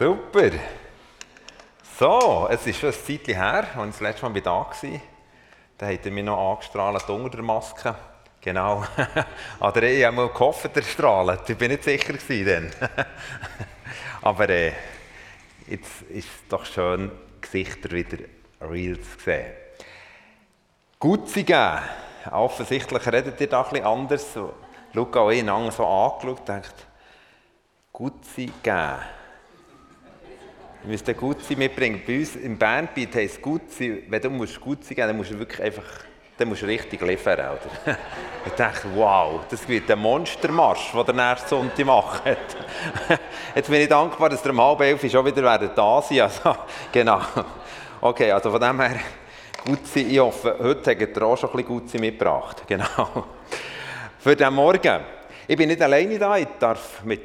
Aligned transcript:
Super. 0.00 0.52
So, 1.98 2.48
es 2.50 2.66
ist 2.66 2.80
schon 2.80 2.88
ein 2.88 2.94
Zeitchen 2.94 3.34
her, 3.34 3.66
als 3.76 3.88
ich 3.88 3.92
das 3.92 4.00
letzte 4.00 4.30
Mal 4.30 4.40
da 4.40 4.50
war. 4.50 4.74
Da 5.76 5.86
hat 5.88 6.06
er 6.06 6.10
mich 6.10 6.24
noch 6.24 6.52
angestrahlt 6.52 7.06
unter 7.10 7.28
der 7.28 7.42
Maske. 7.42 7.94
Genau. 8.40 8.82
Oder 9.60 9.82
ich 9.82 10.02
habe 10.02 10.16
mal 10.16 10.28
gehofft, 10.30 10.74
er 10.74 10.82
strahlt. 10.82 11.50
Ich 11.50 11.58
bin 11.58 11.70
nicht 11.70 11.84
sicher 11.84 12.14
gewesen. 12.14 12.70
Aber 14.22 14.48
äh, 14.48 14.72
jetzt 15.66 16.00
ist 16.08 16.28
es 16.28 16.48
doch 16.48 16.64
schön, 16.64 17.12
Gesichter 17.38 17.90
wieder 17.90 18.24
real 18.62 18.98
zu 18.98 19.20
sehen. 19.22 19.52
Gutzi 20.98 21.42
geben. 21.42 21.78
Offensichtlich 22.30 23.06
redet 23.06 23.38
ihr 23.38 23.48
da 23.48 23.64
bisschen 23.64 23.84
anders. 23.84 24.28
Luca 24.94 25.20
und 25.20 25.32
ich 25.34 25.40
einander 25.40 25.72
so 25.72 25.86
angeschaut 25.86 26.38
und 26.38 26.48
denkt, 26.48 26.86
Gutzi 27.92 28.50
geben. 28.62 29.19
Wir 30.82 30.92
müssen 30.92 31.14
Gutzi 31.14 31.56
mitbringen. 31.56 32.00
Bei 32.06 32.18
uns 32.18 32.36
im 32.36 32.56
Bandbeat 32.56 33.14
heisst 33.14 33.42
Gutzi, 33.42 34.02
wenn 34.08 34.22
du 34.22 34.30
musst 34.30 34.58
Gutzi 34.58 34.94
geben, 34.94 35.08
dann 35.08 35.16
musst 35.18 35.30
du 35.30 35.38
wirklich 35.38 35.62
einfach, 35.62 35.84
dann 36.38 36.48
musst 36.48 36.62
du 36.62 36.66
richtig 36.66 37.02
liefern. 37.02 37.38
Oder? 37.38 37.98
Ich 38.46 38.52
dachte, 38.52 38.88
wow, 38.94 39.42
das 39.50 39.68
wird 39.68 39.90
ein 39.90 39.98
Monstermarsch, 39.98 40.92
den 40.92 41.04
der 41.04 41.14
nächste 41.14 41.50
Sonntag 41.50 41.84
macht. 41.84 42.22
Jetzt 43.54 43.68
bin 43.68 43.82
ich 43.82 43.88
dankbar, 43.88 44.30
dass 44.30 44.42
ihr 44.42 44.50
um 44.50 44.60
halb 44.62 44.80
elf 44.80 45.10
schon 45.10 45.26
wieder 45.26 45.58
da 45.58 46.00
sein 46.00 46.20
also, 46.22 46.56
Genau. 46.92 47.20
Okay, 48.00 48.32
also 48.32 48.50
von 48.50 48.58
dem 48.58 48.80
her, 48.80 49.00
Gutzi, 49.66 50.00
ich 50.00 50.18
hoffe, 50.18 50.56
heute 50.58 50.92
habt 50.98 51.14
ihr 51.14 51.22
auch 51.22 51.36
schon 51.36 51.50
ein 51.50 51.56
bisschen 51.56 51.68
Gutzi 51.68 51.98
mitgebracht. 51.98 52.62
Genau. 52.66 53.26
Für 54.18 54.34
den 54.34 54.54
Morgen. 54.54 55.00
Ich 55.46 55.56
bin 55.58 55.68
nicht 55.68 55.82
alleine 55.82 56.18
da, 56.18 56.38
ich 56.38 56.48
darf 56.58 57.04
mit, 57.04 57.20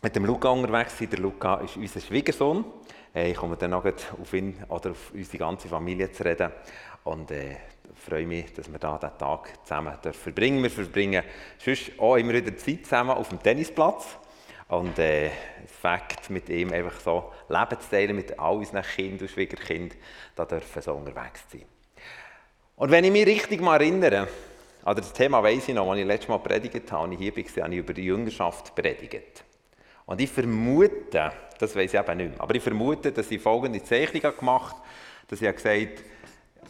mit 0.00 0.14
dem 0.14 0.24
Luca 0.24 0.50
unterwegs 0.50 0.96
sein. 0.96 1.10
Der 1.10 1.18
Luca 1.18 1.56
ist 1.56 1.76
unser 1.76 2.00
Schwiegersohn. 2.00 2.64
Äh, 3.14 3.30
ich 3.30 3.36
komme 3.36 3.56
dann 3.56 3.70
noch 3.70 3.84
auf 3.84 4.32
ihn 4.32 4.56
oder 4.68 4.90
auf 4.90 5.12
unsere 5.12 5.38
ganze 5.38 5.68
Familie 5.68 6.10
zu 6.10 6.24
reden. 6.24 6.50
Und 7.04 7.30
äh, 7.30 7.56
freue 7.94 8.26
mich, 8.26 8.52
dass 8.52 8.70
wir 8.70 8.78
da 8.78 8.98
diesen 8.98 9.18
Tag 9.18 9.52
zusammen 9.64 9.96
verbringen. 10.12 10.62
Wir 10.62 10.70
verbringen 10.70 11.22
sonst 11.58 11.92
auch 11.98 12.16
immer 12.16 12.32
wieder 12.32 12.56
Zeit 12.56 12.84
zusammen 12.84 13.10
auf 13.10 13.28
dem 13.28 13.42
Tennisplatz. 13.42 14.18
Und 14.68 14.98
äh, 14.98 15.30
das 15.62 15.72
Fakt, 15.72 16.30
mit 16.30 16.48
ihm 16.48 16.72
einfach 16.72 16.98
so 17.00 17.32
Leben 17.48 17.80
zu 17.80 17.90
teilen, 17.90 18.16
mit 18.16 18.38
all 18.38 18.56
unseren 18.56 18.82
Kindern 18.82 19.20
und 19.20 19.30
Schwiegerkindern, 19.30 19.98
da 20.34 20.44
dürfen 20.46 20.82
so 20.82 20.94
unterwegs 20.94 21.42
sein. 21.50 21.64
Und 22.76 22.90
wenn 22.90 23.04
ich 23.04 23.12
mich 23.12 23.26
richtig 23.26 23.60
mal 23.60 23.80
erinnere, 23.80 24.28
also 24.84 25.00
das 25.00 25.12
Thema 25.12 25.42
weiss 25.42 25.68
ich 25.68 25.74
noch, 25.74 25.90
als 25.90 26.00
ich 26.00 26.06
letztes 26.06 26.28
Mal 26.28 26.38
predigt 26.38 26.90
habe, 26.90 27.04
als 27.04 27.12
ich 27.12 27.18
hier 27.18 27.36
war, 27.36 27.64
habe 27.64 27.74
ich 27.74 27.80
über 27.80 27.92
die 27.92 28.04
Jüngerschaft 28.04 28.74
predigt. 28.74 29.44
Und 30.06 30.20
ich 30.20 30.30
vermute, 30.30 31.32
das 31.58 31.76
weiß 31.76 31.94
ich 31.94 31.98
eben 31.98 32.16
nicht 32.16 32.30
mehr, 32.30 32.40
aber 32.40 32.54
ich 32.54 32.62
vermute, 32.62 33.12
dass 33.12 33.30
ich 33.30 33.40
folgende 33.40 33.82
Zeichnung 33.82 34.36
gemacht 34.36 34.76
habe, 34.76 34.86
dass 35.28 35.40
ich 35.40 35.54
gesagt 35.54 36.04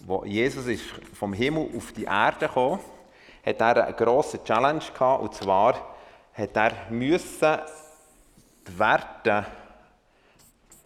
habe, 0.09 0.29
Jesus 0.29 0.67
ist 0.67 0.85
vom 1.15 1.33
Himmel 1.33 1.69
auf 1.77 1.93
die 1.93 2.05
Erde 2.05 2.49
kam, 2.49 2.79
hat 3.45 3.61
er 3.61 3.87
eine 3.87 3.97
grosse 3.97 4.43
Challenge 4.45 4.83
gehabt, 4.93 5.23
und 5.23 5.35
zwar 5.35 5.97
hat 6.35 6.57
er 6.57 6.73
müssen 6.91 7.59
die 8.67 8.79
Werte 8.79 9.47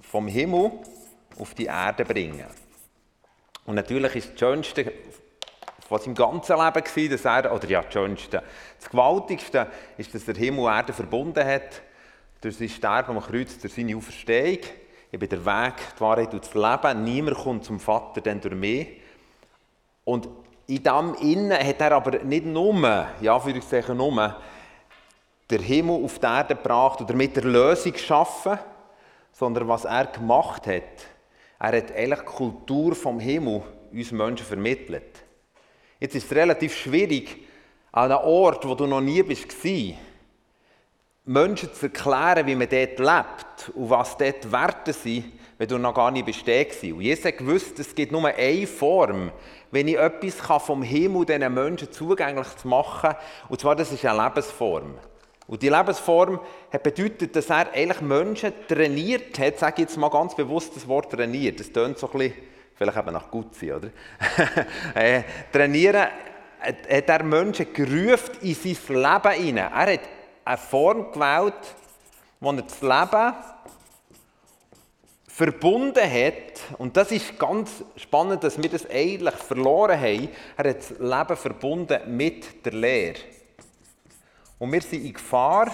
vom 0.00 0.28
Himmel 0.28 0.72
auf 1.38 1.54
die 1.54 1.66
Erde 1.66 2.04
bringen. 2.04 2.46
Und 3.66 3.74
natürlich 3.74 4.14
ist 4.16 4.32
das 4.32 4.38
Schönste 4.38 4.92
von 5.88 6.00
seinem 6.00 6.14
ganzen 6.14 6.56
Leben 6.56 6.84
gewesen, 6.84 7.10
dass 7.10 7.24
er, 7.24 7.52
oder 7.52 7.68
ja, 7.68 7.82
das 7.82 7.92
Schönste, 7.92 8.42
das 8.78 8.90
Gewaltigste 8.90 9.66
ist, 9.96 10.14
dass 10.14 10.26
er 10.26 10.34
Himmel 10.34 10.64
und 10.64 10.72
Erde 10.72 10.92
verbunden 10.92 11.44
hat, 11.44 11.82
durch 12.40 12.56
sein 12.56 12.68
Sterben 12.68 13.16
am 13.16 13.22
Kreuz, 13.22 13.58
durch 13.58 13.74
seine 13.74 13.96
Auferstehung. 13.96 14.58
Ich 15.10 15.18
bin 15.18 15.28
der 15.28 15.44
Weg, 15.44 15.74
die 15.96 16.00
Wahrheit 16.00 16.32
und 16.32 16.44
das 16.44 16.54
Leben. 16.54 17.04
Niemand 17.04 17.36
kommt 17.36 17.64
zum 17.64 17.80
Vater 17.80 18.20
denn 18.20 18.40
durch 18.40 18.54
mich. 18.54 18.88
Und 20.04 20.28
in 20.66 20.82
dem 20.82 21.14
Innen 21.20 21.52
hat 21.52 21.80
er 21.80 21.92
aber 21.92 22.22
nicht 22.24 22.44
nur, 22.44 23.06
ja, 23.20 23.38
für 23.38 23.60
sagen 23.62 23.96
nur, 23.96 24.36
den 25.50 25.62
Himmel 25.62 26.04
auf 26.04 26.18
die 26.18 26.26
Erde 26.26 26.56
gebracht 26.56 27.00
oder 27.00 27.14
mit 27.14 27.36
der 27.36 27.44
Lösung 27.44 27.92
geschaffen, 27.92 28.58
sondern 29.32 29.68
was 29.68 29.84
er 29.84 30.06
gemacht 30.06 30.66
hat, 30.66 30.82
er 31.58 31.76
hat 31.78 31.92
eigentlich 31.94 32.20
die 32.20 32.24
Kultur 32.24 32.94
vom 32.94 33.20
Himmel 33.20 33.62
uns 33.92 34.12
Menschen 34.12 34.44
vermittelt. 34.46 35.24
Jetzt 36.00 36.14
ist 36.14 36.24
es 36.24 36.36
relativ 36.36 36.76
schwierig, 36.76 37.44
an 37.92 38.12
einem 38.12 38.24
Ort, 38.24 38.66
wo 38.68 38.74
du 38.74 38.86
noch 38.86 39.00
nie 39.00 39.26
warst, 39.26 39.52
Menschen 41.28 41.74
zu 41.74 41.86
erklären, 41.86 42.46
wie 42.46 42.54
man 42.54 42.68
dort 42.68 42.98
lebt 43.00 43.74
und 43.74 43.90
was 43.90 44.16
dort 44.16 44.50
Werte 44.52 44.92
sind, 44.92 45.24
wenn 45.58 45.66
du 45.66 45.76
noch 45.76 45.92
gar 45.92 46.12
nicht 46.12 46.24
bestehen 46.24 46.68
warst. 46.68 46.84
Und 46.84 47.00
Jesus 47.00 47.36
gewusst, 47.36 47.78
es 47.80 47.94
gibt 47.94 48.12
nur 48.12 48.26
eine 48.26 48.66
Form, 48.68 49.32
wenn 49.72 49.88
ich 49.88 49.98
etwas 49.98 50.62
vom 50.62 50.82
Himmel 50.82 51.26
diesen 51.26 51.52
Menschen 51.52 51.90
zugänglich 51.90 52.46
zu 52.56 52.68
machen 52.68 53.10
kann, 53.10 53.16
und 53.48 53.60
zwar 53.60 53.74
das 53.74 53.90
ist 53.90 54.04
eine 54.04 54.22
Lebensform. 54.22 54.94
Und 55.48 55.62
die 55.62 55.68
Lebensform 55.68 56.40
hat 56.72 56.82
bedeutet, 56.84 57.34
dass 57.34 57.50
er 57.50 57.72
eigentlich 57.72 58.00
Menschen 58.00 58.52
trainiert 58.68 59.36
hat, 59.40 59.58
sage 59.58 59.74
ich 59.76 59.88
jetzt 59.88 59.96
mal 59.96 60.10
ganz 60.10 60.34
bewusst 60.36 60.76
das 60.76 60.86
Wort 60.86 61.10
trainiert, 61.10 61.58
das 61.58 61.72
tönt 61.72 61.98
so 61.98 62.08
ein 62.08 62.18
bisschen 62.18 62.34
vielleicht 62.76 62.98
eben 62.98 63.12
nach 63.12 63.30
Gutzi, 63.30 63.72
oder? 63.72 63.88
äh, 64.94 65.22
trainieren 65.52 66.06
hat 66.60 67.08
er 67.08 67.22
Menschen 67.22 67.72
gerufen 67.72 68.34
in 68.42 68.54
sein 68.54 68.76
Leben 68.88 69.44
hinein. 69.44 69.72
Er 69.72 69.92
hat 69.94 70.00
eine 70.46 70.56
Form 70.56 71.12
gewählt, 71.12 71.74
wo 72.40 72.52
er 72.52 72.62
das 72.62 72.80
Leben 72.80 73.34
verbunden 75.26 76.10
hat. 76.10 76.78
Und 76.78 76.96
das 76.96 77.10
ist 77.10 77.38
ganz 77.38 77.84
spannend, 77.96 78.44
dass 78.44 78.62
wir 78.62 78.70
das 78.70 78.88
eigentlich 78.88 79.34
verloren 79.34 80.00
haben. 80.00 80.28
Er 80.56 80.70
hat 80.70 80.78
das 80.78 80.90
Leben 80.90 81.36
verbunden 81.36 82.16
mit 82.16 82.64
der 82.64 82.72
Lehre. 82.72 83.18
Und 84.58 84.72
wir 84.72 84.80
sind 84.80 85.04
in 85.04 85.12
Gefahr, 85.12 85.66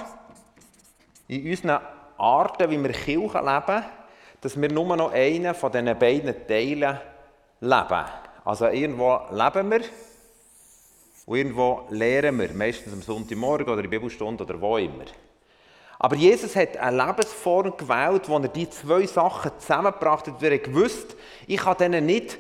in 1.28 1.49
unseren 1.49 1.81
Arten, 2.16 2.71
wie 2.71 2.82
wir 2.82 2.93
Kirche 2.93 3.38
leben, 3.38 3.84
dass 4.41 4.61
wir 4.61 4.72
nur 4.72 4.97
noch 4.97 5.12
einen 5.12 5.55
von 5.55 5.71
diesen 5.71 5.99
beiden 5.99 6.47
Teilen 6.49 6.99
leben. 7.61 8.05
Also 8.44 8.66
irgendwo 8.66 9.21
leben 9.31 9.71
wir 9.71 9.82
und 11.27 11.37
irgendwo 11.37 11.87
lehren 11.91 12.38
wir, 12.38 12.53
meistens 12.53 12.93
am 12.93 13.03
Sonntagmorgen 13.03 13.69
oder 13.69 13.84
in 13.84 13.91
Bibelstunde 13.91 14.44
oder 14.44 14.60
wo 14.60 14.77
immer. 14.77 15.05
Aber 15.99 16.16
Jesus 16.16 16.56
hat 16.56 16.77
eine 16.77 17.05
Lebensform 17.05 17.77
gewählt, 17.77 18.28
wo 18.28 18.37
er 18.38 18.49
die 18.49 18.69
zwei 18.69 19.06
Sachen 19.06 19.53
zusammengebracht 19.59 20.27
hat. 20.27 20.43
Er 20.43 20.55
hat 20.55 20.65
gewusst, 20.65 21.16
ich 21.47 21.59
kann 21.61 21.77
denen 21.77 22.06
nicht 22.06 22.38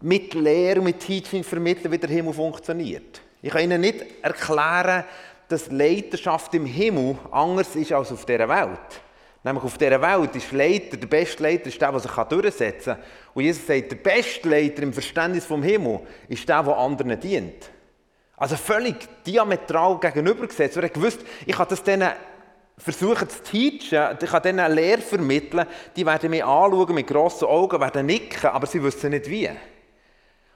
mit 0.00 0.34
Lehre 0.34 0.78
und 0.78 0.84
mit 0.84 1.00
Teaching 1.00 1.42
vermitteln, 1.42 1.90
wie 1.90 1.98
der 1.98 2.10
Himmel 2.10 2.32
funktioniert. 2.32 3.20
Ich 3.42 3.50
kann 3.50 3.62
ihnen 3.62 3.80
nicht 3.80 4.04
erklären, 4.22 5.04
dass 5.48 5.70
Leiterschaft 5.70 6.54
im 6.54 6.64
Himmel 6.64 7.18
anders 7.32 7.74
ist 7.74 7.92
als 7.92 8.12
auf 8.12 8.24
dieser 8.24 8.48
Welt. 8.48 9.02
Nämlich 9.44 9.64
auf 9.64 9.76
dieser 9.76 10.00
Welt 10.00 10.36
ist 10.36 10.52
Leiter, 10.52 10.96
der 10.96 11.08
beste 11.08 11.42
Leiter 11.42 11.66
ist 11.66 11.80
der, 11.80 11.90
der 11.90 12.00
sich 12.00 12.12
durchsetzen 12.12 12.94
kann. 12.94 13.02
Und 13.34 13.42
Jesus 13.42 13.66
sagt, 13.66 13.90
der 13.90 13.96
beste 13.96 14.48
Leiter 14.48 14.82
im 14.84 14.92
Verständnis 14.92 15.44
vom 15.44 15.64
Himmel 15.64 16.00
ist 16.28 16.48
der, 16.48 16.62
der 16.62 16.76
anderen 16.76 17.18
dient. 17.18 17.68
Also 18.42 18.56
völlig 18.56 18.96
diametral 19.24 20.00
gegenübergesetzt. 20.00 20.76
Er 20.76 20.88
gewusst, 20.88 21.20
ich 21.46 21.54
kann 21.54 21.68
das 21.70 21.80
denen 21.80 22.10
versuchen 22.76 23.28
zu 23.28 23.40
teachen, 23.40 24.18
ich 24.20 24.30
kann 24.30 24.42
denen 24.42 24.58
eine 24.58 24.74
Lehre 24.74 25.00
vermitteln, 25.00 25.64
die 25.94 26.04
werden 26.04 26.28
mich 26.28 26.44
anschauen 26.44 26.92
mit 26.92 27.06
grossen 27.06 27.44
Augen, 27.44 27.80
werden 27.80 28.04
nicken, 28.04 28.50
aber 28.50 28.66
sie 28.66 28.82
wissen 28.82 29.10
nicht 29.10 29.30
wie. 29.30 29.48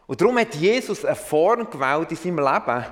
Und 0.09 0.21
darum 0.21 0.37
hat 0.37 0.57
Jesus 0.57 1.05
eine 1.05 1.15
Form 1.15 1.71
gewählt 1.71 2.11
in 2.11 2.17
seinem 2.17 2.39
Leben. 2.41 2.87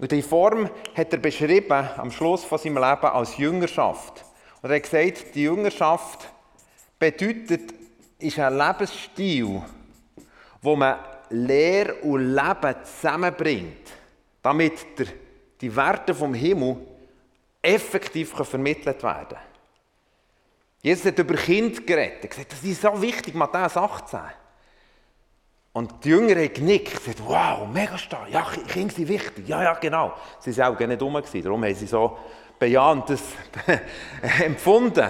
Und 0.00 0.10
diese 0.10 0.28
Form 0.28 0.68
hat 0.96 1.12
er 1.12 1.20
beschrieben 1.20 1.88
am 1.96 2.10
Schluss 2.10 2.42
von 2.42 2.58
seinem 2.58 2.74
Leben 2.74 3.06
als 3.06 3.36
Jüngerschaft. 3.36 4.24
Und 4.62 4.70
er 4.70 4.76
hat 4.78 4.82
gesagt, 4.82 5.32
die 5.32 5.44
Jüngerschaft 5.44 6.28
bedeutet, 6.98 7.72
ist 8.18 8.36
ein 8.40 8.58
Lebensstil, 8.58 9.62
wo 10.60 10.74
man 10.74 10.98
Lehre 11.28 11.94
und 12.02 12.34
Leben 12.34 12.74
zusammenbringt, 12.82 13.99
damit 14.42 14.98
der, 14.98 15.06
die 15.60 15.74
Werte 15.74 16.14
vom 16.14 16.34
Himmel 16.34 16.76
effektiv 17.62 18.34
vermittelt 18.34 19.02
werden 19.02 19.28
können. 19.28 19.40
Jesus 20.82 21.04
hat 21.04 21.18
über 21.18 21.34
Kind 21.34 21.86
geredet. 21.86 22.22
Er 22.22 22.28
gesagt, 22.28 22.52
das 22.52 22.64
ist 22.64 22.80
so 22.80 23.02
wichtig, 23.02 23.34
Matthäus 23.34 23.76
18. 23.76 24.20
Und 25.72 26.04
die 26.04 26.08
Jünger 26.08 26.36
haben 26.36 26.52
genickt, 26.52 26.96
gesagt, 26.96 27.22
wow, 27.24 27.68
mega 27.72 27.96
stark, 27.96 28.30
ja, 28.30 28.44
Kinder 28.66 28.92
sind 28.92 29.08
wichtig, 29.08 29.46
ja, 29.46 29.62
ja, 29.62 29.74
genau. 29.74 30.14
Sie 30.40 30.56
waren 30.56 30.74
auch 30.74 30.80
nicht 30.80 31.00
dumm, 31.00 31.22
darum 31.42 31.64
haben 31.64 31.74
sie 31.74 31.86
so 31.86 32.18
Bejahendes 32.58 33.22
empfunden. 34.44 35.08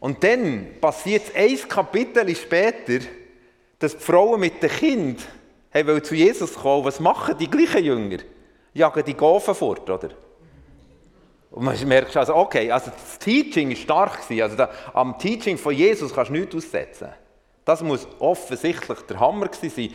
Und 0.00 0.22
dann 0.22 0.80
passiert 0.80 1.34
ein 1.34 1.56
Kapitel 1.68 2.34
später, 2.34 3.04
dass 3.78 3.96
die 3.96 4.02
Frauen 4.02 4.40
mit 4.40 4.60
Kindern 4.60 5.22
haben 5.74 6.04
zu 6.04 6.14
Jesus 6.14 6.54
kommen. 6.54 6.84
Was 6.84 7.00
machen 7.00 7.36
die 7.38 7.50
gleichen 7.50 7.84
Jünger? 7.84 8.18
Jagen 8.76 9.04
die 9.04 9.14
Gofen 9.14 9.54
fort, 9.54 9.88
oder? 9.88 10.10
Und 11.50 11.64
man 11.64 11.88
merkt 11.88 12.16
also, 12.16 12.34
okay, 12.34 12.70
also 12.70 12.90
das 12.90 13.18
Teaching 13.18 13.70
war 13.70 13.76
stark. 13.76 14.30
Also 14.30 14.56
da, 14.56 14.68
am 14.92 15.18
Teaching 15.18 15.56
von 15.56 15.74
Jesus 15.74 16.12
kannst 16.12 16.30
du 16.30 16.34
nichts 16.34 16.54
aussetzen. 16.54 17.08
Das 17.64 17.82
muss 17.82 18.06
offensichtlich 18.18 18.98
der 19.08 19.18
Hammer 19.18 19.48
sein. 19.52 19.94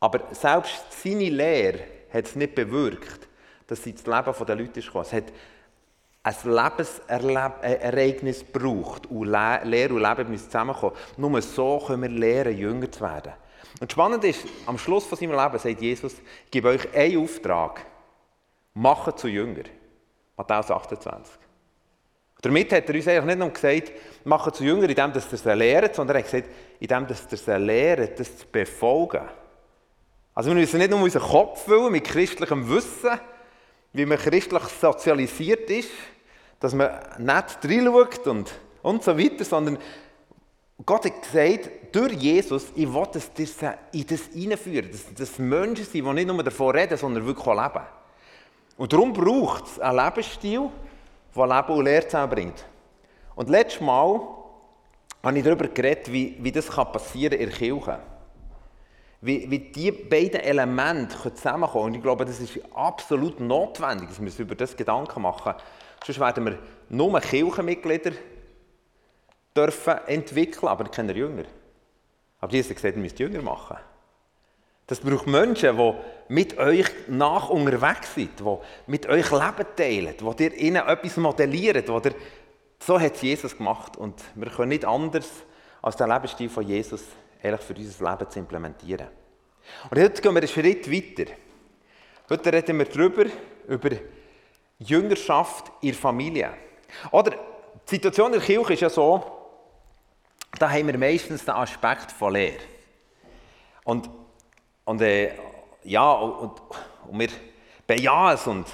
Aber 0.00 0.20
selbst 0.32 0.84
seine 1.02 1.30
Lehre 1.30 1.80
hat 2.12 2.26
es 2.26 2.36
nicht 2.36 2.54
bewirkt, 2.54 3.28
dass 3.66 3.82
sie 3.82 3.94
das 3.94 4.06
Leben 4.06 4.46
der 4.46 4.56
Leute 4.56 4.80
ist 4.80 4.90
Es 4.94 5.12
hat 5.12 5.24
ein 6.24 6.34
Lebensereignis 6.44 8.44
braucht 8.44 9.10
und 9.10 9.28
Lehre 9.28 9.94
und 9.94 10.02
Leben 10.02 10.30
müssen 10.30 10.46
zusammenkommen. 10.46 10.94
Nur 11.16 11.42
so 11.42 11.82
können 11.86 12.02
wir 12.02 12.08
lernen, 12.10 12.56
jünger 12.56 12.90
zu 12.90 13.00
werden. 13.00 13.32
Und 13.80 13.90
spannend 13.90 14.22
ist, 14.24 14.44
am 14.66 14.78
Schluss 14.78 15.06
von 15.06 15.18
seinem 15.18 15.32
Leben 15.32 15.58
sagt 15.58 15.80
Jesus, 15.80 16.14
ich 16.44 16.50
gebe 16.50 16.68
euch 16.68 16.94
einen 16.94 17.24
Auftrag. 17.24 17.86
Macht 18.74 19.18
zu 19.18 19.28
Jünger. 19.28 19.64
Matthäus 20.36 20.70
28. 20.70 21.34
Damit 22.42 22.72
hat 22.72 22.88
er 22.88 22.94
uns 22.94 23.06
eigentlich 23.06 23.24
nicht 23.24 23.38
nur 23.38 23.50
gesagt, 23.50 23.92
macht 24.24 24.56
zu 24.56 24.64
Jünger, 24.64 24.88
indem 24.88 25.12
ihr 25.12 25.16
es 25.16 25.44
lehrt, 25.44 25.94
sondern 25.94 26.16
er 26.16 26.22
hat 26.22 26.30
gesagt, 26.30 26.48
indem 26.80 27.04
ihr 27.04 27.16
es 27.30 27.46
lehrt, 27.46 28.18
das 28.18 28.38
zu 28.38 28.46
befolgen. 28.50 29.22
Also 30.34 30.50
wir 30.50 30.56
müssen 30.56 30.78
nicht 30.78 30.90
nur 30.90 31.00
unseren 31.00 31.22
Kopf 31.22 31.64
füllen 31.64 31.92
mit 31.92 32.04
christlichem 32.04 32.68
Wissen, 32.68 33.20
wie 33.92 34.06
man 34.06 34.18
christlich 34.18 34.62
sozialisiert 34.80 35.70
ist, 35.70 35.90
dass 36.58 36.74
man 36.74 36.90
nicht 37.18 37.58
reinschaut 37.64 38.26
und, 38.26 38.50
und 38.82 39.04
so 39.04 39.16
weiter, 39.16 39.44
sondern 39.44 39.78
Gott 40.84 41.04
hat 41.04 41.22
gesagt, 41.22 41.70
durch 41.92 42.14
Jesus, 42.14 42.72
ich 42.74 42.92
will, 42.92 43.06
dass 43.12 43.30
ihr 43.38 43.78
in 43.92 44.06
das 44.06 44.22
hineinführen, 44.32 44.90
dass 44.90 45.14
das 45.14 45.38
Menschen 45.38 45.84
sind, 45.84 45.94
die 45.94 46.12
nicht 46.12 46.26
nur 46.26 46.42
davon 46.42 46.74
reden, 46.74 46.96
sondern 46.96 47.24
wirklich 47.24 47.46
leben. 47.46 47.82
Und 48.76 48.92
darum 48.92 49.12
braucht 49.12 49.66
es 49.66 49.78
einen 49.78 50.04
Lebensstil, 50.04 50.70
der 51.36 51.46
Leben 51.46 51.72
und 51.72 51.84
Lehre 51.84 52.06
zusammenbringt. 52.06 52.64
Und 53.34 53.48
letztes 53.48 53.80
Mal 53.80 54.20
habe 55.22 55.38
ich 55.38 55.44
darüber 55.44 55.68
geredet, 55.68 56.12
wie, 56.12 56.36
wie 56.40 56.52
das 56.52 56.66
passieren 56.66 57.32
kann 57.32 57.40
in 57.40 57.48
der 57.48 57.58
Kirche. 57.58 57.98
Wie, 59.20 59.48
wie 59.48 59.58
diese 59.60 59.92
beiden 59.92 60.40
Elemente 60.40 61.32
zusammenkommen 61.32 61.72
können. 61.72 61.84
Und 61.84 61.94
ich 61.94 62.02
glaube, 62.02 62.24
das 62.24 62.40
ist 62.40 62.58
absolut 62.74 63.38
notwendig, 63.38 64.08
dass 64.08 64.18
wir 64.18 64.26
uns 64.26 64.38
über 64.38 64.56
das 64.56 64.76
Gedanken 64.76 65.22
machen. 65.22 65.54
Sonst 66.04 66.18
werden 66.18 66.44
wir 66.44 66.58
nur 66.88 67.20
Kirchenmitglieder 67.20 68.12
dürfen 69.56 69.98
entwickeln, 70.06 70.68
aber 70.68 70.84
keine 70.84 71.12
Jünger. 71.12 71.44
Aber 72.40 72.52
Jesus 72.52 72.70
hat 72.70 72.76
gesagt, 72.76 72.96
ihr 72.96 73.02
müsst 73.02 73.18
Jünger 73.20 73.42
machen. 73.42 73.76
Das 74.92 75.00
braucht 75.00 75.26
Menschen, 75.26 75.74
die 75.74 75.94
mit 76.28 76.58
euch 76.58 76.84
nach 77.08 77.48
unterwegs 77.48 78.14
sind, 78.14 78.38
die 78.38 78.56
mit 78.86 79.06
euch 79.06 79.30
Leben 79.30 79.66
teilen, 79.74 80.14
die 80.36 80.44
ihr 80.44 80.54
ihnen 80.54 80.86
etwas 80.86 81.16
modelliert. 81.16 81.88
Wo 81.88 81.98
ihr, 81.98 82.14
so 82.78 83.00
hat 83.00 83.14
es 83.14 83.22
Jesus 83.22 83.56
gemacht 83.56 83.96
und 83.96 84.22
wir 84.34 84.50
können 84.50 84.68
nicht 84.68 84.84
anders 84.84 85.30
als 85.80 85.96
den 85.96 86.10
Lebensstil 86.10 86.50
von 86.50 86.68
Jesus 86.68 87.04
ehrlich 87.42 87.62
für 87.62 87.72
unser 87.72 88.10
Leben 88.10 88.30
zu 88.30 88.38
implementieren. 88.38 89.08
Und 89.88 89.98
heute 89.98 90.20
gehen 90.20 90.34
wir 90.34 90.42
einen 90.42 90.48
Schritt 90.48 90.92
weiter. 90.92 91.32
Heute 92.28 92.52
reden 92.52 92.78
wir 92.78 92.84
darüber, 92.84 93.24
über 93.68 93.96
Jüngerschaft 94.78 95.72
in 95.80 95.92
der 95.92 95.98
Familie. 95.98 96.50
Oder 97.12 97.30
die 97.30 97.94
Situation 97.94 98.34
in 98.34 98.40
der 98.40 98.46
Kirche 98.46 98.74
ist 98.74 98.80
ja 98.80 98.90
so, 98.90 99.24
da 100.58 100.70
haben 100.70 100.86
wir 100.86 100.98
meistens 100.98 101.46
den 101.46 101.54
Aspekt 101.54 102.12
von 102.12 102.34
Lehre. 102.34 102.58
Und 103.84 104.10
und 104.84 105.00
äh, 105.00 105.32
ja, 105.84 106.12
und, 106.12 106.52
und 107.08 107.18
wir 107.18 107.28
bejahen 107.86 108.34
es 108.34 108.46
und, 108.46 108.66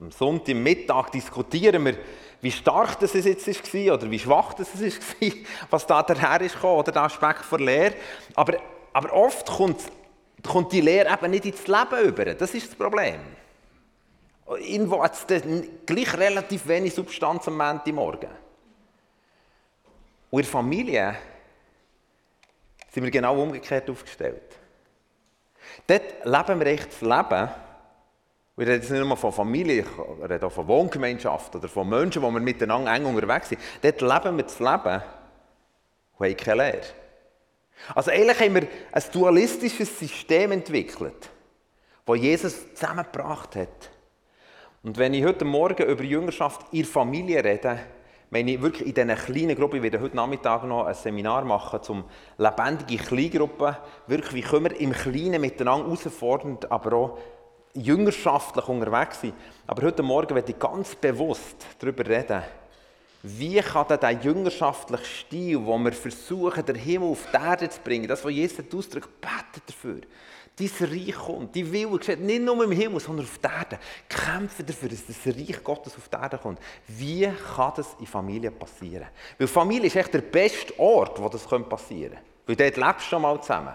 am 0.00 0.10
Sonntagmittag 0.10 1.10
diskutieren 1.10 1.84
wir, 1.84 1.98
wie 2.40 2.52
stark 2.52 2.98
das 3.00 3.14
jetzt 3.14 3.46
war 3.46 3.94
oder 3.94 4.10
wie 4.10 4.18
schwach 4.18 4.54
das 4.54 4.68
war, 4.80 5.30
was 5.70 5.86
da 5.86 6.02
daher 6.02 6.40
ist 6.40 6.62
oder 6.62 6.92
der 6.92 7.02
Aspekt 7.02 7.50
der 7.50 7.58
Lehre. 7.58 7.94
Aber, 8.34 8.58
aber 8.92 9.12
oft 9.12 9.46
kommt, 9.46 9.80
kommt 10.46 10.72
die 10.72 10.80
Lehre 10.80 11.12
eben 11.12 11.30
nicht 11.30 11.46
ins 11.46 11.66
Leben 11.66 12.04
über. 12.04 12.34
Das 12.34 12.54
ist 12.54 12.68
das 12.68 12.74
Problem. 12.74 13.20
Irgendwo 14.58 15.02
hat 15.02 15.14
es 15.14 15.42
gleich 15.86 16.18
relativ 16.18 16.66
wenig 16.66 16.94
Substanz 16.94 17.48
am 17.48 17.56
Montagmorgen. 17.56 18.28
Und 20.30 20.40
in 20.40 20.44
der 20.44 20.52
Familie 20.52 21.16
sind 22.90 23.04
wir 23.04 23.10
genau 23.10 23.40
umgekehrt 23.40 23.88
aufgestellt. 23.88 24.58
Dort 25.86 26.24
leben 26.24 26.60
wir 26.60 26.66
echt 26.66 26.88
das 26.92 27.00
Leben. 27.00 27.50
Wir 28.56 28.66
reden 28.66 28.82
jetzt 28.82 28.90
nicht 28.90 29.04
nur 29.04 29.16
von 29.16 29.32
Familie, 29.32 29.80
ich 29.80 30.30
rede 30.30 30.46
auch 30.46 30.52
von 30.52 30.68
Wohngemeinschaft 30.68 31.56
oder 31.56 31.68
von 31.68 31.88
Menschen, 31.88 32.22
die 32.22 32.28
wir 32.28 32.40
miteinander 32.40 32.94
eng 32.94 33.04
unterwegs 33.04 33.48
sind. 33.48 33.60
Dort 33.82 34.00
leben 34.00 34.36
wir 34.36 34.44
das 34.44 34.60
Leben 34.60 35.02
und 36.18 36.26
haben 36.26 36.36
keine 36.36 36.62
Lehre. 36.62 36.80
Also 37.94 38.12
eigentlich 38.12 38.40
haben 38.40 38.54
wir 38.54 38.68
ein 38.92 39.02
dualistisches 39.12 39.98
System 39.98 40.52
entwickelt, 40.52 41.30
das 42.06 42.18
Jesus 42.18 42.74
zusammengebracht 42.74 43.56
hat. 43.56 43.90
Und 44.84 44.98
wenn 44.98 45.14
ich 45.14 45.24
heute 45.24 45.44
Morgen 45.44 45.86
über 45.86 46.04
Jüngerschaft 46.04 46.66
in 46.72 46.82
der 46.82 46.90
Familie 46.90 47.42
rede, 47.42 47.80
wenn 48.34 48.48
ich 48.48 48.60
wirklich 48.60 48.88
in 48.88 48.94
diesen 48.94 49.14
kleinen 49.14 49.54
Gruppen, 49.54 49.76
ich 49.76 49.82
werde 49.84 50.00
heute 50.00 50.16
Nachmittag 50.16 50.64
noch 50.64 50.86
ein 50.86 50.94
Seminar 50.94 51.44
machen 51.44 51.80
zum 51.84 52.02
lebendige 52.36 53.00
Kleingruppen, 53.00 53.76
wirklich, 54.08 54.34
wie 54.34 54.40
können 54.42 54.64
wir 54.64 54.80
im 54.80 54.90
Kleinen 54.90 55.40
miteinander 55.40 55.84
herausfordernd, 55.84 56.68
aber 56.68 56.96
auch 56.96 57.18
jüngerschaftlich 57.74 58.66
unterwegs 58.66 59.20
sein. 59.20 59.34
Aber 59.68 59.82
heute 59.86 60.02
Morgen 60.02 60.34
werde 60.34 60.50
ich 60.50 60.58
ganz 60.58 60.96
bewusst 60.96 61.64
darüber 61.78 62.04
reden, 62.08 62.42
wie 63.22 63.60
kann 63.60 63.86
denn 63.86 64.00
dieser 64.00 64.24
jüngerschaftliche 64.24 65.04
Stil, 65.04 65.64
wo 65.64 65.78
wir 65.78 65.92
versuchen, 65.92 66.66
den 66.66 66.74
Himmel 66.74 67.10
auf 67.10 67.28
die 67.32 67.36
Erde 67.36 67.68
zu 67.68 67.80
bringen, 67.82 68.08
das, 68.08 68.24
was 68.24 68.32
Jesus 68.32 68.64
ausdrückt, 68.74 69.10
betet 69.20 69.68
dafür, 69.68 70.00
dein 70.58 70.88
Reich 70.88 71.14
kommt, 71.14 71.54
die 71.54 71.70
Wille 71.70 71.98
geschieht, 71.98 72.20
nicht 72.20 72.42
nur 72.42 72.62
im 72.62 72.70
Himmel, 72.70 73.00
sondern 73.00 73.26
auf 73.26 73.38
der 73.38 73.50
Erde. 73.50 73.78
Kämpfe 74.08 74.62
dafür, 74.62 74.88
dass 74.88 75.06
das 75.06 75.26
Reich 75.26 75.62
Gottes 75.64 75.96
auf 75.96 76.08
die 76.08 76.16
Erde 76.16 76.38
kommt. 76.38 76.60
Wie 76.86 77.28
kann 77.56 77.72
das 77.76 77.96
in 77.98 78.06
Familien 78.06 78.56
passieren? 78.56 79.08
Weil 79.38 79.48
Familie 79.48 79.86
ist 79.86 79.96
echt 79.96 80.14
der 80.14 80.20
beste 80.20 80.78
Ort, 80.78 81.20
wo 81.20 81.28
das 81.28 81.46
passieren 81.46 82.12
könnte. 82.12 82.18
Weil 82.46 82.56
dort 82.56 82.76
lebst 82.76 83.06
du 83.06 83.10
schon 83.10 83.22
mal 83.22 83.40
zusammen. 83.40 83.74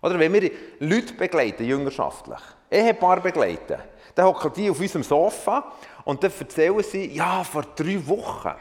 Oder 0.00 0.18
wenn 0.18 0.32
wir 0.32 0.50
Leute 0.80 1.14
begleiten, 1.14 1.64
jüngerschaftlich, 1.64 2.40
Ehepaar 2.70 3.20
begleiten, 3.20 3.78
dann 4.14 4.26
hocken 4.26 4.52
die 4.54 4.70
auf 4.70 4.78
unserem 4.78 5.02
Sofa 5.02 5.72
und 6.04 6.22
dann 6.22 6.32
erzählen 6.38 6.82
sie, 6.82 7.06
ja, 7.14 7.42
vor 7.42 7.64
drei 7.74 8.06
Wochen, 8.06 8.52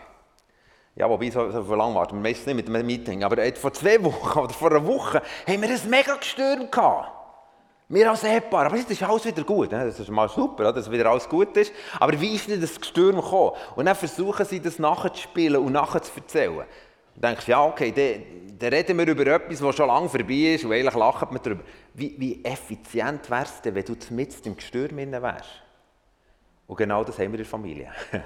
ja, 0.96 1.10
wobei, 1.10 1.32
so, 1.32 1.50
so 1.50 1.76
lange 1.76 1.96
warten 1.96 2.16
wir 2.16 2.30
meistens 2.30 2.46
nicht 2.46 2.56
mit 2.56 2.70
einem 2.70 2.86
Meeting, 2.86 3.24
aber 3.24 3.38
vor 3.56 3.74
zwei 3.74 4.02
Wochen 4.04 4.40
oder 4.40 4.54
vor 4.54 4.70
einer 4.70 4.86
Woche 4.86 5.22
haben 5.48 5.62
wir 5.62 5.70
ein 5.70 5.90
mega 5.90 6.16
gestürmt 6.16 6.72
gehabt. 6.72 7.23
Wir 7.94 8.10
als 8.10 8.24
Ehepaar, 8.24 8.66
aber 8.66 8.78
jetzt 8.78 8.90
ist 8.90 9.04
alles 9.04 9.24
wieder 9.24 9.44
gut. 9.44 9.72
Das 9.72 10.00
ist 10.00 10.10
mal 10.10 10.28
super, 10.28 10.74
dass 10.74 10.90
wieder 10.90 11.06
alles 11.12 11.30
gut 11.30 11.56
ist. 11.56 11.72
Aber 12.00 12.20
wie 12.20 12.34
ist 12.34 12.50
denn 12.50 12.60
das 12.60 12.80
Gestürm 12.80 13.18
gekommen? 13.18 13.52
Und 13.76 13.86
dann 13.86 13.96
versuchen 13.96 14.44
sie, 14.48 14.60
das 14.60 14.80
nachzuspielen 14.80 15.62
und 15.62 15.74
nachzuerzählen. 15.74 16.66
Du 17.14 17.22
denkst, 17.22 17.48
ja, 17.48 17.64
okay, 17.64 17.92
dann, 17.92 18.58
dann 18.58 18.74
reden 18.74 18.98
wir 18.98 19.08
über 19.08 19.28
etwas, 19.28 19.60
das 19.60 19.76
schon 19.76 19.88
lange 19.88 20.10
vorbei 20.10 20.56
ist 20.56 20.66
und 20.66 20.74
eigentlich 20.74 20.96
lachen 20.96 21.28
wir 21.30 21.40
darüber. 21.40 21.64
Wie, 21.94 22.16
wie 22.18 22.44
effizient 22.44 23.30
wärst 23.30 23.64
du, 23.64 23.76
wenn 23.76 23.86
du 23.86 23.96
mit 24.10 24.44
im 24.44 24.56
Gestürm 24.56 24.98
wärst? 24.98 25.62
Und 26.66 26.76
genau 26.76 27.04
das 27.04 27.20
haben 27.20 27.26
wir 27.32 27.34
in 27.34 27.38
der 27.38 27.46
Familie. 27.46 27.92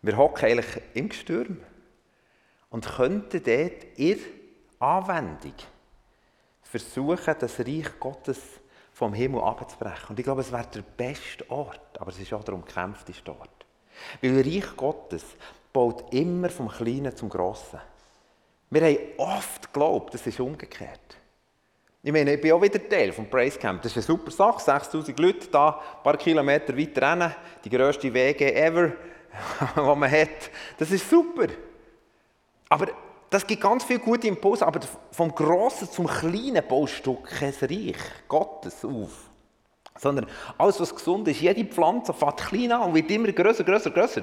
Wir 0.00 0.18
hocken 0.18 0.44
eigentlich 0.44 0.82
im 0.92 1.08
Gestürm 1.08 1.56
und 2.68 2.86
könnten 2.86 3.42
dort 3.42 3.84
in 3.96 4.18
Anwendung 4.78 5.54
versuchen, 6.80 7.36
das 7.38 7.60
Reich 7.60 8.00
Gottes 8.00 8.40
vom 8.92 9.14
Himmel 9.14 9.42
abzubrechen. 9.42 10.08
Und 10.08 10.18
ich 10.18 10.24
glaube, 10.24 10.40
es 10.40 10.50
wäre 10.50 10.66
der 10.74 10.82
beste 10.82 11.48
Ort, 11.50 12.00
aber 12.00 12.10
es 12.10 12.18
ist 12.18 12.32
auch 12.32 12.42
der 12.42 12.54
umkämpfteste 12.54 13.30
Ort. 13.30 13.66
Weil 14.20 14.42
das 14.42 14.52
Reich 14.52 14.76
Gottes 14.76 15.24
baut 15.72 16.12
immer 16.12 16.50
vom 16.50 16.68
Kleinen 16.68 17.16
zum 17.16 17.28
Grossen. 17.28 17.80
Wir 18.70 18.82
haben 18.82 18.98
oft 19.18 19.72
geglaubt, 19.72 20.14
das 20.14 20.26
ist 20.26 20.40
umgekehrt. 20.40 21.18
Ich 22.02 22.12
meine, 22.12 22.34
ich 22.34 22.40
bin 22.40 22.52
auch 22.52 22.60
wieder 22.60 22.86
Teil 22.88 23.12
vom 23.12 23.30
Praise 23.30 23.58
Camp. 23.58 23.80
Das 23.80 23.92
ist 23.92 23.96
eine 23.96 24.18
super 24.18 24.30
Sache. 24.30 24.60
6000 24.60 25.18
Leute 25.18 25.48
da, 25.48 25.80
ein 25.96 26.02
paar 26.02 26.16
Kilometer 26.16 26.76
weiter 26.76 27.10
rennen. 27.10 27.34
Die 27.64 27.70
grösste 27.70 28.12
Wege 28.12 28.54
ever, 28.54 28.88
die 29.76 29.80
man 29.80 30.10
hat. 30.10 30.50
Das 30.76 30.90
ist 30.90 31.08
super. 31.08 31.46
Aber 32.68 32.88
das 33.34 33.46
gibt 33.46 33.62
ganz 33.62 33.82
viele 33.82 33.98
gute 33.98 34.28
Impulse, 34.28 34.64
aber 34.64 34.80
vom 35.10 35.34
Grossen 35.34 35.90
zum 35.90 36.06
Kleinen 36.06 36.62
baust 36.68 37.04
du 37.04 37.16
kein 37.16 37.52
Reich 37.60 37.96
Gottes 38.28 38.84
auf. 38.84 39.10
Sondern 39.98 40.26
alles, 40.56 40.80
was 40.80 40.94
gesund 40.94 41.26
ist, 41.26 41.40
jede 41.40 41.64
Pflanze 41.64 42.12
fängt 42.12 42.36
klein 42.36 42.70
an 42.70 42.82
und 42.82 42.94
wird 42.94 43.10
immer 43.10 43.32
grösser, 43.32 43.64
grösser, 43.64 43.90
grösser. 43.90 44.22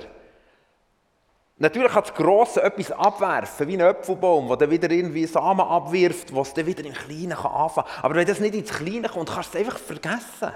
Natürlich 1.57 1.91
kann 1.91 2.03
das 2.03 2.13
Grosse 2.13 2.63
etwas 2.63 2.91
abwerfen, 2.91 3.67
wie 3.67 3.73
ein 3.73 3.81
Apfelbaum, 3.81 4.47
der 4.47 4.57
dann 4.57 4.71
wieder 4.71 4.89
irgendwie 4.89 5.25
Samen 5.25 5.59
abwirft, 5.59 6.33
was 6.33 6.53
dann 6.53 6.65
wieder 6.65 6.85
im 6.85 6.93
Kleinen 6.93 7.33
anfangen 7.33 7.87
kann. 7.87 8.03
Aber 8.03 8.15
wenn 8.15 8.27
das 8.27 8.39
nicht 8.39 8.55
ins 8.55 8.71
Kleine 8.71 9.09
kommt, 9.09 9.29
kannst 9.29 9.53
du 9.53 9.59
es 9.59 9.65
einfach 9.65 9.77
vergessen. 9.77 10.51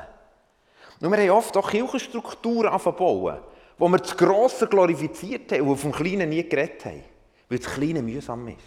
Und 1.01 1.11
wir 1.11 1.17
haben 1.17 1.29
oft 1.31 1.55
auch 1.57 1.69
Kirchenstrukturen 1.69 2.69
anfangen 2.69 3.37
wo 3.77 3.89
wir 3.89 3.97
das 3.97 4.15
Grosse 4.15 4.67
glorifiziert 4.67 5.51
haben 5.51 5.67
und 5.67 5.77
vom 5.77 5.91
Kleinen 5.91 6.29
nie 6.29 6.47
geredet 6.47 6.85
haben. 6.85 7.03
Weil 7.49 7.59
das 7.59 7.73
Kleine 7.73 8.01
mühsam 8.01 8.47
ist. 8.47 8.57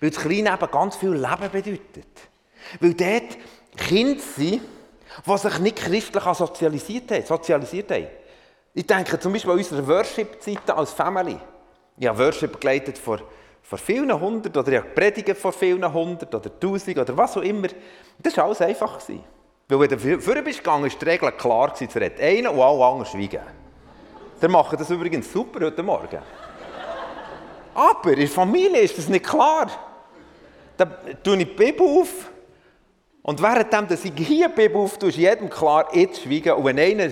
Weil 0.00 0.10
das 0.10 0.20
Kleine 0.20 0.52
eben 0.52 0.70
ganz 0.70 0.96
viel 0.96 1.12
Leben 1.12 1.50
bedeutet. 1.52 2.06
Weil 2.80 2.94
dort 2.94 3.38
Kinder 3.76 4.22
sind, 4.22 4.62
die 5.26 5.38
sich 5.38 5.58
nicht 5.58 5.76
christlich 5.76 6.24
sozialisiert 6.24 7.10
haben. 7.10 7.24
Sozialisiert 7.24 7.90
haben. 7.90 8.06
Ich 8.72 8.86
denke 8.86 9.18
zum 9.20 9.32
Beispiel 9.32 9.52
an 9.52 9.58
unsere 9.58 9.86
Worship-Zeiten 9.86 10.70
als 10.72 10.92
Family. 10.92 11.38
Ich 11.96 12.06
habe 12.08 12.18
Worship 12.18 12.60
geleitet 12.60 12.98
vor, 12.98 13.20
vor 13.62 13.78
vielen 13.78 14.18
hundert 14.18 14.56
oder 14.56 14.72
ich 14.72 14.78
habe 14.78 14.88
predigt 14.88 15.36
vor 15.38 15.52
vielen 15.52 15.92
hundert 15.92 16.34
oder 16.34 16.58
tausend 16.58 16.98
oder 16.98 17.16
was 17.16 17.36
auch 17.36 17.42
immer. 17.42 17.68
Das 18.18 18.36
war 18.36 18.46
alles 18.46 18.60
einfach. 18.60 18.98
Weil 19.68 19.80
wenn 19.80 19.88
du 19.88 20.20
vorher 20.20 20.42
bist 20.42 20.58
gegangen, 20.58 20.86
ist 20.86 21.00
die 21.00 21.04
Regel 21.04 21.30
klar 21.32 21.68
gewesen, 21.68 21.88
es 21.88 21.96
redet 21.96 22.20
einer 22.20 22.52
und 22.52 22.60
alle 22.60 22.84
anderen 22.84 23.06
schweigen. 23.06 23.40
Der 24.42 24.48
macht 24.48 24.78
das 24.78 24.90
übrigens 24.90 25.32
super 25.32 25.64
heute 25.64 25.82
Morgen. 25.82 26.18
Aber 27.74 28.12
in 28.12 28.20
der 28.20 28.28
Familie 28.28 28.80
ist 28.80 28.96
das 28.96 29.08
nicht 29.08 29.24
klar. 29.24 29.70
Da 30.76 30.84
tue 31.22 31.36
ich 31.36 31.48
die 31.48 31.54
Bibel 31.54 31.86
auf 31.86 32.30
und 33.22 33.40
währenddem, 33.42 33.88
dass 33.88 34.04
ich 34.04 34.12
hier 34.16 34.48
die 34.48 34.54
Bibel 34.54 34.76
auf 34.76 35.02
ist 35.02 35.16
jedem 35.16 35.48
klar, 35.48 35.88
jetzt 35.94 36.22
schweigen. 36.22 36.52
Und 36.52 36.64
wenn 36.64 36.78
einer 36.78 37.10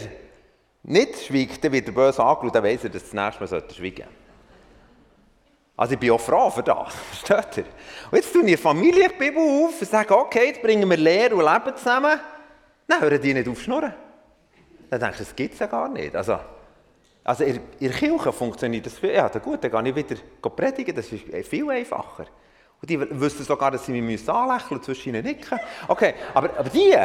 nicht 0.83 1.27
schweigt, 1.27 1.65
dann 1.65 1.73
wird 1.73 1.87
er 1.87 1.93
böse 1.93 2.23
angeschaut, 2.23 2.55
dann 2.55 2.65
weiss 2.65 2.85
er, 2.85 2.91
dass 2.91 3.03
das 3.03 3.13
nächste 3.13 3.41
Mal 3.41 3.71
schweigen 3.71 3.97
sollte. 3.97 4.23
Also 5.77 5.95
ich 5.95 6.01
bin 6.01 6.11
auch 6.11 6.21
froh 6.21 6.51
für 6.51 6.63
das, 6.63 6.95
versteht 7.11 7.65
ihr? 7.65 7.73
Und 8.11 8.19
jetzt 8.19 8.33
tue 8.33 8.43
ich 8.43 8.49
die 8.49 8.57
Familie 8.57 9.09
die 9.09 9.19
Bibel 9.19 9.39
auf 9.39 9.81
und 9.81 9.91
sage, 9.91 10.17
okay, 10.17 10.49
jetzt 10.49 10.63
bringen 10.63 10.89
wir 10.89 10.97
Lehre 10.97 11.35
und 11.35 11.45
Leben 11.45 11.77
zusammen. 11.77 12.21
Dann 12.87 13.01
hören 13.01 13.21
die 13.21 13.35
nicht 13.35 13.49
auf 13.49 13.61
schnurren. 13.61 13.95
Dann 14.91 15.01
denkst 15.01 15.19
du, 15.19 15.25
das 15.25 15.35
gibt 15.35 15.55
es 15.55 15.61
ja 15.61 15.67
gar 15.67 15.89
nicht. 15.89 16.15
Also, 16.15 16.39
also 17.25 17.45
in, 17.45 17.57
in 17.79 17.89
der 17.89 17.91
Kirche 17.91 18.33
funktioniert 18.33 18.87
das 18.87 18.99
viel. 18.99 19.13
Ja, 19.13 19.29
gut, 19.29 19.63
dann 19.63 19.71
gehe 19.71 19.89
ich 19.89 20.11
wieder 20.11 20.51
predigen, 20.51 20.95
das 20.95 21.13
ist 21.13 21.49
viel 21.49 21.71
einfacher. 21.71 22.27
Und 22.81 22.91
die 22.91 22.99
wissen 23.21 23.45
sogar, 23.45 23.71
dass 23.71 23.87
sie 23.87 24.01
mich 24.01 24.29
anlächeln 24.29 24.79
und 24.79 24.85
zwischen 24.85 25.11
ihnen 25.11 25.25
nicken. 25.25 25.59
Okay, 25.87 26.15
aber, 26.35 26.51
aber 26.59 26.69
die, 26.69 26.97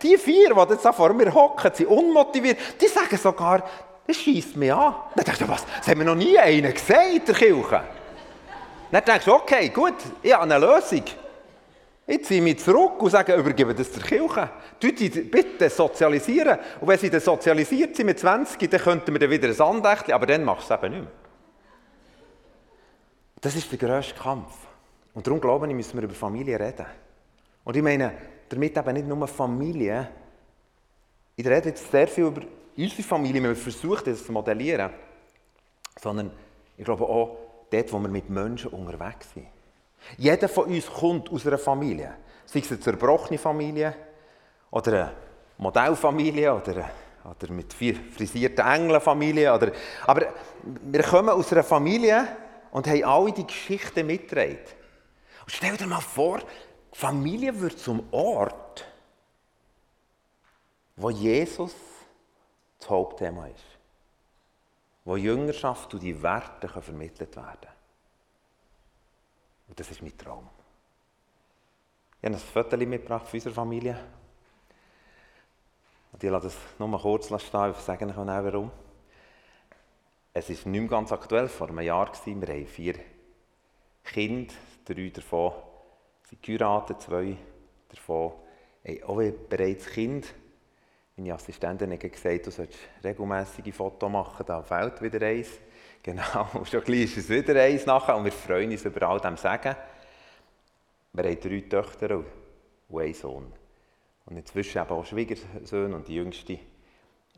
die 0.00 0.16
vier, 0.16 0.54
die 0.54 0.72
jetzt 0.72 0.86
vor 0.94 1.12
mir 1.12 1.34
hocken, 1.34 1.70
sind 1.74 1.88
unmotiviert, 1.88 2.58
die 2.80 2.86
sagen 2.86 3.16
sogar, 3.16 3.64
das 4.06 4.16
schießt 4.16 4.56
mich 4.56 4.72
an. 4.72 4.94
Dann 5.16 5.24
denkst 5.24 5.40
du, 5.40 5.48
was, 5.48 5.64
das 5.78 5.88
haben 5.88 5.98
wir 5.98 6.06
noch 6.06 6.14
nie 6.14 6.38
einen 6.38 6.72
gesagt 6.72 7.12
in 7.12 7.24
der 7.24 7.34
Kirche. 7.34 7.82
Dann 8.92 9.04
denkst 9.04 9.24
du, 9.24 9.32
okay, 9.32 9.68
gut, 9.70 9.94
ich 10.22 10.32
habe 10.32 10.44
eine 10.44 10.58
Lösung. 10.58 11.02
Ich 12.08 12.24
ziehe 12.24 12.40
mich 12.40 12.60
zurück 12.60 13.02
und 13.02 13.10
sage, 13.10 13.34
übergebe 13.34 13.74
das 13.74 13.90
der 13.90 14.02
Kirche. 14.02 14.48
Sie 14.80 15.08
bitte 15.08 15.68
sozialisieren. 15.68 16.58
Und 16.80 16.86
wenn 16.86 16.98
sie 16.98 17.10
dann 17.10 17.20
sozialisiert 17.20 17.96
sind 17.96 18.06
mit 18.06 18.20
20, 18.20 18.70
dann 18.70 18.80
könnten 18.80 19.12
wir 19.12 19.18
dann 19.18 19.30
wieder 19.30 19.48
ein 19.48 19.60
Andächtchen, 19.60 20.14
aber 20.14 20.26
dann 20.26 20.44
machst 20.44 20.70
du 20.70 20.74
es 20.74 20.82
eben 20.82 20.92
nicht 20.92 21.02
mehr. 21.02 21.12
Das 23.40 23.56
ist 23.56 23.70
der 23.72 23.78
grösste 23.78 24.14
Kampf. 24.14 24.54
Und 25.14 25.26
darum 25.26 25.40
glaube 25.40 25.66
ich, 25.66 25.74
müssen 25.74 25.96
wir 25.96 26.04
über 26.04 26.14
Familie 26.14 26.60
reden. 26.60 26.86
Und 27.64 27.76
ich 27.76 27.82
meine, 27.82 28.12
damit 28.48 28.76
eben 28.76 28.92
nicht 28.92 29.08
nur 29.08 29.26
Familie. 29.26 30.08
Ich 31.34 31.46
rede 31.46 31.70
jetzt 31.70 31.90
sehr 31.90 32.06
viel 32.06 32.26
über 32.26 32.42
unsere 32.76 33.02
Familie, 33.02 33.42
wenn 33.42 33.50
wir 33.50 33.56
versuchen, 33.56 34.04
das 34.04 34.24
zu 34.24 34.30
modellieren. 34.30 34.90
Sondern 36.00 36.30
ich 36.76 36.84
glaube 36.84 37.04
auch 37.04 37.36
dort, 37.68 37.92
wo 37.92 37.98
wir 37.98 38.08
mit 38.08 38.30
Menschen 38.30 38.70
unterwegs 38.70 39.32
sind. 39.34 39.46
Jeder 40.16 40.48
von 40.48 40.66
uns 40.66 40.86
kommt 40.86 41.30
aus 41.30 41.46
einer 41.46 41.58
Familie. 41.58 42.14
Sei 42.44 42.60
es 42.60 42.70
eine 42.70 42.80
zerbrochene 42.80 43.38
Familie 43.38 43.94
oder 44.70 44.92
eine 44.92 45.12
Modellfamilie 45.58 46.54
oder, 46.54 46.90
oder 47.24 47.52
mit 47.52 47.72
vier 47.72 47.96
frisierten 48.14 48.64
Engelfamilie. 48.64 49.52
Oder, 49.52 49.72
aber 50.06 50.26
wir 50.62 51.02
kommen 51.02 51.30
aus 51.30 51.52
einer 51.52 51.64
Familie 51.64 52.26
und 52.70 52.86
haben 52.86 53.04
alle 53.04 53.32
die 53.32 53.46
Geschichten 53.46 54.06
mitgetragen. 54.06 54.58
Und 55.40 55.50
stell 55.50 55.76
dir 55.76 55.86
mal 55.86 56.00
vor, 56.00 56.38
die 56.38 56.98
Familie 56.98 57.58
wird 57.60 57.78
zum 57.78 58.06
Ort, 58.10 58.84
wo 60.96 61.10
Jesus 61.10 61.74
das 62.78 62.90
Hauptthema 62.90 63.46
ist. 63.46 63.64
Wo 65.04 65.16
Jüngerschaft 65.16 65.94
und 65.94 66.02
die 66.02 66.20
Werte 66.22 66.68
vermittelt 66.68 67.36
werden 67.36 67.58
können. 67.60 67.75
Und 69.68 69.78
das 69.78 69.90
ist 69.90 70.02
mein 70.02 70.16
Traum. 70.16 70.48
Ich 72.20 72.26
habe 72.26 72.34
ein 72.34 72.40
Foto 72.40 72.76
mitgebracht 72.76 73.26
von 73.26 73.36
unserer 73.36 73.54
Familie. 73.54 73.98
Und 76.12 76.24
ich 76.24 76.30
lasse 76.30 76.46
das 76.46 76.56
nur 76.78 76.88
mal 76.88 77.00
kurz 77.00 77.26
stehen, 77.26 77.70
ich 77.70 77.76
sage 77.76 78.06
euch 78.06 78.16
auch 78.16 78.26
warum. 78.26 78.70
Es 80.32 80.50
ist 80.50 80.66
nicht 80.66 80.80
mehr 80.80 80.90
ganz 80.90 81.12
aktuell, 81.12 81.48
vor 81.48 81.68
einem 81.68 81.80
Jahr 81.80 82.08
war 82.08 82.26
Wir 82.26 82.46
haben 82.46 82.66
vier 82.66 82.94
Kinder, 84.04 84.54
drei 84.84 85.10
davon 85.10 85.52
sind 86.28 86.42
geheiratet, 86.42 87.00
zwei 87.00 87.36
davon 87.88 88.32
haben 88.84 89.02
auch 89.04 89.22
bereits 89.48 89.86
Kind. 89.86 90.34
Meine 91.16 91.34
Assistentin 91.34 91.92
hat 91.92 92.00
gesagt, 92.00 92.46
du 92.46 92.50
solltest 92.50 92.80
regelmäßige 93.02 93.74
Fotos 93.74 94.10
machen, 94.10 94.44
da 94.46 94.62
fehlt 94.62 95.00
wieder 95.00 95.26
eins. 95.26 95.48
Genau, 96.06 96.46
schon 96.70 96.84
gleich 96.84 97.02
ist 97.02 97.16
es 97.16 97.28
wieder 97.28 97.60
eins 97.60 97.84
nachher 97.84 98.16
und 98.16 98.24
wir 98.24 98.30
freuen 98.30 98.70
uns 98.70 98.84
über 98.84 99.08
all 99.08 99.18
dem 99.18 99.36
Sagen. 99.36 99.74
Wir 101.12 101.24
haben 101.24 101.40
drei 101.40 101.60
Töchter 101.62 102.18
und 102.18 102.26
einen 102.96 103.12
Sohn. 103.12 103.52
Und 104.26 104.36
inzwischen 104.36 104.80
eben 104.80 104.90
auch 104.90 105.04
Schwiegersöhne 105.04 105.96
und 105.96 106.06
die 106.06 106.14
jüngste 106.14 106.60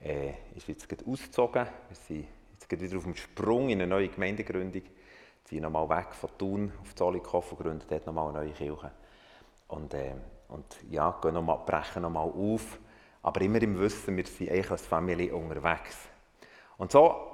äh, 0.02 0.34
ist 0.54 0.68
jetzt 0.68 0.86
gerade 0.86 1.02
ausgezogen. 1.06 1.66
Wir 1.88 1.96
sind 1.96 2.26
jetzt 2.52 2.70
wieder 2.70 2.98
auf 2.98 3.04
dem 3.04 3.16
Sprung 3.16 3.70
in 3.70 3.80
eine 3.80 3.86
neue 3.86 4.08
Gemeindegründung. 4.08 4.82
Wir 4.82 5.44
ziehen 5.44 5.62
nochmal 5.62 5.88
weg 5.88 6.12
von 6.12 6.28
Thun 6.36 6.72
auf 6.82 6.94
Zollikofen 6.94 7.56
und 7.56 7.64
gründen 7.64 7.86
dort 7.88 8.04
nochmal 8.04 8.28
eine 8.28 8.44
neue 8.44 8.52
Kirche. 8.52 8.90
Und, 9.68 9.94
äh, 9.94 10.12
und 10.48 10.76
ja, 10.90 11.18
gehen 11.22 11.32
noch 11.32 11.42
mal, 11.42 11.56
brechen 11.56 12.02
nochmal 12.02 12.28
auf. 12.28 12.78
Aber 13.22 13.40
immer 13.40 13.62
im 13.62 13.78
Wissen, 13.80 14.14
wir 14.14 14.26
sind 14.26 14.50
eigentlich 14.50 14.70
als 14.70 14.84
Familie 14.84 15.34
unterwegs. 15.34 15.96
Und 16.76 16.92
so 16.92 17.27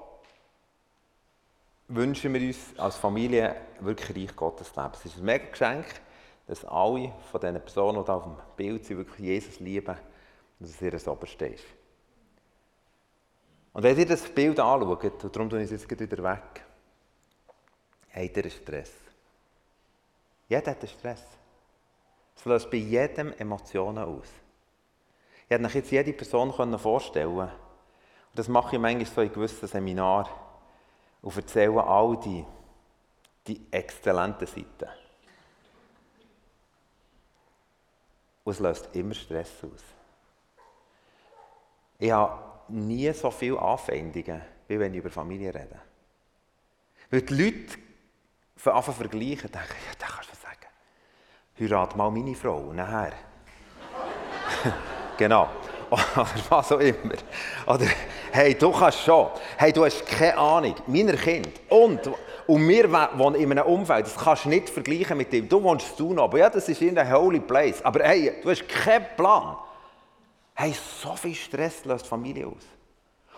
wünschen 1.89 2.33
wir 2.33 2.41
uns 2.41 2.79
als 2.79 2.97
Familie 2.97 3.57
wirklich 3.81 4.17
Reich 4.17 4.37
Gottes 4.37 4.75
leben. 4.75 4.91
Es 4.95 5.05
ist 5.05 5.19
ein 5.19 5.25
mega 5.25 5.47
Geschenk, 5.47 5.87
dass 6.47 6.65
alle 6.65 7.13
von 7.31 7.41
diesen 7.41 7.61
Personen, 7.61 8.05
die 8.05 8.11
auf 8.11 8.23
dem 8.25 8.37
Bild 8.57 8.85
sind, 8.85 8.99
wirklich 8.99 9.21
Jesus 9.21 9.61
lieben 9.61 9.97
und 10.59 10.69
dass 10.69 10.71
es 10.71 10.83
ihr 10.83 11.13
Oberste 11.13 11.47
ist. 11.47 11.65
Und 13.73 13.83
wenn 13.83 13.99
ihr 13.99 14.07
das 14.07 14.23
Bild 14.29 14.61
anschaut, 14.61 15.25
und 15.25 15.37
darum 15.37 15.51
tue 15.51 15.63
ich 15.63 15.71
es 15.71 15.83
jetzt 15.83 15.91
wieder 15.91 16.23
weg, 16.23 16.65
habt 18.15 18.37
ihr 18.37 18.51
Stress. 18.51 18.93
Jeder 20.49 20.71
hat 20.71 20.79
einen 20.79 20.89
Stress. 20.89 21.25
Es 22.37 22.45
löst 22.45 22.71
bei 22.71 22.77
jedem 22.77 23.33
Emotionen 23.33 24.05
aus. 24.05 24.29
Ich 25.45 25.51
hätte 25.51 25.65
euch 25.65 25.75
jetzt 25.75 25.91
jede 25.91 26.13
Person 26.13 26.53
vorstellen. 26.79 27.37
Und 27.37 27.51
das 28.35 28.49
mache 28.49 28.77
ich 28.77 28.83
manchmal 28.83 29.07
so 29.07 29.21
in 29.23 29.33
gewissen 29.33 29.67
Seminaren 29.67 30.44
und 31.25 31.37
erzählen 31.37 31.79
all 31.79 32.19
die, 32.21 32.45
die 33.47 33.61
exzellenten 33.71 34.47
Seiten. 34.47 34.91
Und 38.45 38.53
es 38.53 38.61
löst 38.61 38.95
immer 38.95 39.15
Stress 39.15 39.53
aus. 39.65 39.83
Ich 41.99 42.11
habe 42.11 42.43
nie 42.69 43.11
so 43.15 43.31
viele 43.31 43.59
Anfeindungen, 43.59 44.43
wie 44.69 44.79
wenn 44.79 44.93
ich 44.93 44.99
über 44.99 45.11
Familie 45.11 45.55
rede. 45.55 45.81
Weil 47.11 47.23
die 47.23 47.35
Leute 47.35 47.79
von 48.57 48.75
Anfang 48.75 48.95
vergleichen, 48.95 49.51
denken, 49.51 49.77
ja, 49.87 49.93
das 49.99 50.11
kannst 50.11 50.31
du 50.31 50.37
sagen. 50.37 50.67
Heirat 51.59 51.97
mal 51.97 52.11
meine 52.11 52.35
Frau 52.35 52.71
nachher. 52.75 53.15
genau. 55.17 55.49
Oder 55.95 56.27
was 56.49 56.73
auch 56.73 56.81
immer. 56.81 57.15
Oder, 57.67 57.87
hey, 58.33 58.55
du 58.55 58.73
kannst 58.73 59.01
schon. 59.01 59.29
Hey, 59.57 59.73
du 59.73 59.85
hast 59.85 60.05
keine 60.07 60.37
Ahnung. 60.37 60.75
Meiner 60.87 61.15
Kind. 61.15 61.49
Und, 61.69 62.01
und 62.47 62.69
wir 62.69 62.91
wohnen 62.91 63.37
in 63.37 63.51
einem 63.51 63.67
Umfeld, 63.67 64.07
das 64.07 64.17
kannst 64.17 64.45
du 64.45 64.49
nicht 64.49 64.71
vergleichen 64.71 65.17
mit 65.17 65.33
dem. 65.33 65.49
Du 65.49 65.63
wohnst 65.63 65.97
zu 65.97 66.17
aber 66.19 66.39
ja, 66.39 66.51
das 66.51 66.69
ist 66.69 66.83
in 66.83 66.95
der 66.95 67.11
Holy 67.13 67.41
Place. 67.41 67.85
Aber 67.85 68.03
hey, 68.05 68.33
du 68.43 68.51
hast 68.51 68.69
keinen 68.69 69.07
Plan. 69.17 69.57
Hey, 70.55 70.75
so 71.03 71.15
viel 71.17 71.35
Stress 71.35 71.85
löst 71.85 72.07
Familie 72.07 72.47
aus. 72.47 72.65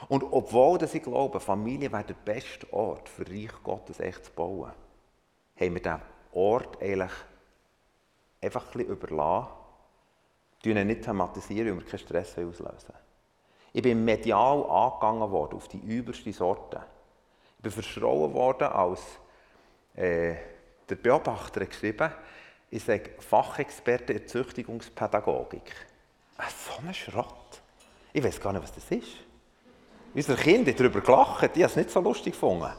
Und 0.08 0.24
obwohl 0.30 0.78
dass 0.78 0.94
ich 0.94 1.02
glaube, 1.02 1.40
Familie 1.40 1.90
wäre 1.90 2.04
der 2.04 2.14
beste 2.14 2.70
Ort 2.72 3.08
für 3.08 3.26
Reich 3.26 3.52
Gottes 3.62 4.00
echt 4.00 4.26
zu 4.26 4.30
bauen, 4.32 4.70
haben 5.58 5.74
wir 5.74 5.82
diesen 5.82 6.02
Ort 6.32 6.82
eigentlich 6.82 7.12
einfach 8.42 8.66
ein 8.66 8.72
bisschen 8.72 8.92
überlassen 8.92 9.65
ihn 10.70 10.86
nicht 10.86 11.02
thematisieren, 11.02 11.68
weil 11.68 11.84
wir 11.84 11.90
keinen 11.90 12.00
Stress 12.00 12.38
auslösen 12.38 12.94
Ich 13.72 13.82
bin 13.82 14.04
medial 14.04 14.64
angegangen 14.64 15.30
worden 15.30 15.56
auf 15.56 15.68
die 15.68 15.78
übelste 15.78 16.32
Sorte. 16.32 16.80
Ich 17.56 17.62
bin 17.62 17.72
verschrauen 17.72 18.32
worden 18.32 18.68
als 18.68 19.00
äh, 19.94 20.34
der 20.88 20.96
Beobachter 20.96 21.64
geschrieben, 21.66 22.10
ich 22.70 22.84
sage 22.84 23.10
Fachexperte 23.18 24.12
in 24.12 24.26
Züchtigungspädagogik. 24.26 25.72
So 26.66 26.86
ein 26.86 26.92
Schrott. 26.92 27.62
Ich 28.12 28.22
weiß 28.22 28.40
gar 28.40 28.52
nicht, 28.52 28.62
was 28.62 28.72
das 28.72 28.90
ist. 28.90 29.08
Unsere 30.14 30.38
Kinder 30.38 30.72
haben 30.72 30.78
darüber 30.78 31.00
gelacht, 31.00 31.54
die 31.54 31.62
haben 31.62 31.70
es 31.70 31.76
nicht 31.76 31.90
so 31.90 32.00
lustig 32.00 32.32
gefunden. 32.32 32.72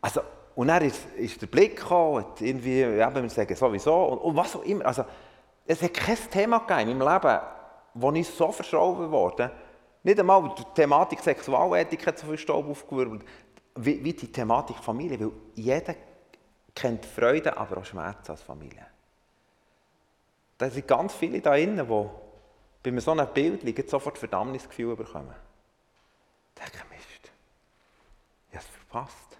Also, 0.00 0.20
und 0.54 0.68
dann 0.68 0.82
ist, 0.82 1.06
ist 1.16 1.40
der 1.40 1.46
Blick 1.46 1.76
gekommen, 1.76 2.24
irgendwie, 2.38 2.82
eben, 2.82 3.14
wir 3.14 3.30
sagen 3.30 3.54
sowieso, 3.56 3.94
und, 3.94 4.18
und 4.18 4.36
was 4.36 4.56
auch 4.56 4.62
immer. 4.62 4.84
Also, 4.86 5.04
es 5.70 5.82
hat 5.82 5.94
kein 5.94 6.16
Thema 6.30 6.58
gegeben 6.58 6.90
in 6.90 6.98
meinem 6.98 7.22
Leben, 7.22 7.40
wo 7.94 8.12
ich 8.12 8.28
so 8.28 8.50
verschrauben 8.50 9.08
wurde. 9.08 9.52
Nicht 10.02 10.18
einmal 10.18 10.52
die 10.58 10.64
Thematik 10.74 11.20
Sexualethik 11.20 12.08
hat 12.08 12.18
so 12.18 12.26
viel 12.26 12.38
Staub 12.38 12.68
aufgewirbelt, 12.68 13.24
wie, 13.76 14.02
wie 14.02 14.12
die 14.12 14.32
Thematik 14.32 14.78
Familie, 14.78 15.20
weil 15.20 15.30
jeder 15.54 15.94
kennt 16.74 17.06
Freude, 17.06 17.56
aber 17.56 17.78
auch 17.78 17.84
Schmerz 17.84 18.28
als 18.28 18.42
Familie. 18.42 18.84
Da 20.58 20.68
sind 20.68 20.88
ganz 20.88 21.14
viele 21.14 21.40
da 21.40 21.52
drinnen, 21.52 21.86
die 22.84 22.90
bei 22.90 23.00
so 23.00 23.12
einem 23.12 23.28
Bild 23.28 23.88
sofort 23.88 24.18
Verdammnisgefühl 24.18 24.96
bekommen. 24.96 25.36
Ich 26.56 26.62
denke, 26.64 26.84
Mist, 26.90 27.30
ich 28.48 28.56
habe 28.56 28.64
es 28.64 28.76
verpasst. 28.76 29.38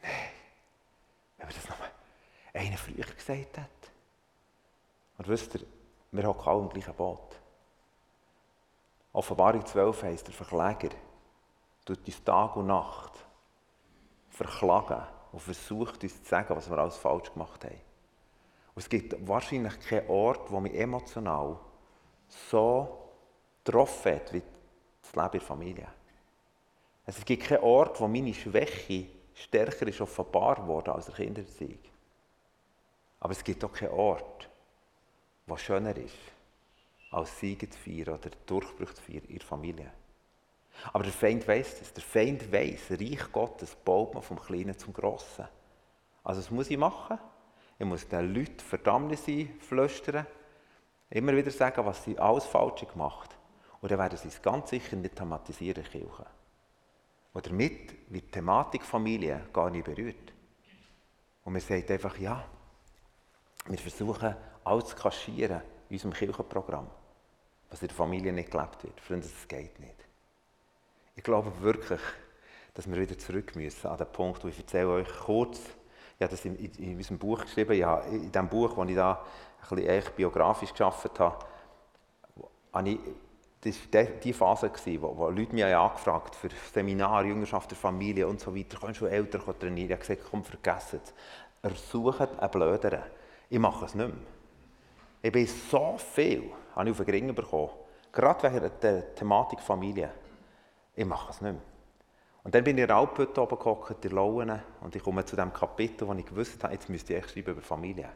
Nein, 0.00 0.12
wenn 1.38 1.48
mir 1.48 1.54
das 1.54 1.68
noch 1.68 1.76
einer 2.54 2.78
früher 2.78 3.04
gesagt 3.04 3.58
hat. 3.58 3.81
Und 5.22 5.28
wisst 5.28 5.54
ihr, 5.54 5.60
wir 6.10 6.24
haben 6.24 6.40
alle 6.40 6.62
im 6.62 6.68
gleichen 6.68 6.94
Boot. 6.94 7.40
Offenbarung 9.12 9.64
12 9.64 10.02
heisst, 10.02 10.26
der 10.26 10.34
Verkläger 10.34 10.92
tut 11.84 12.04
uns 12.04 12.24
Tag 12.24 12.56
und 12.56 12.66
Nacht 12.66 13.12
verklagen 14.30 15.06
und 15.30 15.38
versucht 15.38 16.02
uns 16.02 16.24
zu 16.24 16.28
sagen, 16.28 16.56
was 16.56 16.68
wir 16.68 16.76
alles 16.76 16.96
falsch 16.96 17.32
gemacht 17.32 17.64
haben. 17.64 17.80
Und 18.74 18.82
es 18.82 18.88
gibt 18.88 19.14
wahrscheinlich 19.28 19.78
keinen 19.78 20.08
Ort, 20.08 20.50
wo 20.50 20.58
mich 20.58 20.74
emotional 20.74 21.56
so 22.26 23.08
getroffen 23.62 24.16
hat 24.16 24.32
wie 24.32 24.42
das 25.02 25.14
Leben 25.14 25.26
in 25.26 25.38
der 25.38 25.40
Familie. 25.40 25.88
Es 27.06 27.24
gibt 27.24 27.44
keinen 27.44 27.62
Ort, 27.62 28.00
wo 28.00 28.08
meine 28.08 28.34
Schwäche 28.34 29.06
stärker 29.34 29.86
ist 29.86 30.00
offenbar 30.00 30.66
worden 30.66 30.90
als 30.90 31.06
der 31.06 31.14
Kindererziehung. 31.14 31.78
Aber 33.20 33.30
es 33.30 33.44
gibt 33.44 33.64
auch 33.64 33.72
keinen 33.72 33.92
Ort, 33.92 34.48
wo 35.46 35.56
schöner 35.56 35.96
ist, 35.96 36.14
als 37.10 37.38
Siege 37.38 37.68
zu 37.68 37.78
feiern 37.78 38.14
oder 38.14 38.30
Durchbruch 38.46 38.92
zu 38.94 39.02
feiern 39.02 39.24
in 39.24 39.38
der 39.38 39.46
Familie. 39.46 39.92
Aber 40.92 41.04
der 41.04 41.12
Feind 41.12 41.46
weiß 41.46 41.78
das. 41.78 41.92
Der 41.92 42.02
Feind 42.02 42.50
weiß, 42.50 42.92
Reich 42.92 43.30
Gottes 43.30 43.74
baut 43.74 44.14
man 44.14 44.22
vom 44.22 44.40
Kleinen 44.40 44.78
zum 44.78 44.92
Grossen. 44.92 45.46
Also 46.24 46.40
was 46.40 46.50
muss 46.50 46.70
ich 46.70 46.78
machen? 46.78 47.18
Ich 47.78 47.86
muss 47.86 48.08
den 48.08 48.32
Leuten 48.32 48.60
Verdammnis 48.60 49.24
flüstern, 49.60 50.26
immer 51.10 51.36
wieder 51.36 51.50
sagen, 51.50 51.84
was 51.84 52.04
sie 52.04 52.18
alles 52.18 52.46
falsch 52.46 52.86
gemacht 52.86 53.30
haben. 53.30 53.42
Und 53.80 53.90
dann 53.90 53.98
werden 53.98 54.16
sie 54.16 54.28
es 54.28 54.40
ganz 54.40 54.70
sicher 54.70 54.96
nicht 54.96 55.16
thematisieren, 55.16 55.82
Kirche. 55.82 56.26
Und 57.32 57.46
damit 57.46 58.12
wird 58.12 58.26
die 58.26 58.30
Thematik 58.30 58.84
Familie 58.84 59.48
gar 59.52 59.70
nicht 59.70 59.84
berührt. 59.84 60.32
Und 61.44 61.54
man 61.54 61.60
sagt 61.60 61.90
einfach, 61.90 62.16
ja, 62.18 62.44
wir 63.66 63.78
versuchen 63.78 64.36
alles 64.64 64.86
zu 64.86 64.96
kaschieren 64.96 65.62
in 65.88 65.96
unserem 65.96 66.12
Kirchenprogramm, 66.12 66.88
was 67.70 67.82
in 67.82 67.88
der 67.88 67.96
Familie 67.96 68.32
nicht 68.32 68.50
gelebt 68.50 68.82
wird. 68.82 69.00
Freunde, 69.00 69.26
das 69.26 69.48
geht 69.48 69.78
nicht. 69.80 69.96
Ich 71.16 71.22
glaube 71.22 71.52
wirklich, 71.60 72.00
dass 72.74 72.88
wir 72.90 72.98
wieder 72.98 73.18
zurück 73.18 73.54
müssen 73.54 73.86
an 73.86 73.98
den 73.98 74.06
Punkt, 74.06 74.42
wo 74.44 74.48
ich 74.48 74.58
erzähle 74.58 74.88
euch 74.88 75.08
kurz, 75.08 75.60
ich 76.18 76.22
habe 76.22 76.30
das 76.30 76.44
in, 76.44 76.56
in, 76.56 76.72
in 76.74 76.96
unserem 76.96 77.18
Buch 77.18 77.42
geschrieben, 77.42 77.76
ja, 77.76 77.98
in 78.00 78.30
dem 78.30 78.48
Buch, 78.48 78.74
das 78.76 78.88
ich 78.88 78.94
da 78.94 79.24
ein 79.70 79.76
bisschen 79.76 80.14
biografisch 80.16 80.70
geschaffen 80.70 81.10
habe, 81.18 81.44
habe 82.72 82.88
ich, 82.88 82.98
das 83.60 83.76
war 83.92 84.04
die 84.04 84.32
Phase, 84.32 84.70
wo, 85.00 85.16
wo 85.16 85.28
Leute 85.28 85.54
mich 85.54 85.64
angefragt 85.64 86.34
haben 86.34 86.50
für 86.50 86.50
Seminare, 86.72 87.26
Jüngerschaft 87.26 87.70
der 87.70 87.78
Familie 87.78 88.26
und 88.26 88.40
so 88.40 88.54
weiter. 88.54 88.78
Kannst 88.80 89.00
du 89.00 89.06
Eltern 89.06 89.42
trainieren? 89.58 89.90
Ich 89.90 89.92
habe 89.92 90.00
gesagt, 90.00 90.22
komm, 90.28 90.42
vergessen 90.42 91.00
es. 91.04 91.14
Ersucht 91.62 92.20
einen 92.20 92.50
Blöderen. 92.50 93.02
Ich 93.48 93.58
mache 93.58 93.84
es 93.84 93.94
nicht 93.94 94.08
mehr. 94.08 94.41
Ich 95.22 95.30
bin 95.30 95.46
so 95.46 95.96
viel, 95.98 96.50
habe 96.74 96.90
ich 96.90 96.98
auf 96.98 97.04
den 97.04 97.14
Ring 97.14 97.34
bekommen, 97.34 97.70
gerade 98.10 98.52
wegen 98.52 98.70
der 98.82 99.14
Thematik 99.14 99.60
Familie. 99.60 100.10
Ich 100.96 101.04
mache 101.04 101.30
es 101.30 101.40
nicht 101.40 101.52
mehr. 101.52 101.62
Und 102.42 102.52
dann 102.52 102.64
bin 102.64 102.76
ich 102.76 102.82
in 102.82 102.88
der 102.88 102.96
Alphütte 102.96 103.40
oben 103.40 103.56
gehockt, 103.56 104.04
in 104.04 104.10
Lauen, 104.10 104.60
und 104.80 104.96
ich 104.96 105.02
komme 105.02 105.24
zu 105.24 105.36
dem 105.36 105.52
Kapitel, 105.52 106.08
wo 106.08 106.12
ich 106.14 106.26
gewusst 106.26 106.64
habe, 106.64 106.74
jetzt 106.74 106.88
müsste 106.88 107.14
ich 107.14 107.28
schreiben 107.28 107.52
über 107.52 107.62
Familie. 107.62 108.08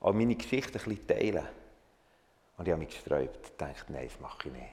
Aber 0.00 0.12
meine 0.12 0.36
Geschichte 0.36 0.78
ein 0.78 0.84
bisschen 0.84 1.06
teilen. 1.08 1.48
Und 2.56 2.68
ich 2.68 2.72
habe 2.72 2.80
mich 2.80 2.90
gesträubt 2.90 3.50
und 3.50 3.60
dachte, 3.60 3.92
nein, 3.92 4.06
das 4.06 4.20
mache 4.20 4.48
ich 4.48 4.54
nicht. 4.54 4.72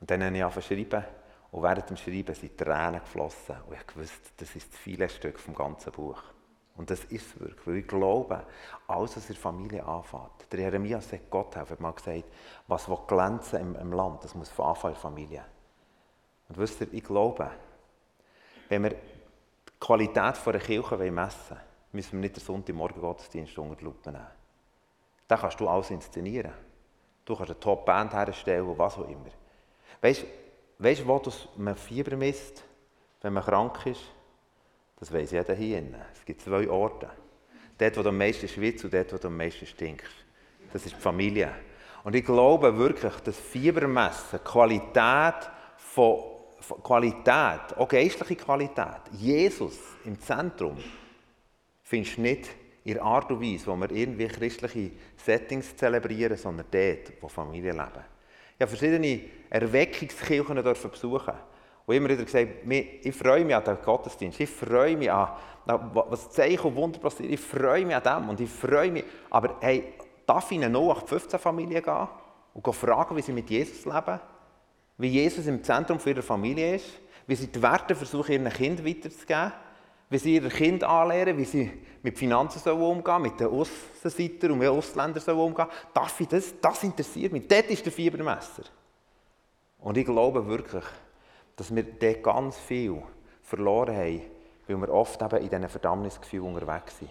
Und 0.00 0.10
dann 0.10 0.24
habe 0.24 0.34
ich 0.34 0.42
angefangen 0.42 0.66
zu 0.66 0.74
schreiben, 0.74 1.04
und 1.50 1.62
während 1.62 1.90
dem 1.90 1.96
Schreiben 1.96 2.34
sind 2.34 2.56
Tränen 2.56 3.00
geflossen. 3.00 3.56
Und 3.66 3.74
ich 3.74 3.96
wusste, 3.96 4.30
das 4.38 4.56
ist 4.56 4.72
das 4.72 4.80
viele 4.80 5.08
Stück 5.10 5.38
vom 5.38 5.54
ganzen 5.54 5.92
Buch. 5.92 6.22
Und 6.78 6.88
das 6.90 7.00
ist 7.04 7.26
es 7.26 7.40
wirklich, 7.40 7.66
weil 7.66 7.76
ich 7.78 7.88
glaube, 7.88 8.44
alles, 8.86 9.16
was 9.16 9.28
in 9.28 9.34
der 9.34 9.42
Familie 9.42 9.84
anfängt. 9.84 10.52
Der 10.52 10.60
Jeremia 10.60 11.00
sagt, 11.00 11.28
Gott 11.28 11.56
hat 11.56 11.80
mal 11.80 11.90
gesagt, 11.90 12.24
was 12.68 12.88
glänzen 13.08 13.60
im, 13.60 13.76
im 13.76 13.92
Land, 13.92 14.22
das 14.22 14.34
muss 14.36 14.48
von 14.48 14.66
Anfang 14.66 14.92
in 14.92 14.94
der 14.94 15.02
Familie. 15.02 15.44
Und 16.48 16.56
wisst 16.56 16.80
ihr, 16.80 16.88
ich 16.92 17.02
glaube, 17.02 17.50
wenn 18.68 18.84
wir 18.84 18.90
die 18.90 18.96
Qualität 19.80 20.36
der 20.46 20.60
Kirche 20.60 20.96
messen 21.10 21.50
wollen, 21.50 21.60
müssen 21.90 22.12
wir 22.12 22.20
nicht 22.20 22.36
den 22.36 22.44
Sonntagmorgen 22.44 23.00
Gottesdienst 23.00 23.58
unter 23.58 23.74
die 23.74 23.84
Lupe 23.84 24.12
nehmen. 24.12 24.26
Da 25.26 25.36
kannst 25.36 25.58
du 25.58 25.68
alles 25.68 25.90
inszenieren. 25.90 26.52
Du 27.24 27.34
kannst 27.34 27.50
eine 27.50 27.60
Top-Band 27.60 28.12
herstellen 28.12 28.78
was 28.78 28.96
auch 28.96 29.08
immer. 29.08 29.30
Weißt 30.00 30.24
du, 30.78 31.06
wo 31.08 31.22
man 31.56 31.76
Fieber 31.76 32.16
misst, 32.16 32.62
wenn 33.20 33.32
man 33.32 33.42
krank 33.42 33.84
ist? 33.86 34.12
Das 34.98 35.12
weiß 35.12 35.30
jeder 35.30 35.54
hier. 35.54 35.82
Es 36.12 36.24
gibt 36.24 36.42
zwei 36.42 36.68
Orte. 36.68 37.08
Dort, 37.78 37.96
wo 37.96 38.02
du 38.02 38.08
am 38.08 38.18
meisten 38.18 38.48
schwitzt 38.48 38.84
und 38.84 38.92
dort, 38.92 39.12
wo 39.12 39.18
du 39.18 39.28
am 39.28 39.36
meisten 39.36 39.66
stinkst. 39.66 40.12
Das 40.72 40.84
ist 40.84 40.96
die 40.96 41.00
Familie. 41.00 41.52
Und 42.04 42.14
ich 42.14 42.24
glaube 42.24 42.76
wirklich, 42.76 43.14
dass 43.24 43.38
Fiebermessen, 43.38 44.42
Qualität 44.42 45.50
von 45.76 46.18
Qualität, 46.82 47.76
auch 47.76 47.88
geistliche 47.88 48.36
Qualität, 48.36 49.02
Jesus 49.12 49.78
im 50.04 50.20
Zentrum, 50.20 50.76
findest 51.82 52.16
du 52.16 52.22
nicht 52.22 52.48
in 52.84 52.94
der 52.94 53.02
Art 53.02 53.30
und 53.30 53.40
Weise, 53.40 53.66
wo 53.66 53.76
wir 53.76 53.90
irgendwie 53.90 54.26
christliche 54.26 54.90
Settings 55.16 55.76
zelebrieren, 55.76 56.36
sondern 56.36 56.66
dort, 56.70 57.12
wo 57.20 57.28
Familien 57.28 57.76
leben. 57.76 58.04
Ich 58.56 58.62
habe 58.62 58.76
verschiedene 58.76 59.20
Erweckungskirchen 59.50 60.62
besuchen 60.62 61.34
und 61.88 61.94
immer 61.94 62.08
wieder 62.10 62.24
gesagt, 62.24 62.48
ich 63.02 63.16
freue 63.16 63.44
mich 63.44 63.56
an 63.56 63.64
den 63.64 63.78
Gottesdienst, 63.82 64.38
ich 64.38 64.50
freue 64.50 64.96
mich 64.96 65.10
an, 65.10 65.30
was 65.64 66.30
Zeichen 66.30 66.66
und 66.66 66.76
Wunder 66.76 66.98
passiert, 66.98 67.32
ich 67.32 67.40
freue 67.40 67.84
mich 67.84 67.96
an 67.96 68.02
dem 68.02 68.28
und 68.28 68.40
ich 68.40 68.50
freue 68.50 68.92
mich, 68.92 69.04
aber 69.30 69.56
hey, 69.60 69.94
darf 70.26 70.50
ich 70.50 70.58
in 70.58 70.64
eine 70.64 70.78
0815 70.78 71.40
Familie 71.40 71.82
gehen 71.82 72.08
und 72.54 72.74
fragen, 72.74 73.16
wie 73.16 73.22
sie 73.22 73.32
mit 73.32 73.50
Jesus 73.50 73.84
leben? 73.84 74.20
wie 74.98 75.08
Jesus 75.08 75.46
im 75.46 75.62
Zentrum 75.62 75.98
ihrer 76.04 76.22
Familie 76.22 76.74
ist, 76.74 76.86
wie 77.26 77.36
sie 77.36 77.46
die 77.46 77.62
Werte 77.62 77.94
versuchen, 77.94 78.32
ihren 78.32 78.52
Kind 78.52 78.84
weiterzugeben, 78.84 79.52
wie 80.10 80.18
sie 80.18 80.34
ihr 80.34 80.48
Kind 80.48 80.82
anlernen, 80.82 81.38
wie 81.38 81.44
sie 81.44 81.70
mit 82.02 82.18
Finanzen 82.18 82.58
sollen 82.58 82.80
umgehen 82.80 83.22
mit 83.22 83.38
den 83.38 83.48
Aussenseitern 83.48 84.52
und 84.52 84.58
mit 84.58 84.68
Ausländern 84.68 85.22
sollen 85.22 85.38
umgehen 85.38 85.68
Darf 85.94 86.20
ich 86.20 86.28
das? 86.28 86.54
Das 86.60 86.82
interessiert 86.82 87.32
mich. 87.32 87.46
Dort 87.46 87.70
ist 87.70 87.84
der 87.84 87.92
Fiebermesser. 87.92 88.64
Und 89.78 89.96
ich 89.96 90.04
glaube 90.04 90.46
wirklich, 90.46 90.84
dass 91.58 91.74
wir 91.74 91.82
dort 91.82 92.22
ganz 92.22 92.58
viel 92.58 93.02
verloren 93.42 93.94
haben, 93.94 94.22
weil 94.66 94.76
wir 94.78 94.88
oft 94.88 95.20
eben 95.20 95.36
in 95.36 95.50
diesen 95.50 95.68
Verdammnisgefühlen 95.68 96.54
unterwegs 96.54 96.98
sind. 96.98 97.10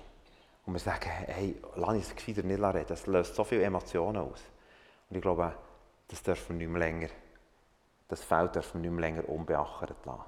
Und 0.66 0.74
wir 0.74 0.80
sagen, 0.80 1.10
hey, 1.10 1.56
lass 1.76 1.90
uns 1.90 2.16
gescheiter 2.16 2.42
nicht 2.42 2.60
reden, 2.62 2.86
das 2.88 3.06
löst 3.06 3.36
so 3.36 3.44
viele 3.44 3.64
Emotionen 3.64 4.18
aus. 4.18 4.42
Und 5.10 5.16
ich 5.16 5.22
glaube, 5.22 5.54
das 6.08 6.24
dürfen 6.24 6.58
wir 6.60 6.68
nicht 6.68 6.74
mehr 6.74 6.80
länger 6.80 7.10
das 8.08 8.24
Feld 8.24 8.56
dürfen 8.56 8.82
wir 8.82 8.90
nicht 8.90 9.00
mehr 9.00 9.10
länger 9.10 9.30
unbeachtet 9.30 9.98
lassen. 10.06 10.22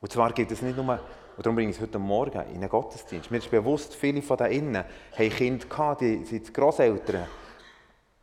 Und 0.00 0.12
zwar 0.12 0.32
gibt 0.32 0.50
es 0.50 0.62
nicht 0.62 0.76
nur, 0.76 0.98
und 1.36 1.46
darum 1.46 1.54
bringe 1.54 1.70
ich 1.70 1.76
es 1.76 1.82
heute 1.82 1.98
Morgen 1.98 2.40
in 2.48 2.56
einen 2.56 2.68
Gottesdienst. 2.68 3.30
Mir 3.30 3.38
ist 3.38 3.50
bewusst, 3.50 3.94
viele 3.94 4.20
von 4.20 4.36
da 4.36 4.46
innen 4.46 4.84
haben 5.16 5.30
Kinder 5.30 5.66
gehabt, 5.66 6.00
die 6.00 6.24
sind 6.24 6.52
Grosseltern. 6.52 7.26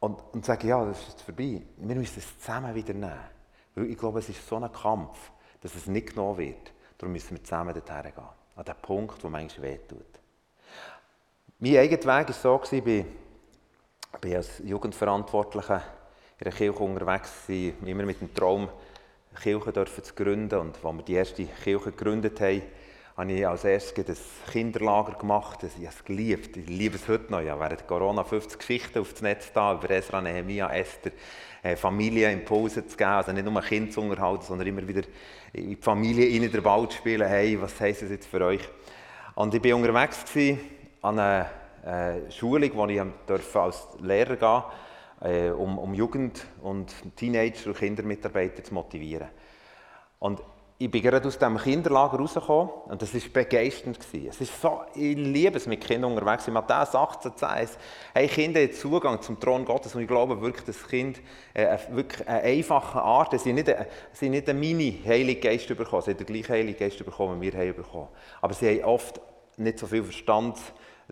Und, 0.01 0.19
und 0.33 0.45
sagen, 0.45 0.67
ja, 0.67 0.83
das 0.85 0.99
ist 0.99 1.09
jetzt 1.09 1.21
vorbei. 1.21 1.61
Wir 1.77 1.95
müssen 1.95 2.19
es 2.19 2.39
zusammen 2.39 2.75
wieder 2.75 2.93
nehmen. 2.93 3.19
Weil 3.75 3.85
ich 3.85 3.97
glaube, 3.97 4.19
es 4.19 4.29
ist 4.29 4.47
so 4.47 4.55
ein 4.57 4.71
Kampf, 4.71 5.31
dass 5.61 5.75
es 5.75 5.87
nicht 5.87 6.09
genommen 6.09 6.37
wird. 6.37 6.73
Darum 6.97 7.13
müssen 7.13 7.31
wir 7.31 7.43
zusammen 7.43 7.73
dorthin 7.73 8.11
gehen. 8.13 8.23
An 8.55 8.65
den 8.65 8.75
Punkt, 8.81 9.23
wo 9.23 9.29
manchmal 9.29 9.69
wehtut. 9.69 10.19
Mein 11.59 11.77
eigener 11.77 11.99
Weg 11.99 12.27
war 12.27 12.33
so, 12.33 12.61
ich 12.71 12.83
bin 12.83 13.05
als 14.35 14.59
Jugendverantwortlicher 14.59 15.81
in 16.39 16.43
der 16.45 16.53
Kirche 16.53 16.79
unterwegs, 16.79 17.31
immer 17.47 18.03
mit 18.03 18.21
dem 18.21 18.33
Traum, 18.33 18.69
Kirche 19.41 19.73
zu 19.73 20.13
gründen. 20.13 20.59
Und 20.59 20.83
als 20.83 20.95
wir 20.95 21.03
die 21.03 21.13
erste 21.13 21.45
Kirche 21.45 21.91
gegründet 21.91 22.39
haben, 22.41 22.61
habe 23.19 23.33
ich 23.33 23.45
als 23.45 23.65
erstes 23.65 24.07
ein 24.07 24.51
Kinderlager 24.53 25.11
gemacht. 25.11 25.59
Ich 25.63 25.73
habe 25.75 25.87
es 25.87 26.05
geliebt. 26.05 26.55
Ich 26.55 26.67
liebe 26.67 26.95
es 26.95 27.05
heute 27.09 27.29
noch. 27.29 27.41
Ich 27.41 27.47
während 27.47 27.85
Corona 27.85 28.23
50 28.23 28.57
Geschichten 28.57 28.99
auf 28.99 29.11
das 29.11 29.21
Netz 29.21 29.51
da 29.51 29.73
über 29.73 29.89
Esra, 29.89 30.21
Nehemiah, 30.21 30.69
Esther, 30.73 31.11
äh, 31.61 31.75
Familienimpulse 31.75 32.87
zu 32.87 32.95
geben. 32.95 33.09
Also 33.09 33.33
nicht 33.33 33.43
nur 33.43 33.61
Kinder 33.61 33.91
zu 33.91 33.99
unterhalten, 33.99 34.43
sondern 34.43 34.67
immer 34.67 34.87
wieder 34.87 35.01
in 35.51 35.71
die 35.71 35.75
Familie 35.75 36.27
in 36.27 36.49
den 36.49 36.63
Wald 36.63 36.93
spielen. 36.93 37.27
Hey, 37.27 37.61
was 37.61 37.77
heisst 37.81 38.03
das 38.03 38.09
jetzt 38.09 38.27
für 38.27 38.39
euch? 38.39 38.61
Und 39.35 39.53
ich 39.53 39.63
war 39.65 39.75
unterwegs 39.75 40.23
an 41.01 41.19
einer 41.19 41.49
äh, 41.85 42.31
Schulung, 42.31 42.71
wo 42.73 42.85
ich 42.85 43.01
als 43.01 43.87
Lehrer 43.99 44.37
gehen 44.37 44.39
durfte, 44.39 45.29
äh, 45.29 45.49
um, 45.49 45.77
um 45.77 45.93
Jugend- 45.93 46.45
und 46.61 46.95
Teenager- 47.17 47.67
und 47.67 47.77
Kindermitarbeiter 47.77 48.63
zu 48.63 48.73
motivieren. 48.73 49.27
Und 50.19 50.41
ich 50.81 50.89
bin 50.89 51.01
gerade 51.01 51.27
aus 51.27 51.37
dem 51.37 51.57
Kinderlager 51.57 52.17
rausgekommen 52.17 52.69
und 52.85 53.01
das 53.01 53.13
war 53.13 53.21
begeisternd. 53.33 53.99
Es 54.13 54.39
ist 54.39 54.61
so, 54.61 54.81
ich 54.95 55.13
liebe 55.17 55.57
es 55.57 55.67
mit 55.67 55.85
Kindern 55.85 56.13
unterwegs. 56.13 56.47
In 56.47 56.53
Matthäus 56.53 56.95
18 56.95 57.33
sagt 57.35 57.77
hey, 58.13 58.29
Kinder 58.29 58.61
haben 58.61 58.71
Zugang 58.71 59.21
zum 59.21 59.37
Thron 59.41 59.65
Gottes 59.65 59.93
und 59.93 60.03
ich 60.03 60.07
glaube 60.07 60.39
wirklich, 60.39 60.63
dass 60.63 60.87
Kinder 60.87 61.19
äh, 61.53 61.77
wirklich 61.89 62.25
eine 62.25 62.43
einfache 62.43 63.01
Art, 63.01 63.31
sie 63.31 63.39
sind 63.39 63.55
nicht, 63.55 63.69
eine, 63.69 63.87
sie 64.13 64.29
nicht 64.29 64.47
einen 64.47 64.61
Mini-Heiligen 64.61 65.41
Geist 65.41 65.67
bekommen, 65.67 66.01
sie 66.01 66.11
haben 66.11 66.17
den 66.17 66.27
gleichen 66.27 66.53
Heiligen 66.53 66.79
Geist 66.79 67.03
bekommen, 67.03 67.41
wie 67.41 67.51
wir 67.51 67.59
haben 67.59 67.75
bekommen. 67.75 68.07
Aber 68.39 68.53
sie 68.53 68.69
haben 68.69 68.85
oft 68.85 69.19
nicht 69.57 69.79
so 69.79 69.85
viel 69.85 70.05
Verstand, 70.05 70.59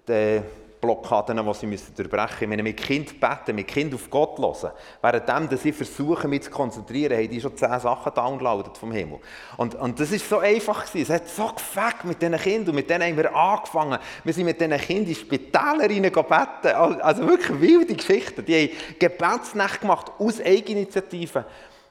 äh, 0.07 0.39
Blockaden, 0.81 1.43
die 1.45 1.53
sie 1.53 1.65
müssen 1.65 1.95
durchbrechen 1.95 2.49
müssen. 2.49 2.57
Wenn 2.57 2.63
mit 2.63 2.77
Kind 2.77 3.19
beten, 3.19 3.55
mit 3.55 3.67
Kind 3.67 3.93
auf 3.93 4.09
Gott 4.09 4.37
hören, 4.37 4.71
währenddem 5.01 5.49
dass 5.49 5.63
sie 5.63 5.71
versuchen, 5.71 6.29
mich 6.29 6.43
zu 6.43 6.51
konzentrieren, 6.51 7.17
haben 7.17 7.29
die 7.29 7.41
schon 7.41 7.55
zehn 7.57 7.79
Sachen 7.79 8.13
downloadet 8.13 8.77
vom 8.77 8.91
Himmel. 8.91 9.19
Und, 9.57 9.75
und 9.75 9.99
das 9.99 10.11
war 10.11 10.19
so 10.19 10.39
einfach 10.39 10.85
gewesen. 10.85 11.11
Es 11.11 11.21
hat 11.21 11.29
so 11.29 11.47
gefällt 11.47 12.03
mit 12.03 12.21
diesen 12.21 12.37
Kindern 12.37 12.69
und 12.69 12.75
mit 12.75 12.89
denen 12.89 13.03
haben 13.03 13.17
wir 13.17 13.35
angefangen. 13.35 13.99
Wir 14.23 14.33
sind 14.33 14.45
mit 14.45 14.59
diesen 14.59 14.77
Kindern 14.77 15.09
in 15.09 15.15
Spitäler 15.15 15.87
beten. 15.87 17.01
Also 17.01 17.27
wirklich 17.27 17.61
wilde 17.61 17.95
Geschichten. 17.95 18.45
Die 18.45 18.55
haben 18.55 18.97
Gebetsnacht 18.99 19.81
gemacht 19.81 20.11
aus 20.19 20.39
Eigeninitiative. 20.41 21.45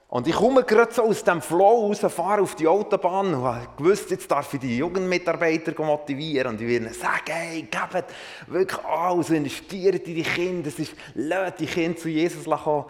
Und 0.08 0.28
ich 0.28 0.34
komme 0.34 0.62
gerade 0.62 0.94
so 0.94 1.02
aus 1.02 1.24
dem 1.24 1.42
Flow 1.42 1.88
raus, 1.88 1.98
fahre 2.12 2.40
auf 2.40 2.54
die 2.54 2.68
Autobahn 2.68 3.34
und 3.34 3.76
gewusst, 3.76 4.10
jetzt 4.12 4.30
darf 4.30 4.54
ich 4.54 4.60
die 4.60 4.78
Jugendmitarbeiter 4.78 5.82
motivieren 5.82 6.52
und 6.52 6.60
ich 6.60 6.68
werde 6.68 6.86
ihnen 6.86 6.94
sagen, 6.94 7.24
hey, 7.26 7.62
gebt 7.62 8.14
wirklich 8.46 8.84
alles, 8.84 9.30
investiert 9.30 10.06
in 10.06 10.14
die 10.14 10.22
Kinder, 10.22 10.68
es 10.68 10.78
ist, 10.78 10.92
lasst 11.14 11.58
die 11.58 11.66
Kinder 11.66 11.98
zu 11.98 12.08
Jesus 12.08 12.44
kommen. 12.44 12.84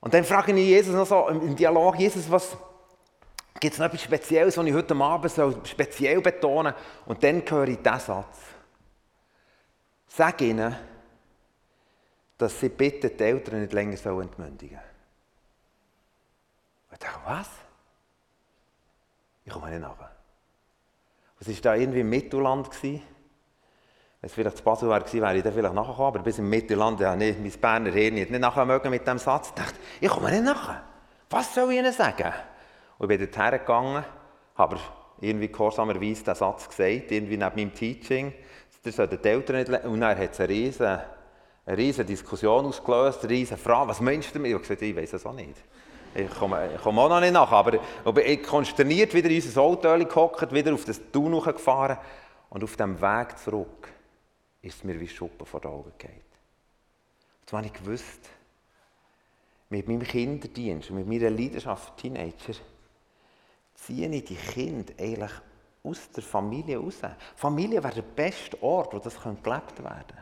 Und 0.00 0.14
dann 0.14 0.22
frage 0.22 0.52
ich 0.52 0.68
Jesus 0.68 0.94
noch 0.94 1.06
so 1.06 1.26
im 1.28 1.56
Dialog, 1.56 1.98
Jesus, 1.98 2.30
was 2.30 2.56
gibt 3.58 3.72
es 3.72 3.80
noch 3.80 3.86
etwas 3.86 4.02
Spezielles, 4.02 4.56
was 4.56 4.64
ich 4.64 4.74
heute 4.74 4.94
Abend 4.94 5.32
soll 5.32 5.56
speziell 5.64 6.20
betonen 6.20 6.72
soll? 6.72 7.14
Und 7.14 7.24
dann 7.24 7.42
höre 7.48 7.66
ich 7.66 7.78
diesen 7.78 7.98
Satz. 7.98 8.38
Sag 10.06 10.40
ihnen, 10.40 10.74
dass 12.38 12.60
sie 12.60 12.68
bitte 12.68 13.10
die 13.10 13.24
Eltern 13.24 13.60
nicht 13.60 13.72
länger 13.72 13.94
entmündigen 13.94 14.78
sollen. 14.78 14.97
Ich 16.98 17.06
dachte, 17.06 17.20
was? 17.26 17.48
Ich 19.44 19.52
komme 19.52 19.70
nicht 19.70 19.80
nachher. 19.80 20.10
Es 21.40 21.48
war 21.48 21.54
da 21.62 21.74
irgendwie 21.74 22.00
im 22.00 22.10
Mittelland. 22.10 22.68
Wenn 22.82 23.00
es 24.20 24.32
vielleicht 24.32 24.56
zu 24.56 24.64
Basel 24.64 24.88
wäre, 24.88 25.12
wäre 25.12 25.36
ich 25.36 25.42
dann 25.44 25.52
vielleicht 25.52 25.74
nachgekommen. 25.74 26.08
Aber 26.08 26.18
bis 26.18 26.38
im 26.38 26.50
Mittelland, 26.50 26.98
ja, 26.98 27.14
nicht, 27.14 27.38
mein 27.40 27.52
Berner 27.52 27.90
Hirn 27.92 28.14
nicht 28.14 28.30
nachher 28.30 28.64
mit 28.64 29.02
diesem 29.02 29.18
Satz. 29.18 29.48
Ich 29.48 29.54
dachte, 29.54 29.76
ich 30.00 30.08
komme 30.08 30.30
nicht 30.32 30.44
nachher. 30.44 30.82
Was 31.30 31.54
soll 31.54 31.70
ich 31.72 31.78
ihnen 31.78 31.92
sagen? 31.92 32.32
Und 32.98 33.10
ich 33.10 33.18
bin 33.18 33.30
dorthin 33.30 33.58
gegangen, 33.60 34.04
habe 34.56 34.78
irgendwie 35.20 35.48
gehorsamerweise 35.48 36.24
diesen 36.24 36.34
Satz 36.34 36.68
gesagt, 36.68 37.12
irgendwie 37.12 37.36
neben 37.36 37.56
meinem 37.56 37.74
Teaching. 37.74 38.34
Das 38.82 38.96
sollten 38.96 39.20
die 39.22 39.28
Eltern 39.28 39.56
nicht 39.56 39.84
Und 39.84 40.00
dann 40.00 40.18
hat 40.18 40.32
es 40.32 40.40
eine 40.40 40.48
riesige, 40.48 41.04
eine 41.64 41.76
riesige 41.76 42.04
Diskussion 42.04 42.66
ausgelöst, 42.66 43.20
eine 43.20 43.30
riesige 43.30 43.58
Frage. 43.58 43.88
Was 43.88 44.00
meinst 44.00 44.30
du 44.30 44.34
damit? 44.34 44.48
Ich 44.48 44.54
habe 44.54 44.62
gesagt, 44.62 44.82
ich 44.82 44.96
weiß 44.96 45.12
es 45.12 45.26
auch 45.26 45.32
nicht. 45.32 45.56
Ich 46.18 46.34
komme, 46.34 46.80
auch 46.82 46.92
noch 46.92 47.20
nicht 47.20 47.32
nach, 47.32 47.52
aber, 47.52 47.78
ich 48.26 48.42
konsterniert 48.42 49.14
wieder 49.14 49.30
in 49.30 49.36
unser 49.36 49.62
Auto 49.62 49.96
gehockt, 49.96 50.52
wieder 50.52 50.74
auf 50.74 50.84
das 50.84 51.00
Tun 51.12 51.40
gefahren 51.40 51.96
und 52.50 52.64
auf 52.64 52.76
dem 52.76 53.00
Weg 53.00 53.38
zurück 53.38 53.92
ist 54.60 54.78
es 54.78 54.84
mir 54.84 54.98
wie 54.98 55.06
Schuppen 55.06 55.46
vor 55.46 55.60
den 55.60 55.70
Augen 55.70 55.92
gefallen. 55.96 56.22
Und 57.40 57.48
zwar 57.48 57.58
habe 57.60 57.68
ich 57.68 57.72
gewusst, 57.72 58.30
mit 59.70 59.86
meinem 59.86 60.02
Kinderdienst 60.02 60.90
und 60.90 60.96
mit 60.96 61.06
meiner 61.06 61.30
Leidenschaft 61.30 61.96
Teenager 61.98 62.54
ziehe 63.74 64.08
ich 64.08 64.24
die 64.24 64.34
Kinder 64.34 64.92
eigentlich 64.98 65.30
aus 65.84 66.10
der 66.10 66.24
Familie 66.24 66.78
raus. 66.78 67.00
Familie 67.36 67.82
wäre 67.82 67.94
der 67.94 68.02
beste 68.02 68.60
Ort, 68.60 68.92
wo 68.92 68.98
das 68.98 69.14
gelebt 69.22 69.44
werden 69.44 69.68
könnte. 69.78 70.14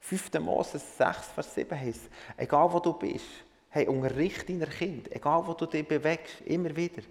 5. 0.00 0.32
Mose 0.40 0.78
6, 0.78 1.28
Vers 1.34 1.54
7 1.54 1.78
heißt, 1.78 2.10
egal 2.38 2.72
wo 2.72 2.78
du 2.78 2.94
bist, 2.94 3.43
Hey, 3.74 3.88
unterrichte 3.88 4.52
deiner 4.52 4.70
Kind, 4.70 5.10
egal 5.10 5.44
wo 5.44 5.52
du 5.52 5.66
dich 5.66 5.88
bewegst, 5.88 6.42
immer 6.42 6.76
wieder. 6.76 7.02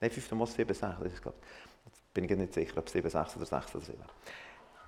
Nein, 0.00 0.10
5. 0.10 0.32
Mose 0.32 0.54
7, 0.54 0.74
6, 0.74 0.80
das 0.80 1.12
ist, 1.12 1.22
glaube 1.22 1.38
Jetzt 1.84 2.12
bin 2.12 2.24
ich 2.24 2.36
nicht 2.36 2.52
sicher, 2.52 2.78
ob 2.78 2.86
es 2.88 2.92
7, 2.94 3.08
6 3.08 3.36
oder 3.36 3.46
6 3.46 3.76
oder 3.76 3.84
7. 3.84 3.98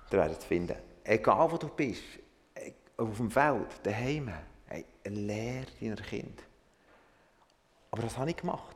Da 0.09 0.17
werdet 0.17 0.43
finden. 0.43 0.75
Egal 1.05 1.49
wo 1.49 1.55
du 1.55 1.69
bist, 1.69 2.03
äh, 2.55 2.73
auf 2.97 3.15
dem 3.15 3.31
Feld, 3.31 3.67
daheim, 3.83 4.33
hey, 4.65 4.83
lehr 5.05 5.63
deiner 5.79 5.95
Kind. 5.95 6.43
Aber 7.89 8.01
das 8.01 8.17
habe 8.17 8.31
ich 8.31 8.35
gemacht. 8.35 8.75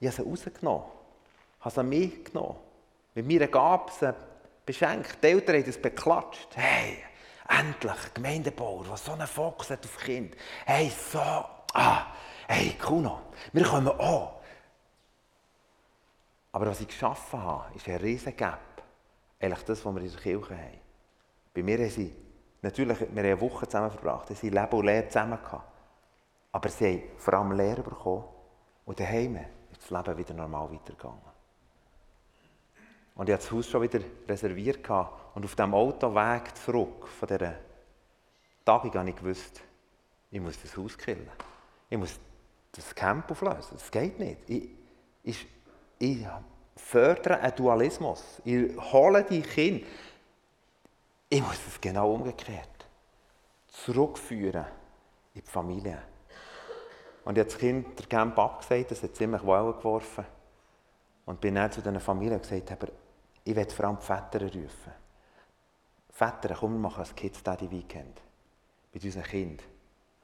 Ich 0.00 0.08
habe 0.08 0.16
sie 0.16 0.28
rausgenommen, 0.28 0.86
habe 1.60 1.74
sie 1.76 1.84
mitgenommen, 1.84 2.56
mit 3.14 3.24
mir 3.24 3.48
sie 4.00 4.14
beschenkt. 4.66 5.22
Die 5.22 5.28
Eltern 5.28 5.60
haben 5.62 5.70
es 5.70 5.80
beklatscht. 5.80 6.48
Hey, 6.56 7.04
Endlich, 7.48 8.14
Gemeindebauer, 8.14 8.84
der 8.84 8.96
so 8.96 9.12
einen 9.12 9.26
Fokus 9.26 9.70
hat 9.70 9.84
auf 9.84 9.98
Kind. 9.98 10.36
Hey, 10.64 10.90
so, 10.90 11.18
ah, 11.20 12.06
hey, 12.48 12.76
Kuno, 12.78 13.20
wir 13.52 13.64
kommen 13.64 13.88
auch. 13.88 14.40
Aber 16.52 16.66
was 16.66 16.80
ich 16.80 16.88
geschaffen 16.88 17.42
habe, 17.42 17.74
ist 17.74 17.86
ein 17.88 17.96
riesen 17.96 18.36
Gap. 18.36 18.58
Eigentlich 19.38 19.64
das, 19.64 19.84
was 19.84 19.94
wir 19.94 20.00
in 20.00 20.10
der 20.10 20.20
Kirche 20.20 20.56
haben. 20.56 20.80
Bei 21.52 21.62
mir 21.62 21.78
haben 21.78 21.90
sie, 21.90 22.14
natürlich, 22.62 23.00
wir 23.00 23.06
haben 23.08 23.18
eine 23.18 23.40
Woche 23.40 23.68
zusammen 23.68 23.90
verbracht, 23.90 24.28
sie 24.34 24.48
Leben 24.48 24.72
und 24.72 24.86
Lehre 24.86 25.08
zusammen 25.08 25.38
gehabt. 25.42 25.70
Aber 26.52 26.68
sie 26.70 26.86
haben 26.86 27.02
vor 27.18 27.34
allem 27.34 27.52
Lehre 27.52 27.82
bekommen 27.82 28.24
und 28.86 28.98
daheim 28.98 29.36
ist 29.70 29.82
das 29.82 29.90
Leben 29.90 30.18
wieder 30.18 30.34
normal 30.34 30.72
weitergegangen. 30.72 31.35
Und 33.16 33.28
ich 33.28 33.34
hatte 33.34 33.44
das 33.44 33.52
Haus 33.52 33.68
schon 33.68 33.82
wieder 33.82 34.00
reserviert. 34.28 34.88
Und 35.34 35.44
auf 35.44 35.54
dem 35.56 35.74
Autoweg 35.74 36.56
zurück 36.56 37.08
von 37.08 37.28
dieser 37.28 37.54
Tagung 38.64 38.94
habe 38.94 39.10
ich 39.10 39.16
gewusst, 39.16 39.62
ich 40.30 40.40
muss 40.40 40.60
das 40.60 40.76
Haus 40.76 40.96
killen. 40.96 41.28
Ich 41.88 41.98
muss 41.98 42.18
das 42.72 42.94
Camp 42.94 43.30
auflösen. 43.30 43.72
Das 43.72 43.90
geht 43.90 44.18
nicht. 44.18 44.38
Ich, 44.48 44.68
ich, 45.22 45.46
ich 45.98 46.26
fördere 46.76 47.40
einen 47.40 47.56
Dualismus. 47.56 48.40
Ich 48.44 48.76
hole 48.92 49.24
die 49.24 49.42
Kinder. 49.42 49.86
Ich 51.28 51.40
muss 51.40 51.58
es 51.66 51.80
genau 51.80 52.12
umgekehrt 52.12 52.76
zurückführen 53.84 54.66
in 55.34 55.42
die 55.42 55.50
Familie. 55.50 55.98
Und 57.24 57.36
jetzt 57.36 57.58
Kind 57.58 57.98
der 57.98 58.06
Camp 58.06 58.38
abgesagt, 58.38 58.90
das 58.92 59.02
hat 59.02 59.16
ziemlich 59.16 59.44
Wellen 59.44 59.76
geworfen. 59.76 60.24
Und 61.24 61.40
bin 61.40 61.56
dann 61.56 61.72
zu 61.72 61.80
diesen 61.80 62.00
Familien 62.00 62.40
gesagt, 62.40 62.70
ich 63.46 63.54
werde 63.54 63.72
vor 63.72 63.84
allem 63.84 63.98
die 63.98 64.04
Väter 64.04 64.42
rufen. 64.42 64.92
Väter, 66.10 66.56
komm, 66.58 66.72
wir 66.72 66.80
machen 66.80 67.04
ein 67.04 67.14
Kids 67.14 67.44
Daddy 67.44 67.70
Weekend. 67.70 68.20
Mit 68.92 69.04
unseren 69.04 69.22
Kindern. 69.22 69.66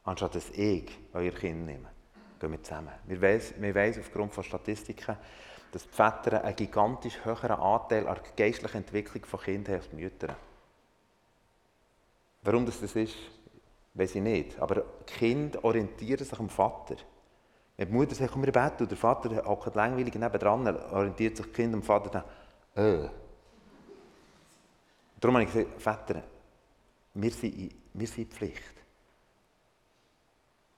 Anstatt 0.04 0.34
dass 0.34 0.50
ich 0.50 0.90
euer 1.12 1.30
Kind 1.30 1.64
nehme. 1.64 1.88
Gehen 2.40 2.50
wir 2.50 2.62
zusammen. 2.64 2.90
Wir 3.04 3.20
wissen, 3.20 3.62
wir 3.62 4.00
aufgrund 4.00 4.34
von 4.34 4.42
Statistiken, 4.42 5.16
dass 5.70 5.84
die 5.84 5.94
Väter 5.94 6.42
einen 6.42 6.56
gigantisch 6.56 7.24
höheren 7.24 7.52
Anteil 7.52 8.08
an 8.08 8.16
der 8.16 8.32
geistlichen 8.36 8.78
Entwicklung 8.78 9.24
von 9.24 9.38
Kindern 9.38 9.74
haben 9.74 9.80
als 9.82 9.90
die 9.90 9.96
Mütter. 9.96 10.36
Warum 12.42 12.66
das, 12.66 12.80
das 12.80 12.96
ist, 12.96 13.14
weiß 13.94 14.16
ich 14.16 14.22
nicht. 14.22 14.58
Aber 14.58 14.82
Kinder 15.06 15.64
orientieren 15.64 16.26
sich 16.26 16.38
am 16.40 16.48
Vater. 16.48 16.96
Wenn 17.76 17.86
die 17.86 17.94
Mutter 17.94 18.16
sagt, 18.16 18.32
komm, 18.32 18.44
wir 18.44 18.52
beten, 18.52 18.82
und 18.82 18.90
der 18.90 18.98
Vater 18.98 19.44
hockt 19.44 19.76
langweilig 19.76 20.16
nebendran, 20.16 20.66
orientiert 20.66 21.36
sich 21.36 21.46
das 21.46 21.54
Kind 21.54 21.72
am 21.72 21.84
Vater 21.84 22.10
dann, 22.10 22.24
äh. 22.74 23.08
Darum 25.20 25.36
habe 25.36 25.44
ich 25.44 25.52
gesagt, 25.52 25.80
Väter, 25.80 26.22
wir 27.14 27.30
sind, 27.30 27.74
wir 27.92 28.06
sind 28.08 28.32
Pflicht. 28.32 28.74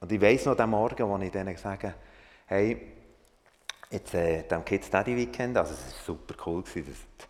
Und 0.01 0.13
ich 0.13 0.21
weiss 0.21 0.45
noch 0.45 0.57
den 0.57 0.69
Morgen, 0.69 1.09
wo 1.09 1.17
ich 1.17 1.31
denen 1.31 1.57
sage, 1.57 1.95
hey, 2.47 2.93
jetzt 3.91 4.13
äh, 4.13 4.43
dem 4.43 4.65
Kids 4.65 4.91
Daddy 4.91 5.17
Weekend, 5.17 5.57
also 5.57 5.73
es 5.73 5.81
war 5.81 6.05
super 6.05 6.35
cool, 6.47 6.63
gewesen, 6.63 6.85
dass 7.17 7.29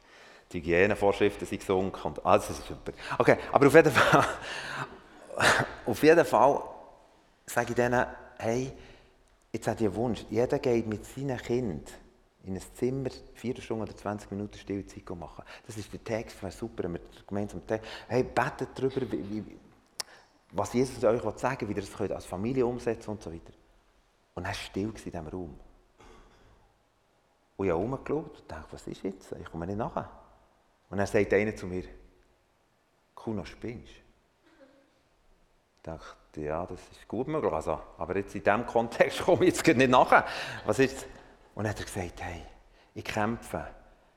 die 0.51 0.59
Hygienevorschriften 0.59 1.47
sind 1.47 1.61
gesunken 1.61 2.01
und 2.03 2.27
alles 2.27 2.51
ist 2.51 2.67
super. 2.67 2.93
Okay, 3.19 3.37
aber 3.53 3.67
auf 3.67 3.75
jeden 3.75 3.93
Fall, 3.93 4.27
auf 5.87 6.03
jeden 6.03 6.25
Fall 6.25 6.63
sage 7.47 7.69
ich 7.69 7.75
denen, 7.77 8.07
hey, 8.39 8.73
jetzt 9.53 9.69
hat 9.69 9.81
ihr 9.81 9.95
Wunsch, 9.95 10.25
jeder 10.31 10.59
geht 10.59 10.87
mit 10.87 11.05
seinem 11.05 11.39
Kind 11.39 11.93
in 12.47 12.55
ein 12.55 12.63
Zimmer 12.75 13.11
vier 13.35 13.61
Stunden 13.61 13.83
oder 13.83 13.97
20 13.97 14.31
Minuten 14.31 14.59
Stillzeit 14.59 15.09
machen. 15.11 15.45
Das 15.67 15.77
ist 15.77 15.93
der 15.93 16.03
Text, 16.03 16.43
wäre 16.43 16.53
super, 16.53 16.85
wenn 16.85 16.95
wir 16.95 17.01
gemeinsam 17.27 17.63
hey, 18.09 18.23
betet 18.23 18.69
darüber, 18.75 19.01
wie, 19.13 19.47
wie, 19.47 19.59
was 20.53 20.73
Jesus 20.73 21.03
euch 21.03 21.23
sagen 21.39 21.61
will, 21.63 21.69
wie 21.77 21.81
ihr 21.81 21.87
das 21.87 22.11
als 22.11 22.27
Familie 22.27 22.67
umsetzen 22.67 23.11
und 23.11 23.23
so 23.23 23.33
weiter. 23.33 23.53
Und 24.35 24.45
er 24.45 24.49
war 24.49 24.55
still 24.55 24.89
in 24.89 24.95
diesem 24.95 25.27
Raum. 25.27 25.59
Und 27.57 27.67
ich 27.67 27.73
habe 27.73 27.81
rumgeschaut 27.81 28.41
und 28.41 28.51
dachte, 28.51 28.73
was 28.73 28.87
ist 28.87 29.03
jetzt? 29.03 29.33
Ich 29.33 29.51
komme 29.51 29.67
nicht 29.67 29.77
nachher. 29.77 30.11
Und 30.91 30.99
dann 30.99 31.07
sagt 31.07 31.33
einer 31.33 31.55
zu 31.55 31.67
mir, 31.67 31.85
Kuno, 33.15 33.45
spinnst 33.45 33.93
Ich 35.77 35.83
dachte, 35.83 36.41
ja, 36.41 36.67
das 36.67 36.81
ist 36.91 37.09
gut 37.09 37.29
möglich. 37.29 37.53
Also, 37.53 37.81
aber 37.97 38.17
jetzt 38.17 38.35
in 38.35 38.43
diesem 38.43 38.67
Kontext 38.67 39.21
komme 39.25 39.47
ich 39.47 39.57
jetzt 39.57 39.67
nicht 39.67 39.91
nachher. 39.91 40.27
Was 40.67 40.79
ist 40.79 41.07
Und 41.55 41.65
dann 41.65 41.71
hat 41.71 41.79
er 41.79 41.85
gesagt, 41.85 42.23
hey, 42.23 42.43
ich 42.95 43.05
kämpfe, 43.05 43.67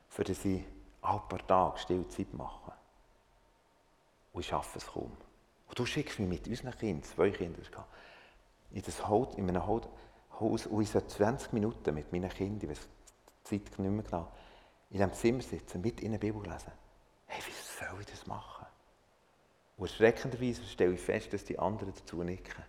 für 0.08 0.24
dass 0.24 0.44
ich 0.44 0.64
alle 1.02 1.22
paar 1.28 1.46
Tage 1.46 1.78
Stillzeit 1.78 2.32
mache. 2.34 2.72
Und 4.32 4.40
ich 4.40 4.48
schaffe 4.48 4.78
es 4.78 4.86
kaum. 4.86 5.16
Und 5.68 5.78
du 5.78 5.86
schickst 5.86 6.18
mich 6.18 6.28
mit 6.28 6.48
unseren 6.48 6.76
Kindern, 6.76 7.02
zwei 7.04 7.30
Kinder, 7.30 7.60
in, 8.70 8.82
das 8.82 9.06
Haus, 9.06 9.34
in 9.36 9.48
einem 9.48 9.66
Haus, 9.66 9.86
und 10.66 10.82
ich 10.82 10.90
soll 10.90 11.06
20 11.06 11.52
Minuten 11.52 11.94
mit 11.94 12.12
meinen 12.12 12.30
Kindern, 12.30 12.70
ich 12.70 12.78
weiß 12.78 12.88
die 12.88 13.44
Zeit 13.44 13.78
nicht 13.78 13.78
mehr 13.78 14.02
genau, 14.02 14.32
in 14.90 14.98
diesem 14.98 15.12
Zimmer 15.12 15.42
sitzen, 15.42 15.80
mit 15.80 16.00
ihnen 16.00 16.18
Bibel 16.18 16.42
lesen. 16.42 16.72
Hey, 17.26 17.42
wie 17.46 17.52
soll 17.52 18.00
ich 18.00 18.06
das 18.06 18.26
machen? 18.26 18.66
Und 19.76 19.86
erschreckenderweise 19.86 20.64
stelle 20.64 20.94
ich 20.94 21.00
fest, 21.00 21.32
dass 21.32 21.44
die 21.44 21.58
anderen 21.58 21.92
dazu 21.94 22.22
nicken. 22.22 22.64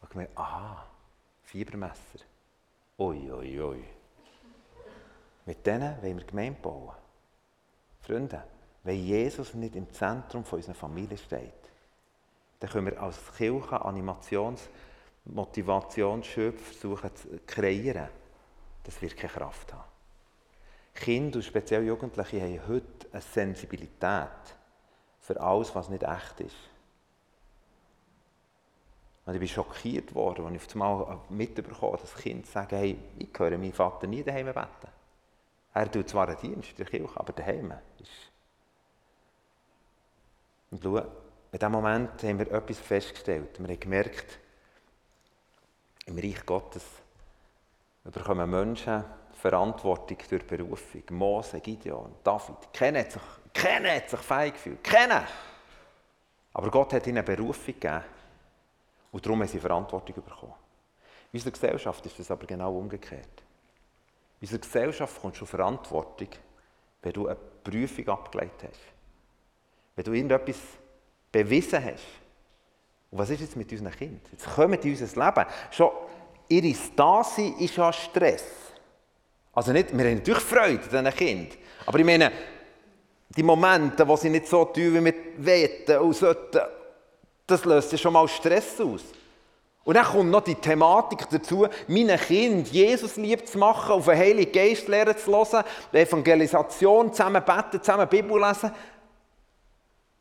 Und 0.00 0.10
ich 0.10 0.16
merke, 0.16 0.36
aha, 0.36 0.86
Fiebermesser. 1.42 2.20
Ui, 2.98 3.30
ui, 3.30 3.60
ui. 3.60 3.84
Mit 5.46 5.66
denen 5.66 6.02
wollen 6.02 6.18
wir 6.18 6.24
Gemeinde 6.24 6.60
bauen. 6.60 6.94
Freunde, 8.00 8.42
wenn 8.82 9.04
Jesus 9.04 9.54
nicht 9.54 9.76
im 9.76 9.90
Zentrum 9.92 10.44
unserer 10.50 10.74
Familie 10.74 11.16
steht, 11.16 11.52
dann 12.60 12.70
können 12.70 12.86
wir 12.86 13.00
als 13.00 13.18
Kirche 13.36 13.84
Animations- 13.84 14.68
Motivationsschöpfe 15.28 16.58
versuchen 16.58 17.14
zu 17.14 17.28
kreieren. 17.46 18.08
Das 18.84 19.00
wird 19.02 19.16
keine 19.16 19.32
Kraft 19.32 19.72
haben. 19.72 19.84
Kinder 20.94 21.36
und 21.36 21.42
speziell 21.42 21.84
Jugendliche 21.84 22.40
haben 22.40 22.66
heute 22.66 23.06
eine 23.12 23.20
Sensibilität 23.20 24.56
für 25.20 25.40
alles, 25.40 25.74
was 25.74 25.88
nicht 25.88 26.02
echt 26.02 26.40
ist. 26.40 26.56
Und 29.28 29.34
ich 29.34 29.40
bin 29.40 29.48
schockiert 29.48 30.14
worden, 30.14 30.46
als 30.46 30.54
ich 30.54 30.68
auf 30.68 30.72
einmal 30.74 31.18
mitbekommen 31.28 31.92
habe, 31.92 31.98
dass 31.98 32.14
Kinder 32.14 32.46
sagen, 32.46 32.78
hey, 32.78 32.98
ich 33.18 33.28
höre 33.38 33.58
meinen 33.58 33.74
Vater 33.74 34.06
nie 34.06 34.22
daheim 34.22 34.46
beten. 34.46 34.88
Er 35.74 35.92
tut 35.92 36.08
zwar 36.08 36.28
einen 36.28 36.40
Dienst 36.40 36.70
in 36.70 36.76
der 36.76 36.86
Kirche, 36.86 37.12
aber 37.14 37.34
daheim 37.34 37.74
ist... 37.98 38.10
Und 40.70 40.82
schau, 40.82 40.96
in 40.96 41.04
diesem 41.52 41.72
Moment 41.72 42.22
haben 42.22 42.38
wir 42.38 42.50
etwas 42.50 42.78
festgestellt. 42.78 43.58
Wir 43.58 43.68
haben 43.68 43.78
gemerkt, 43.78 44.38
im 46.06 46.16
Reich 46.16 46.46
Gottes 46.46 46.84
bekommen 48.04 48.48
Menschen 48.48 49.04
Verantwortung 49.34 50.16
durch 50.26 50.46
Berufung. 50.46 51.02
Mose, 51.10 51.60
Gideon, 51.60 52.14
David. 52.24 52.72
Keiner 52.72 53.00
hat 53.00 53.12
sich, 53.12 53.22
keiner 53.52 53.94
hat 53.94 54.08
sich 54.08 54.20
fein 54.20 54.52
gefühlt. 54.52 54.82
Keiner! 54.82 55.26
Aber 56.54 56.70
Gott 56.70 56.94
hat 56.94 57.06
ihnen 57.06 57.18
eine 57.18 57.26
Berufung 57.26 57.74
gegeben. 57.74 58.04
Und 59.12 59.24
darum 59.24 59.40
haben 59.40 59.48
sie 59.48 59.58
Verantwortung 59.58 60.14
bekommen. 60.14 60.54
In 61.32 61.38
unserer 61.38 61.52
Gesellschaft 61.52 62.04
ist 62.06 62.18
das 62.18 62.30
aber 62.30 62.46
genau 62.46 62.76
umgekehrt. 62.76 63.42
In 64.40 64.46
unserer 64.46 64.60
Gesellschaft 64.60 65.14
bekommst 65.14 65.40
du 65.40 65.46
Verantwortung, 65.46 66.28
wenn 67.02 67.12
du 67.12 67.26
eine 67.26 67.36
Prüfung 67.36 68.08
abgelegt 68.08 68.62
hast. 68.62 68.80
Wenn 69.96 70.04
du 70.04 70.12
irgendetwas 70.12 70.56
bewiesen 71.32 71.84
hast. 71.84 72.04
Und 73.10 73.18
was 73.18 73.30
ist 73.30 73.40
jetzt 73.40 73.56
mit 73.56 73.70
unseren 73.72 73.92
Kindern? 73.92 74.20
Jetzt 74.30 74.46
kommen 74.54 74.78
die 74.80 74.92
in 74.92 75.00
unser 75.00 75.26
Leben. 75.26 75.46
Schon 75.70 75.90
ihre 76.48 76.74
Stasi 76.74 77.54
ist 77.58 77.76
ja 77.76 77.92
Stress. 77.92 78.44
Also 79.52 79.72
nicht, 79.72 79.96
wir 79.96 80.04
haben 80.04 80.14
natürlich 80.14 80.42
Freude 80.42 80.98
an 80.98 81.04
diesen 81.04 81.16
Kindern. 81.16 81.58
Aber 81.86 81.98
ich 81.98 82.04
meine, 82.04 82.32
die 83.30 83.42
Momente, 83.42 84.06
wo 84.06 84.16
sie 84.16 84.30
nicht 84.30 84.46
so 84.46 84.64
tun, 84.66 84.94
wie 84.94 85.04
wir 85.04 85.14
wollen 85.38 86.02
und 86.06 86.14
sollten, 86.14 86.60
das 87.48 87.64
löst 87.64 87.90
ja 87.90 87.98
schon 87.98 88.12
mal 88.12 88.28
Stress 88.28 88.80
aus. 88.80 89.02
Und 89.82 89.94
dann 89.94 90.04
kommt 90.04 90.30
noch 90.30 90.42
die 90.42 90.54
Thematik 90.54 91.26
dazu, 91.30 91.66
meinen 91.86 92.18
Kind 92.18 92.68
Jesus 92.68 93.16
lieb 93.16 93.48
zu 93.48 93.56
machen, 93.56 93.92
auf 93.92 94.04
den 94.04 94.18
Heiligen 94.18 94.52
Geist 94.52 94.86
lernen 94.86 95.16
zu 95.16 95.32
hören, 95.32 95.64
Evangelisation, 95.92 97.10
zusammen 97.10 97.42
beten, 97.42 97.82
zusammen 97.82 98.06
Bibel 98.06 98.38
lesen. 98.38 98.70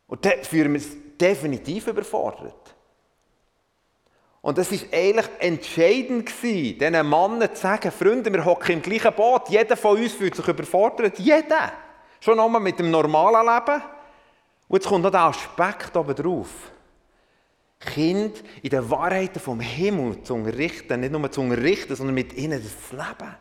Und 0.07 0.25
dann 0.25 0.41
fühlen 0.43 0.71
wir 0.71 0.79
es 0.79 0.87
definitiv 1.19 1.87
überfordert. 1.87 2.75
Und 4.41 4.57
es 4.57 4.71
war 4.71 4.97
eigentlich 4.97 5.27
entscheidend, 5.39 6.31
diesen 6.41 7.09
Männern 7.09 7.53
zu 7.53 7.61
sagen, 7.61 7.91
Freunde, 7.91 8.31
wir 8.31 8.45
hocken 8.45 8.75
im 8.75 8.81
gleichen 8.81 9.13
Boot, 9.13 9.49
jeder 9.49 9.75
von 9.75 9.97
uns 9.97 10.13
fühlt 10.13 10.35
sich 10.35 10.47
überfordert, 10.47 11.19
jeder. 11.19 11.73
Schon 12.21 12.39
einmal 12.39 12.61
mit 12.61 12.79
dem 12.79 12.89
normalen 12.89 13.45
Leben. 13.45 13.81
Und 14.69 14.77
jetzt 14.77 14.87
kommt 14.87 15.03
noch 15.03 15.11
der 15.11 15.23
Aspekt 15.23 15.97
oben 15.97 16.15
drauf. 16.15 16.71
Kind 17.79 18.43
in 18.63 18.69
den 18.69 18.89
Wahrheiten 18.89 19.39
vom 19.39 19.59
Himmel 19.59 20.23
zu 20.23 20.33
unterrichten, 20.33 20.99
nicht 20.99 21.11
nur 21.11 21.31
zu 21.31 21.41
unterrichten, 21.41 21.95
sondern 21.95 22.15
mit 22.15 22.33
ihnen 22.33 22.61
das 22.61 22.91
Leben. 22.91 23.35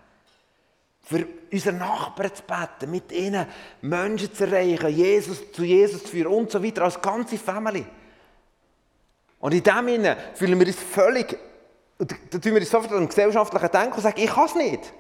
Für 1.00 1.26
unsere 1.52 1.76
Nachbarn 1.76 2.34
zu 2.34 2.42
beten, 2.42 2.90
mit 2.90 3.12
ihnen 3.12 3.46
Menschen 3.80 4.34
zu 4.34 4.44
erreichen, 4.44 4.88
Jesus, 4.88 5.52
zu 5.52 5.64
Jesus 5.64 6.02
zu 6.02 6.08
führen 6.08 6.32
und 6.32 6.50
so 6.50 6.62
weiter, 6.62 6.82
als 6.82 7.00
ganze 7.00 7.38
Familie. 7.38 7.86
Und 9.38 9.54
in 9.54 9.62
dem 9.62 9.86
Sinne 9.86 10.16
fühlen 10.34 10.58
wir 10.58 10.66
uns 10.66 10.76
völlig, 10.76 11.38
da 11.98 12.38
tun 12.38 12.52
wir 12.52 12.60
uns 12.60 12.70
sofort 12.70 12.92
an 12.92 13.08
gesellschaftlichen 13.08 13.70
Denken 13.70 13.94
und 13.94 14.02
sagen, 14.02 14.20
ich 14.20 14.30
kann 14.30 14.46
es 14.46 14.54
nicht. 14.54 14.92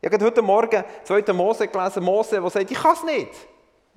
Ich 0.00 0.12
habe 0.12 0.24
heute 0.24 0.42
Morgen 0.42 0.82
2. 1.04 1.32
Mose 1.32 1.68
gelesen, 1.68 2.02
Mose, 2.02 2.40
der 2.40 2.50
sagt, 2.50 2.70
ich 2.70 2.82
kann 2.82 2.94
es 2.94 3.04
nicht. 3.04 3.30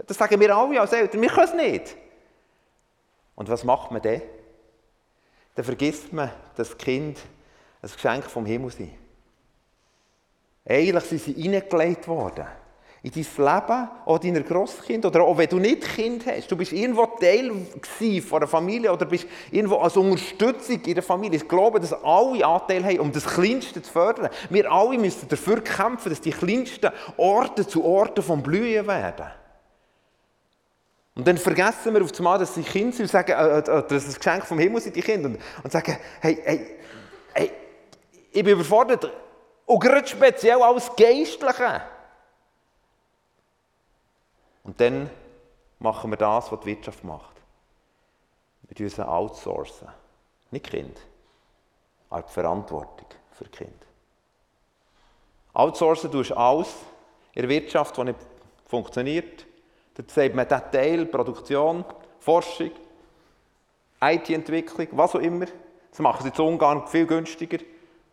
Das 0.05 0.17
sagen 0.17 0.39
wir 0.39 0.55
alle 0.55 0.79
als 0.79 0.93
Eltern, 0.93 1.21
wir 1.21 1.29
können 1.29 1.47
es 1.47 1.53
nicht. 1.53 1.97
Und 3.33 3.49
was 3.49 3.63
macht 3.63 3.91
man 3.91 4.01
dann? 4.01 4.21
Dann 5.55 5.65
vergisst 5.65 6.11
man, 6.13 6.31
dass 6.55 6.69
das 6.69 6.77
Kind 6.77 7.19
ein 7.81 7.89
Geschenk 7.89 8.25
vom 8.25 8.45
Himmel 8.45 8.71
sind. 8.71 8.91
Eigentlich 10.67 11.03
sind 11.05 11.21
sie 11.21 11.33
hineingelegt 11.33 12.07
worden 12.07 12.45
in 13.05 13.11
dein 13.11 13.45
Leben, 13.45 13.89
auch 14.05 14.17
deiner 14.17 14.41
Grosskind 14.41 15.05
oder 15.05 15.21
auch 15.21 15.37
wenn 15.37 15.47
du 15.47 15.59
nicht 15.59 15.83
Kind 15.83 16.25
hast. 16.25 16.51
Du 16.51 16.57
bist 16.57 16.73
irgendwo 16.73 17.05
Teil 17.05 17.51
von 18.21 18.37
einer 18.39 18.47
Familie 18.47 18.91
oder 18.91 19.05
bist 19.05 19.27
irgendwo 19.51 19.75
als 19.75 19.95
Unterstützung 19.95 20.81
in 20.81 20.95
der 20.95 21.03
Familie. 21.03 21.37
Ich 21.37 21.47
glaube, 21.47 21.79
dass 21.79 21.93
alle 21.93 22.43
Anteil 22.43 22.83
haben, 22.83 23.01
um 23.01 23.11
das 23.11 23.27
Kleinste 23.27 23.83
zu 23.83 23.91
fördern. 23.91 24.29
Wir 24.49 24.71
alle 24.71 24.97
müssen 24.97 25.29
dafür 25.29 25.63
kämpfen, 25.63 26.09
dass 26.09 26.19
die 26.19 26.31
kleinsten 26.31 26.89
Orte 27.15 27.67
zu 27.67 27.85
Orten 27.85 28.23
vom 28.23 28.41
Blühen 28.41 28.87
werden. 28.87 29.27
Und 31.15 31.25
dann 31.25 31.37
vergessen 31.37 31.93
wir 31.93 32.03
auf 32.03 32.11
einmal, 32.17 32.37
dass 32.37 32.53
sie 32.53 32.61
Kinder 32.61 32.91
sind 32.91 33.05
und 33.05 33.11
sagen, 33.11 33.31
äh, 33.31 33.59
äh, 33.59 33.63
dass 33.63 34.05
das 34.05 34.17
Geschenk 34.17 34.45
vom 34.45 34.59
Himmel 34.59 34.81
sind, 34.81 34.95
die 34.95 35.01
Kinder. 35.01 35.29
Und, 35.29 35.39
und 35.63 35.71
sagen, 35.71 35.97
hey, 36.19 36.41
hey, 36.43 36.77
hey, 37.33 37.51
ich 38.31 38.43
bin 38.43 38.53
überfordert. 38.53 39.09
Und 39.65 39.79
gerade 39.79 40.05
speziell 40.05 40.61
als 40.61 40.93
Geistliche. 40.95 41.81
Und 44.63 44.79
dann 44.81 45.09
machen 45.79 46.11
wir 46.11 46.17
das, 46.17 46.51
was 46.51 46.59
die 46.59 46.65
Wirtschaft 46.65 47.03
macht. 47.03 47.35
Wir 48.63 48.83
müssen 48.83 49.03
outsourcen. 49.03 49.87
Nicht 50.51 50.69
Kind, 50.69 50.99
aber 52.09 52.23
die 52.23 52.33
Verantwortung 52.33 53.07
für 53.31 53.45
Kind. 53.45 53.85
Outsourcen 55.53 56.11
tust 56.11 56.31
du 56.31 56.35
alles 56.35 56.67
in 57.33 57.43
der 57.43 57.49
Wirtschaft, 57.49 57.95
die 57.97 58.03
nicht 58.03 58.19
funktioniert. 58.67 59.45
Da 59.95 60.03
sagt 60.07 60.35
man 60.35 60.47
diesen 60.47 60.71
Teil, 60.71 61.05
Produktion, 61.05 61.85
Forschung, 62.19 62.71
IT-Entwicklung, 64.01 64.87
was 64.91 65.15
auch 65.15 65.19
immer. 65.19 65.45
Das 65.89 65.99
machen 65.99 66.23
sie 66.23 66.29
in 66.29 66.47
Ungarn 66.47 66.85
viel 66.87 67.07
günstiger 67.07 67.59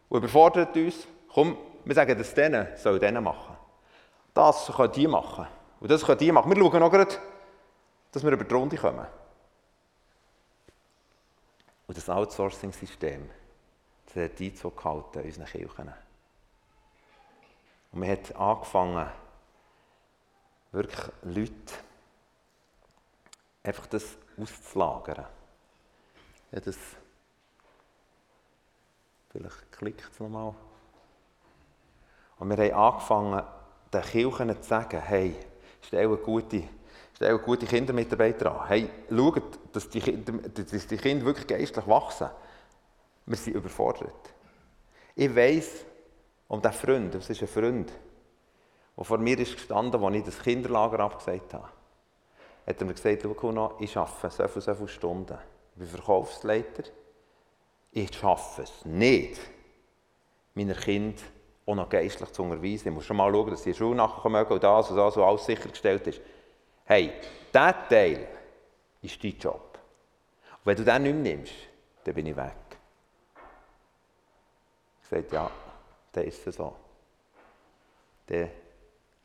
und 0.09 0.19
überfordert 0.19 0.77
uns. 0.77 1.07
Komm, 1.33 1.57
wir 1.85 1.95
sagen 1.95 2.17
das 2.17 2.33
denen, 2.33 2.69
soll 2.77 2.99
denen 2.99 3.25
machen. 3.25 3.57
Das 4.33 4.73
können 4.75 4.93
die 4.93 5.09
machen. 5.09 5.47
Und 5.81 5.91
das 5.91 6.05
können 6.05 6.19
die 6.19 6.31
machen. 6.31 6.51
Wir 6.55 6.63
schauen 6.63 6.81
noch 6.81 6.91
gerade, 6.91 7.19
dass 8.13 8.23
wir 8.23 8.31
über 8.31 8.45
die 8.45 8.55
Runde 8.55 8.77
kommen. 8.77 9.07
Und 11.89 11.97
das 11.97 12.09
Outsourcing-System, 12.09 13.29
das 14.07 14.25
hat 14.25 14.41
Einzug 14.41 14.77
gehalten 14.77 15.19
in 15.19 15.27
unseren 15.27 15.47
Kirchen. 15.47 15.93
Und 17.91 18.01
man 18.01 18.09
hat 18.09 18.35
angefangen, 18.37 19.09
wirklich 20.73 21.05
Leute 21.23 21.75
einfach 23.63 23.87
das 23.87 24.17
auszulagern. 24.37 25.27
Ja, 26.51 26.61
das 26.61 26.77
vielleicht 29.31 29.73
klickt 29.73 30.11
es 30.13 30.21
nochmal. 30.21 30.55
Und 32.39 32.49
wir 32.51 32.57
haben 32.57 32.75
angefangen, 32.75 33.43
den 33.93 34.03
Kirchen 34.03 34.63
zu 34.63 34.69
sagen, 34.69 35.01
hey, 35.01 35.37
stell 35.83 36.09
gute, 36.17 36.65
stell 37.15 37.39
gute 37.39 37.67
Kindermitarbeiter 37.67 38.61
an. 38.61 38.69
Hey, 38.69 38.91
schaut, 39.09 39.59
dass 39.73 39.89
die, 39.89 40.01
Kinder, 40.01 40.33
dass 40.33 40.87
die 40.87 40.97
Kinder 40.97 41.25
wirklich 41.25 41.47
geistlich 41.47 41.87
wachsen. 41.87 42.29
Wir 43.27 43.37
sind 43.37 43.55
überfordert. 43.55 44.35
Ich 45.15 45.35
weiss 45.35 45.85
um 46.49 46.61
diesen 46.61 46.75
Freund, 46.75 47.15
das 47.15 47.31
ist 47.31 47.41
ein 47.43 47.49
Freund, 47.49 47.93
der 48.97 49.05
vor 49.05 49.19
mir 49.19 49.39
ist 49.39 49.55
gestanden, 49.55 50.03
als 50.03 50.17
ich 50.17 50.25
das 50.25 50.43
Kinderlager 50.43 51.01
abgesagt 51.01 51.55
habe. 51.55 51.69
Hat 52.67 52.81
er 52.81 52.87
mir 52.87 52.95
gesagt, 52.95 53.23
schau, 53.23 53.77
ich 53.79 53.97
arbeite 53.97 54.31
so 54.31 54.49
viele, 54.49 54.61
so 54.61 54.75
viele 54.75 54.89
Stunden. 54.89 55.39
Ich 55.73 55.79
bin 55.79 55.89
Verkaufsleiter. 55.89 56.85
Ich 57.91 58.15
schaffe 58.15 58.63
es 58.63 58.85
nicht, 58.85 59.41
meiner 60.55 60.75
Kind 60.75 61.21
auch 61.67 61.75
noch 61.75 61.89
geistlich 61.89 62.31
zu 62.33 62.43
unterweisen. 62.43 62.89
Ich 62.89 62.95
muss 62.95 63.05
schon 63.05 63.17
mal 63.17 63.33
schauen, 63.33 63.51
dass 63.51 63.63
die 63.63 63.75
Schule 63.75 63.97
nachkommen 63.97 64.45
und 64.47 64.63
das 64.63 64.91
und 64.91 64.97
das 64.97 65.17
und 65.17 65.23
alles 65.23 65.45
sichergestellt 65.45 66.07
ist. 66.07 66.21
Hey, 66.85 67.13
dieser 67.53 67.89
Teil 67.89 68.29
ist 69.01 69.23
dein 69.23 69.39
Job. 69.39 69.79
Und 70.59 70.67
wenn 70.67 70.77
du 70.77 70.85
den 70.85 71.03
nicht 71.03 71.15
mehr 71.15 71.37
nimmst, 71.37 71.55
dann 72.05 72.15
bin 72.15 72.27
ich 72.27 72.37
weg. 72.37 72.53
Ich 75.03 75.09
sagte, 75.09 75.35
ja, 75.35 75.51
dann 76.13 76.25
ist 76.25 76.47
es 76.47 76.57
so. 76.57 76.75
Dann 78.27 78.51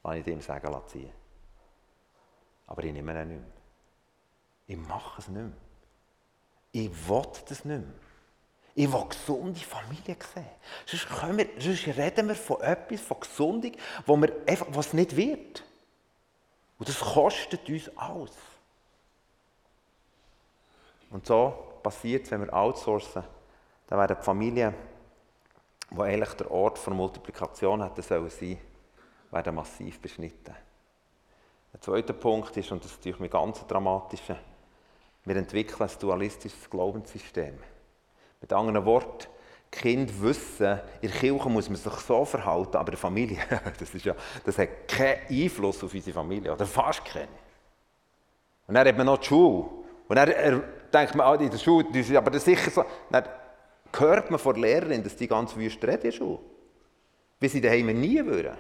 lasse 0.08 0.20
ich 0.20 0.26
dir 0.26 0.42
sagen 0.42 0.74
ziehen. 0.88 1.12
Aber 2.68 2.84
ich 2.84 2.94
nehme 2.94 3.12
ihn 3.22 3.28
nicht 3.28 3.40
mehr. 3.40 3.52
Ich 4.68 4.78
mache 4.78 5.22
es 5.22 5.28
nicht 5.28 5.42
mehr. 5.42 5.52
Ich 6.72 7.10
will 7.10 7.22
das 7.48 7.66
nicht 7.66 7.66
mehr. 7.66 7.94
Ich 8.76 8.92
will 8.92 9.06
gesunde 9.10 9.60
Familien 9.60 10.18
sehen. 10.34 10.46
Sonst, 10.86 11.38
wir, 11.38 11.48
sonst 11.58 11.88
reden 11.98 12.28
wir 12.28 12.36
von 12.36 12.62
etwas, 12.62 13.02
von 13.02 13.20
Gesundung, 13.20 13.72
wo 14.06 14.18
wir 14.18 14.34
einfach, 14.46 14.68
was 14.70 14.94
nicht 14.94 15.16
wird. 15.16 15.64
Und 16.78 16.88
das 16.88 17.00
kostet 17.00 17.68
uns 17.68 17.90
alles. 17.98 18.36
Und 21.10 21.26
so 21.26 21.80
passiert 21.82 22.26
es, 22.26 22.32
wenn 22.32 22.42
wir 22.42 22.54
outsourcen, 22.54 23.24
dann 23.88 24.00
werden 24.00 24.18
die 24.20 24.24
Familien, 24.24 24.76
die 25.90 26.02
eigentlich 26.02 26.34
der 26.34 26.52
Ort 26.52 26.86
der 26.86 26.94
Multiplikation 26.94 27.82
hätten 27.82 28.02
sollen 28.02 28.30
sein, 28.30 28.60
werden 29.32 29.56
massiv 29.56 30.00
beschnitten. 30.00 30.56
Der 31.74 31.82
zweite 31.82 32.14
Punkt 32.14 32.56
ist, 32.58 32.72
und 32.72 32.84
das 32.84 32.92
ist 32.92 32.98
natürlich 32.98 33.20
mein 33.20 33.30
ganz 33.30 33.66
dramatischer, 33.68 34.38
wir 35.26 35.36
entwickeln 35.36 35.90
ein 35.90 36.00
dualistisches 36.00 36.70
Glaubenssystem. 36.70 37.58
Mit 38.40 38.54
anderen 38.54 38.86
Worten, 38.86 39.28
Kind 39.70 40.22
wissen, 40.22 40.80
in 41.02 41.10
der 41.12 41.20
Kirche 41.20 41.50
muss 41.50 41.70
man 41.70 41.76
sich 41.76 41.94
so 41.94 42.24
verhalten, 42.24 42.78
aber 42.78 42.88
in 42.88 42.92
der 42.92 42.98
Familie, 42.98 43.38
das, 43.80 43.94
ist 43.94 44.06
ja, 44.06 44.16
das 44.46 44.58
hat 44.58 44.88
keinen 44.88 45.28
Einfluss 45.30 45.84
auf 45.84 45.94
unsere 45.94 46.14
Familie, 46.14 46.54
oder 46.54 46.66
fast 46.66 47.04
keinen. 47.04 47.28
Und 48.68 48.76
dann 48.76 48.88
hat 48.88 48.98
man 48.98 49.06
noch 49.06 49.18
die 49.18 49.28
Schule. 49.28 49.66
Und 50.08 50.16
dann 50.16 50.64
denkt 50.94 51.16
man, 51.16 51.28
ah, 51.28 51.36
in 51.36 51.50
der 51.50 51.58
Schule, 51.58 51.86
das 51.90 52.10
ist 52.10 52.16
aber 52.16 52.32
das 52.32 52.46
sicher 52.46 52.72
so. 52.72 52.86
Dann 53.10 53.26
hört 53.98 54.32
man 54.32 54.40
von 54.40 54.54
der 54.54 54.64
Lehrerin, 54.64 55.04
dass 55.04 55.16
die 55.16 55.28
ganz 55.28 55.56
wüst 55.56 55.84
reden 55.84 55.96
in 55.96 56.02
der 56.02 56.12
Schule. 56.12 56.40
Wie 57.40 57.48
sie 57.48 57.62
daheim 57.62 57.88
nie 57.88 58.24
würden. 58.26 58.58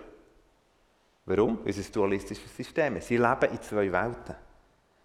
Warum? 1.28 1.58
Unser 1.58 1.92
dualistisches 1.92 2.56
System. 2.56 3.02
Sie 3.02 3.18
leben 3.18 3.52
in 3.52 3.62
zwei 3.62 3.92
Welten. 3.92 4.36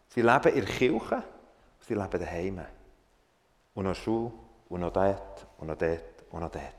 Sie 0.07 0.23
leben 0.23 0.55
in 0.55 0.65
der 0.65 0.75
Kirche, 0.75 1.23
sie 1.81 1.95
leben 1.95 2.21
daheim. 2.21 2.61
Und 3.75 3.85
noch 3.85 3.97
Schule, 3.97 4.33
und 4.69 4.81
noch 4.81 4.93
dort, 4.93 5.47
und 5.59 5.67
noch 5.67 5.77
dort, 5.77 6.25
und 6.31 6.41
noch 6.41 6.51
dort. 6.51 6.75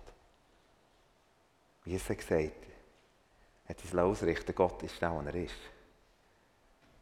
Wie 1.83 1.91
Jesus 1.91 2.15
gesagt 2.15 2.53
hat 3.67 3.81
uns 3.81 3.95
ausrichten, 3.95 4.55
Gott 4.55 4.81
ist 4.83 5.01
da, 5.01 5.13
wo 5.13 5.19
er 5.19 5.35
ist. 5.35 5.55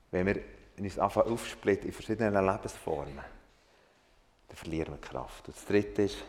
Wenn 0.09 0.25
wir 0.25 0.41
uns 0.79 0.97
anfangen 0.97 1.33
aufsplitten 1.33 1.87
in 1.87 1.93
verschiedenen 1.93 2.33
Lebensformen, 2.33 3.23
dann 4.47 4.57
verlieren 4.57 4.93
wir 4.93 5.01
Kraft. 5.01 5.47
Und 5.47 5.55
das 5.55 5.65
Dritte 5.65 6.03
ist, 6.03 6.23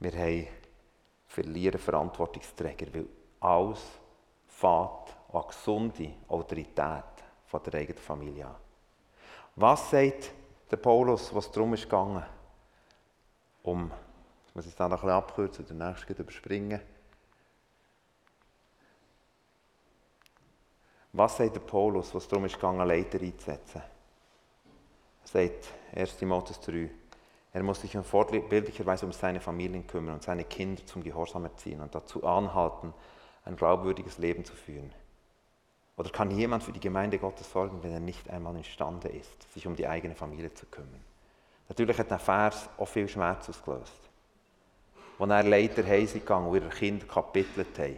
wir 0.00 0.12
haben 0.12 0.46
verlieren 1.26 1.80
Verantwortungsträger, 1.80 2.92
weil 2.92 3.06
alles 3.40 3.80
fährt 4.56 5.14
an 5.32 5.44
gesunde 5.48 6.14
Autorität 6.28 7.04
von 7.46 7.62
der 7.62 7.74
eigenen 7.80 8.00
Familie 8.00 8.46
an. 8.46 8.56
Was 9.54 9.90
sagt 9.90 10.32
der 10.70 10.78
Paulus, 10.78 11.34
was 11.34 11.50
darum 11.50 11.74
ist 11.74 11.82
gegangen? 11.82 12.24
Um, 13.62 13.90
ich 14.48 14.54
muss 14.54 14.64
jetzt 14.64 14.78
noch 14.78 14.86
ein 14.86 14.92
bisschen 14.92 15.10
abkürzen, 15.10 15.66
den 15.66 15.78
nächsten 15.78 16.14
überspringen. 16.14 16.80
Was 21.12 21.36
sagt 21.36 21.56
der 21.56 21.60
Paulus, 21.60 22.14
was 22.14 22.28
darum 22.28 22.46
ist 22.46 22.54
gegangen, 22.54 22.86
Leiter 22.86 23.20
einzusetzen? 23.20 23.82
Er 25.22 25.28
sagt 25.28 25.68
1. 25.94 26.16
Timotheus 26.16 26.60
3, 26.60 26.90
er 27.52 27.62
muss 27.62 27.80
sich 27.80 27.94
in 27.94 28.04
vorbildlicher 28.04 28.86
Weise 28.86 29.04
um 29.06 29.12
seine 29.12 29.40
Familien 29.40 29.86
kümmern 29.86 30.14
und 30.14 30.22
seine 30.22 30.44
Kinder 30.44 30.84
zum 30.86 31.02
Gehorsam 31.02 31.44
erziehen 31.44 31.80
und 31.80 31.94
dazu 31.94 32.24
anhalten, 32.24 32.94
ein 33.46 33.56
glaubwürdiges 33.56 34.18
Leben 34.18 34.44
zu 34.44 34.54
führen. 34.54 34.92
Oder 35.96 36.10
kann 36.10 36.30
jemand 36.30 36.62
für 36.62 36.72
die 36.72 36.80
Gemeinde 36.80 37.18
Gottes 37.18 37.50
sorgen, 37.50 37.82
wenn 37.82 37.92
er 37.92 38.00
nicht 38.00 38.28
einmal 38.28 38.54
imstande 38.54 39.08
ist, 39.08 39.52
sich 39.54 39.66
um 39.66 39.74
die 39.74 39.86
eigene 39.86 40.14
Familie 40.14 40.52
zu 40.52 40.66
kümmern? 40.66 41.02
Natürlich 41.68 41.98
hat 41.98 42.10
der 42.10 42.18
Vers 42.18 42.68
auch 42.76 42.86
viel 42.86 43.08
Schmerz 43.08 43.48
ausgelöst. 43.48 44.00
Als 45.18 45.30
er 45.30 45.42
Leiter 45.44 45.84
heim 45.86 46.06
gegangen 46.06 46.48
und 46.48 46.56
ihre 46.56 46.68
Kinder 46.68 47.06
kapitelt 47.06 47.78
haben. 47.78 47.96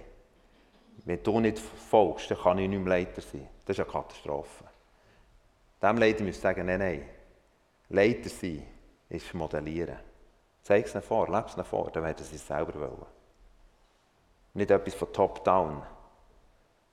Wenn 1.05 1.23
du 1.23 1.41
nicht 1.41 1.59
folgst, 1.59 2.31
dann 2.31 2.39
kann 2.39 2.59
ich 2.59 2.69
nicht 2.69 2.79
mehr 2.79 2.91
Leiter 2.91 3.21
sein. 3.21 3.49
Das 3.65 3.77
ist 3.77 3.85
eine 3.85 3.91
Katastrophe. 3.91 4.65
Dem 5.83 5.97
Leiter 5.97 6.23
müsste 6.23 6.43
sagen, 6.43 6.67
nein, 6.67 6.79
nein. 6.79 7.03
Leiter 7.89 8.29
sein 8.29 8.63
ist 9.09 9.33
modellieren. 9.35 9.99
Zeig 10.63 10.87
es 10.87 10.95
ihnen 10.95 11.03
vor, 11.03 11.27
lebe 11.27 11.47
es 11.47 11.55
ihnen 11.55 11.65
vor, 11.65 11.91
dann 11.91 12.05
werden 12.05 12.25
sie 12.25 12.37
es 12.37 12.47
selber 12.47 12.75
wollen. 12.79 13.18
Nicht 14.59 14.73
etwas 14.73 14.95
von 14.95 15.13
top-down, 15.13 15.83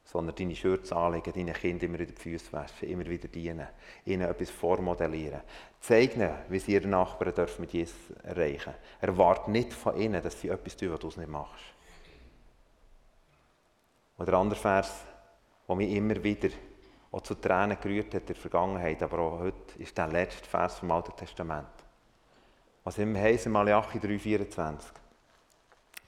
sondern 0.04 0.36
deine 0.36 0.56
Schürze 0.56 0.96
anlegen, 0.96 1.34
deinen 1.34 1.54
Kindern 1.56 1.90
immer 1.90 2.00
wieder 2.00 2.12
die 2.12 2.22
Füße 2.22 2.54
waschen, 2.54 2.88
immer 2.88 3.08
wieder 3.08 3.28
dienen, 3.28 3.68
ihnen 4.06 4.30
etwas 4.30 4.52
vormodellieren. 4.52 5.42
Zeig 5.80 6.16
ihnen, 6.16 6.32
wie 6.50 6.60
sie 6.60 6.74
ihre 6.74 6.88
Nachbarn 6.88 7.34
dürfen 7.34 7.62
mit 7.62 7.74
Jesus 7.74 8.12
erreichen 8.22 8.76
Erwarte 9.02 9.50
nicht 9.50 9.74
von 9.74 9.98
ihnen, 9.98 10.22
dass 10.22 10.40
sie 10.40 10.50
etwas 10.50 10.78
tun, 10.78 10.92
was 10.92 11.00
du 11.00 11.08
nicht 11.08 11.28
machst. 11.28 11.66
Und 14.18 14.28
der 14.28 14.36
andere 14.36 14.60
Vers, 14.60 15.04
der 15.68 15.76
mich 15.76 15.92
immer 15.92 16.24
wieder 16.24 16.50
auch 17.12 17.22
zu 17.22 17.34
Tränen 17.34 17.80
gerührt 17.82 18.14
hat 18.14 18.22
in 18.22 18.28
der 18.28 18.36
Vergangenheit, 18.36 19.02
aber 19.02 19.18
auch 19.18 19.40
heute, 19.40 19.80
ist 19.80 19.98
der 19.98 20.08
letzte 20.08 20.48
Vers 20.48 20.78
vom 20.78 20.92
Alten 20.92 21.16
Testament. 21.16 21.66
Was 22.84 23.00
immer 23.00 23.20
heißt 23.20 23.48
in 23.48 23.54
Malachi 23.54 23.98
3,24. 23.98 25.05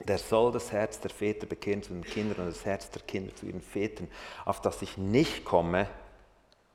Der 0.00 0.18
soll 0.18 0.52
das 0.52 0.70
Herz 0.70 1.00
der 1.00 1.10
Väter 1.10 1.46
bekehren 1.46 1.82
zu 1.82 1.92
den 1.92 2.04
Kindern 2.04 2.46
und 2.46 2.54
das 2.54 2.64
Herz 2.64 2.90
der 2.90 3.02
Kinder 3.02 3.34
zu 3.34 3.46
ihren 3.46 3.60
Vätern, 3.60 4.08
auf 4.44 4.60
das 4.60 4.80
ich 4.82 4.96
nicht 4.96 5.44
komme 5.44 5.88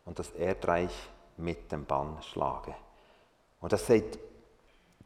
und 0.05 0.19
das 0.19 0.31
Erdreich 0.31 0.93
mit 1.37 1.71
dem 1.71 1.85
Bann 1.85 2.21
schlage. 2.21 2.75
Und 3.61 3.71
das 3.71 3.87
sagt 3.87 4.19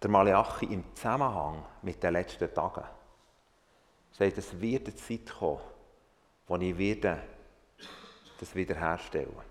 der 0.01 0.09
Malachi 0.09 0.65
im 0.65 0.83
Zusammenhang 0.95 1.63
mit 1.81 2.01
den 2.01 2.13
letzten 2.13 2.51
Tagen. 2.53 2.83
Er 2.83 4.25
sagt, 4.25 4.37
es 4.37 4.59
wird 4.59 4.87
eine 4.87 4.95
Zeit 4.95 5.29
kommen, 5.37 5.61
wo 6.47 6.55
ich 6.55 7.05
das 8.39 8.55
wiederherstellen 8.55 9.27
werde. 9.27 9.47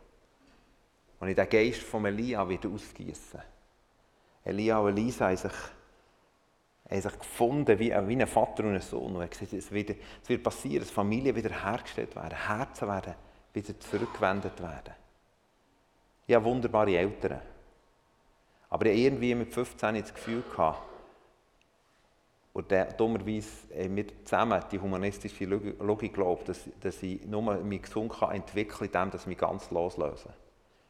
Und 1.20 1.28
ich 1.28 1.36
den 1.36 1.48
Geist 1.48 1.82
von 1.82 2.04
Elia 2.04 2.48
wieder 2.48 2.68
ausgießen. 2.68 3.40
Elia 4.44 4.78
und 4.78 4.96
Elisa 4.96 5.26
haben 5.26 5.36
sich 5.36 5.52
er 6.88 6.96
hat 6.96 7.02
sich 7.02 7.18
gefunden 7.18 7.78
wie, 7.78 7.92
ein 7.92 8.26
Vater 8.26 8.64
und 8.64 8.74
ein 8.74 8.80
Sohn. 8.80 9.16
Und 9.16 9.22
er 9.22 9.28
gesagt, 9.28 9.52
es, 9.52 9.70
wird, 9.72 10.42
passieren, 10.42 10.80
dass 10.80 10.90
Familien 10.90 11.34
wieder 11.34 11.50
hergestellt 11.50 12.14
werden, 12.14 12.36
Herzen 12.46 12.88
werden 12.88 13.14
wieder 13.52 13.80
zurückgewendet 13.80 14.60
werden. 14.60 14.94
Ich 16.26 16.34
habe 16.34 16.44
wunderbare 16.44 16.96
Eltern. 16.96 17.40
Aber 18.68 18.86
ich 18.86 18.98
irgendwie 18.98 19.34
mit 19.34 19.52
15 19.52 20.00
das 20.00 20.14
Gefühl 20.14 20.42
gehabt, 20.42 20.82
und 22.52 22.72
dummerweise 22.96 23.48
haben 23.76 23.96
wir 23.96 24.06
zusammen 24.24 24.64
die 24.72 24.78
humanistische 24.78 25.44
Logik 25.44 26.14
geglaubt, 26.14 26.48
dass, 26.48 26.60
dass 26.80 27.02
ich 27.02 27.22
nur 27.26 27.42
mich 27.56 27.82
gesund 27.82 28.10
kann 28.10 28.34
entwickeln 28.34 28.90
kann, 28.90 29.08
indem 29.08 29.20
ich 29.20 29.26
mich 29.26 29.38
ganz 29.38 29.70
loslöse. 29.70 30.32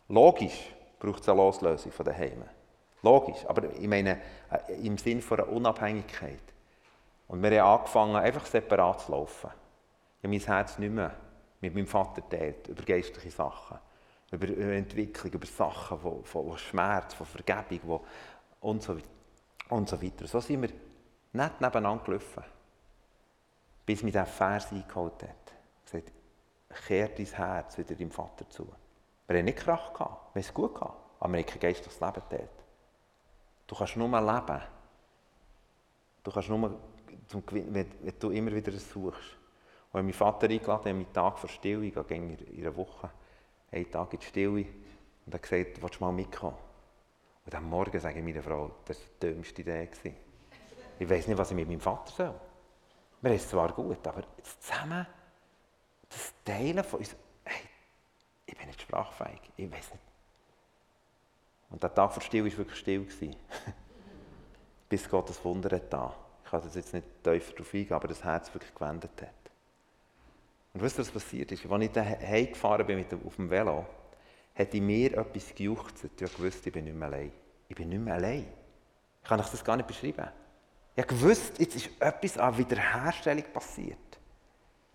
Logisch 0.08 0.72
braucht 1.00 1.22
es 1.22 1.28
eine 1.28 1.38
Loslösung 1.38 1.90
von 1.90 2.04
den 2.06 2.16
Heimen. 2.16 2.55
Logisch, 3.02 3.44
aber 3.46 3.72
ich 3.74 3.86
meine 3.86 4.20
äh, 4.50 4.72
im 4.84 4.98
Sinne 4.98 5.22
von 5.22 5.40
einer 5.40 5.48
Unabhängigkeit. 5.48 6.40
Und 7.28 7.42
wir 7.42 7.62
haben 7.62 7.78
angefangen, 7.80 8.16
einfach 8.16 8.46
separat 8.46 9.02
zu 9.02 9.12
laufen. 9.12 9.50
Ich 10.18 10.24
habe 10.24 10.28
mein 10.28 10.40
Herz 10.40 10.78
nicht 10.78 10.92
mehr 10.92 11.14
mit 11.60 11.74
meinem 11.74 11.86
Vater 11.86 12.26
teilt, 12.28 12.68
über 12.68 12.82
geistliche 12.82 13.30
Sachen, 13.30 13.78
über, 14.30 14.46
Entwicklung, 14.46 15.32
über 15.32 15.46
Sachen 15.46 15.98
von, 15.98 16.24
von 16.24 16.58
Schmerz, 16.58 17.14
von 17.14 17.26
Vergebung 17.26 17.80
wo, 17.82 18.04
und, 18.60 18.82
so, 18.82 18.96
und 19.68 19.88
so 19.88 20.02
weiter. 20.02 20.26
So 20.26 20.40
sind 20.40 20.62
wir 20.62 20.70
nicht 21.32 21.60
nebeneinander 21.60 22.04
gelaufen. 22.04 22.44
bis 23.86 24.02
mir 24.02 24.10
der 24.10 24.26
Vers 24.26 24.72
eingeholt 24.72 25.22
hat. 25.22 25.54
Er 25.84 25.90
sagt, 25.90 26.12
kehr 26.86 27.08
dein 27.08 27.26
Herz 27.26 27.78
wieder 27.78 27.94
deinem 27.94 28.10
Vater 28.10 28.48
zu. 28.50 28.66
Wir 29.28 29.38
haben 29.38 29.44
nicht 29.44 29.58
Krach 29.58 29.92
gehabt, 29.92 30.34
wir 30.34 30.42
haben 30.42 30.48
es 30.48 30.52
gut 30.52 30.74
gehabt, 30.74 30.98
aber 31.20 31.32
wir 31.32 31.40
haben 31.40 31.46
kein 31.46 31.60
geistliches 31.60 32.00
Leben 32.00 32.22
dort. 32.28 32.65
Du 33.66 33.74
kannst 33.74 33.96
nur 33.96 34.08
leben. 34.08 34.62
Du 36.22 36.30
kannst 36.30 36.48
nur, 36.48 36.78
wenn, 37.30 37.92
wenn 38.02 38.18
du 38.18 38.30
immer 38.30 38.52
wieder 38.52 38.72
suchst. 38.72 39.36
Und 39.92 40.04
mein 40.04 40.12
Vater 40.12 40.48
eingeladen 40.48 40.84
hat, 40.84 40.84
meinen 40.84 41.12
Tag 41.12 41.38
für 41.38 41.48
Stille, 41.48 41.86
ich 41.86 41.94
gehe 41.94 42.16
in 42.16 42.60
einer 42.60 42.76
Woche, 42.76 43.10
einen 43.72 43.90
Tag 43.90 44.12
in 44.12 44.20
die 44.20 44.26
Stille, 44.26 44.66
und 45.24 45.34
hat 45.34 45.42
gesagt, 45.42 45.82
willst 45.82 45.96
du 45.96 46.04
mal 46.04 46.12
mitkommen? 46.12 46.56
Und 47.44 47.54
am 47.54 47.68
Morgen 47.68 47.98
sage 47.98 48.18
ich 48.18 48.24
meiner 48.24 48.42
Frau, 48.42 48.70
das 48.84 48.98
war 48.98 49.06
die 49.22 49.26
dümmste 49.26 49.62
Idee. 49.62 49.88
Ich 50.98 51.08
weiß 51.08 51.28
nicht, 51.28 51.38
was 51.38 51.50
ich 51.50 51.56
mit 51.56 51.68
meinem 51.68 51.80
Vater 51.80 52.12
soll. 52.12 52.34
Wir 53.20 53.30
haben 53.30 53.36
es 53.36 53.48
zwar 53.48 53.72
gut, 53.72 54.06
aber 54.06 54.22
zusammen 54.42 55.06
das 56.08 56.32
Teilen 56.44 56.84
von 56.84 57.00
uns, 57.00 57.16
hey, 57.44 57.68
ich 58.44 58.56
bin 58.56 58.66
nicht 58.66 58.80
sprachfähig, 58.80 59.40
ich 59.56 59.70
weiß 59.70 59.92
nicht. 59.92 60.05
Und 61.70 61.82
der 61.82 61.92
Tag 61.92 62.12
vor 62.12 62.22
Still 62.22 62.44
war 62.44 62.58
wirklich 62.58 62.78
still. 62.78 63.06
Bis 64.88 65.08
Gott 65.08 65.28
das 65.28 65.44
Wunder 65.44 65.74
hat 65.74 65.92
da. 65.92 66.14
Ich 66.44 66.50
kann 66.50 66.62
jetzt 66.62 66.94
nicht 66.94 67.06
tiefer 67.24 67.52
darauf 67.52 67.74
eingehen, 67.74 67.92
aber 67.92 68.08
das 68.08 68.22
Herz 68.22 68.54
wirklich 68.54 68.72
gewendet 68.72 69.10
hat. 69.20 69.30
Und 70.72 70.82
wisst 70.82 70.98
ihr, 70.98 71.00
was 71.00 71.10
passiert 71.10 71.50
ist? 71.50 71.66
Als 71.66 71.82
ich 71.82 71.90
daheim 71.90 72.46
gefahren 72.46 72.86
bin 72.86 72.98
mit 72.98 73.10
dem, 73.10 73.26
auf 73.26 73.34
dem 73.36 73.50
Velo, 73.50 73.84
hat 74.54 74.74
in 74.74 74.86
mir 74.86 75.16
etwas 75.18 75.54
gejuchzt. 75.54 76.04
Ich 76.04 76.38
wusste, 76.38 76.68
ich 76.68 76.72
bin 76.72 76.84
nicht 76.84 76.96
mehr 76.96 77.08
allein. 77.08 77.32
Ich 77.68 77.74
bin 77.74 77.88
nicht 77.88 78.00
mehr 78.00 78.14
allein. 78.14 78.46
Ich 79.22 79.28
kann 79.28 79.40
euch 79.40 79.48
das 79.48 79.64
gar 79.64 79.76
nicht 79.76 79.86
beschreiben. 79.86 80.28
Ich 80.94 81.20
wusste, 81.20 81.62
jetzt 81.62 81.76
ist 81.76 81.90
etwas 81.98 82.38
an 82.38 82.56
Wiederherstellung 82.56 83.44
passiert. 83.52 83.98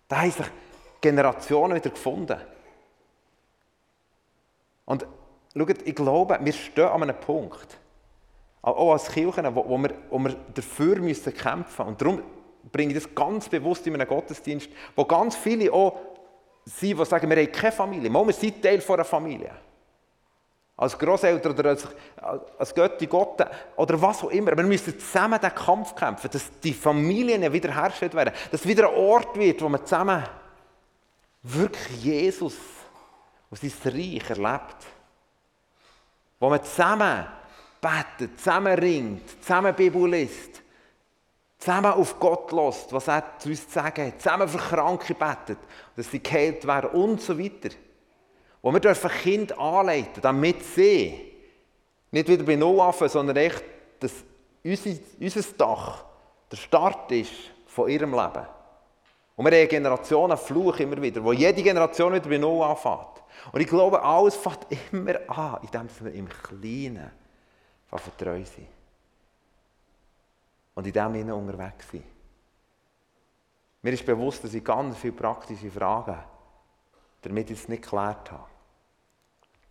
Da 0.08 0.22
haben 0.22 0.30
sich 0.30 0.46
Generationen 1.00 1.76
wieder 1.76 1.90
gefunden. 1.90 2.40
Und 4.84 5.06
schaut, 5.54 5.82
ich 5.86 5.94
glaube, 5.94 6.38
wir 6.40 6.52
stehen 6.52 6.88
an 6.88 7.02
einem 7.02 7.16
Punkt, 7.16 7.78
auch 8.62 8.92
als 8.92 9.08
Kirchen, 9.08 9.54
wo, 9.54 9.68
wo, 9.68 9.78
wir, 9.78 9.94
wo 10.10 10.18
wir 10.18 10.36
dafür 10.54 10.96
müssen 10.96 11.34
kämpfen 11.34 11.86
müssen. 11.86 11.88
Und 11.88 12.00
darum 12.00 12.22
bringe 12.70 12.94
ich 12.94 13.02
das 13.02 13.14
ganz 13.14 13.48
bewusst 13.48 13.86
in 13.86 13.94
einem 13.94 14.06
Gottesdienst, 14.06 14.68
wo 14.94 15.04
ganz 15.04 15.36
viele 15.36 15.72
auch 15.72 15.98
sind, 16.64 16.98
die 16.98 17.04
sagen, 17.04 17.28
wir 17.28 17.36
haben 17.36 17.52
keine 17.52 17.72
Familie. 17.72 18.08
Mal, 18.08 18.26
wir 18.26 18.32
sind 18.32 18.62
Teil 18.62 18.80
einer 18.86 19.04
Familie. 19.04 19.50
Als 20.76 20.98
Großeltern 20.98 21.52
oder 21.52 21.70
als, 21.70 21.86
als 22.58 22.74
Götti 22.74 23.06
Gott 23.06 23.44
oder 23.76 24.00
was 24.00 24.24
auch 24.24 24.30
immer. 24.30 24.56
Wir 24.56 24.64
müssen 24.64 24.98
zusammen 24.98 25.40
den 25.40 25.54
Kampf 25.54 25.94
kämpfen, 25.94 26.30
dass 26.30 26.58
die 26.60 26.72
Familien 26.72 27.52
wiederhergestellt 27.52 28.14
werden. 28.14 28.32
Dass 28.50 28.66
wieder 28.66 28.88
ein 28.88 28.94
Ort 28.94 29.36
wird, 29.36 29.60
wo 29.60 29.68
man 29.68 29.84
zusammen 29.84 30.24
wirklich 31.42 32.02
Jesus 32.02 32.56
und 33.50 33.60
sein 33.60 33.92
Reich 33.92 34.30
erlebt. 34.30 34.76
Wo 36.42 36.50
man 36.50 36.64
zusammen 36.64 37.24
betet, 37.80 38.36
zusammen 38.36 38.76
ringt, 38.76 39.40
zusammen 39.44 39.72
Bibel 39.76 40.10
liest, 40.10 40.60
zusammen 41.56 41.92
auf 41.92 42.18
Gott 42.18 42.50
lässt, 42.50 42.92
was 42.92 43.06
er 43.06 43.38
zu 43.38 43.48
uns 43.48 43.68
zu 43.68 43.74
sagen 43.74 44.08
hat, 44.08 44.20
zusammen 44.20 44.48
für 44.48 44.58
Kranke 44.58 45.14
betet, 45.14 45.58
dass 45.94 46.10
sie 46.10 46.20
geheilt 46.20 46.66
werden 46.66 46.90
und 47.00 47.20
so 47.20 47.38
weiter. 47.38 47.68
Wo 48.60 48.72
wir 48.72 48.80
dürfen 48.80 49.08
Kind 49.08 49.56
anleiten, 49.56 50.20
damit 50.20 50.64
sie 50.64 51.32
nicht 52.10 52.26
wieder 52.26 52.42
bei 52.42 52.56
Null 52.56 52.80
anfangen, 52.80 53.10
sondern 53.10 53.36
echt, 53.36 53.62
dass 54.00 54.12
unser, 54.64 54.90
unser 55.20 55.42
Dach 55.56 56.04
der 56.50 56.56
Start 56.56 57.12
ist 57.12 57.30
von 57.68 57.88
ihrem 57.88 58.10
Leben. 58.10 58.46
Und 59.36 59.50
wir 59.50 59.58
haben 59.58 59.68
Generationen 59.68 60.36
Fluch 60.36 60.78
immer 60.80 61.00
wieder, 61.00 61.22
wo 61.24 61.32
jede 61.32 61.62
Generation 61.62 62.12
wieder 62.12 62.28
bei 62.28 62.38
Null 62.38 62.62
anfängt. 62.62 63.22
Und 63.52 63.60
ich 63.60 63.66
glaube, 63.66 64.02
alles 64.02 64.36
fängt 64.36 64.66
immer 64.92 65.18
an, 65.28 65.60
indem 65.62 65.88
wir 66.00 66.12
im 66.12 66.28
Kleinen 66.28 67.10
vertreu 67.88 68.44
sind. 68.44 68.68
Und 70.74 70.86
in 70.86 70.92
dem 70.92 71.12
Sinne 71.12 71.34
unterwegs 71.34 71.90
sind. 71.90 72.04
Mir 73.82 73.92
ist 73.92 74.06
bewusst, 74.06 74.44
dass 74.44 74.54
ich 74.54 74.64
ganz 74.64 74.96
viele 74.96 75.12
praktische 75.12 75.70
Fragen 75.70 76.18
damit 77.22 77.50
es 77.50 77.68
nicht 77.68 77.82
geklärt 77.82 78.30
habe. 78.30 78.46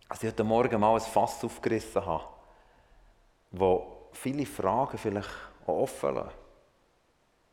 Also 0.08 0.26
ich 0.26 0.32
heute 0.32 0.44
Morgen 0.44 0.80
mal 0.80 0.94
ein 0.94 1.00
Fass 1.00 1.44
aufgerissen 1.44 2.04
habe, 2.04 2.24
wo 3.50 4.08
viele 4.12 4.44
Fragen 4.44 4.98
vielleicht 4.98 5.30
offen 5.66 6.14
lassen. 6.14 6.30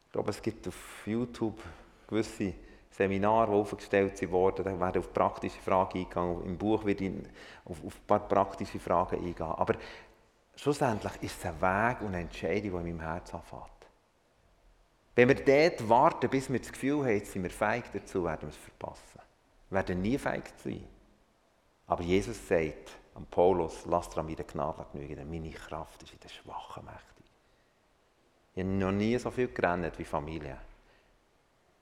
Ich 0.07 0.12
glaube, 0.14 0.32
es 0.32 0.41
gibt 0.41 0.68
auf 0.68 1.05
YouTube 1.05 1.62
gewisse 2.10 2.53
Seminare, 2.89 3.51
die 3.51 3.57
aufgestellt 3.57 4.32
wurden, 4.32 4.66
da 4.66 4.80
werden 4.80 4.99
auf 4.99 5.14
praktische 5.14 5.60
Fragen 5.60 5.99
eingegangen. 5.99 6.43
Im 6.43 6.57
Buch 6.57 6.84
wird 6.84 7.01
auf, 7.66 7.78
auf 7.86 7.95
ein 7.95 8.07
paar 8.07 8.28
praktische 8.28 8.80
Fragen 8.80 9.18
eingehen. 9.18 9.45
Aber 9.45 9.76
schlussendlich 10.55 11.14
ist 11.22 11.38
es 11.38 11.45
ein 11.45 11.62
Weg 11.62 12.01
und 12.01 12.07
eine 12.07 12.22
Entscheidung, 12.22 12.84
die 12.84 12.89
in 12.89 12.97
meinem 12.97 13.01
Herzen 13.01 13.36
anfängt. 13.36 13.64
Wenn 15.16 15.28
wir 15.28 15.36
dort 15.36 15.88
warten, 15.88 16.30
bis 16.30 16.51
wir 16.51 16.60
das 16.60 16.72
Gefühl 16.72 16.99
haben, 16.99 17.10
jetzt 17.10 17.32
sind 17.32 17.43
wir 17.43 17.49
feig 17.49 17.91
dazu, 17.93 18.24
werden 18.24 18.43
wir 18.43 18.49
es 18.49 18.57
verpassen. 18.57 19.22
Wir 19.70 19.76
werden 19.76 20.01
nie 20.01 20.18
feig 20.18 20.51
sein. 20.64 20.84
Aber 21.88 22.03
Jesus 22.03 22.47
sagt 22.47 22.97
an 23.16 23.26
Paulus, 23.30 23.86
lass 23.86 24.10
dir 24.10 24.20
an 24.20 24.28
meiner 24.28 24.43
Gnade 24.43 24.86
genügen, 24.91 25.16
denn 25.16 25.30
meine 25.30 25.51
Kraft 25.51 26.01
ist 26.03 26.14
in 26.14 26.20
der 26.20 26.30
Schwachen 26.30 26.86
mächtig. 26.86 27.26
Ich 28.55 28.64
habe 28.64 28.74
noch 28.74 28.91
nie 28.91 29.18
so 29.18 29.30
viel 29.30 29.49
gerannt 29.49 29.97
wie 29.97 30.05
Familie 30.05 30.57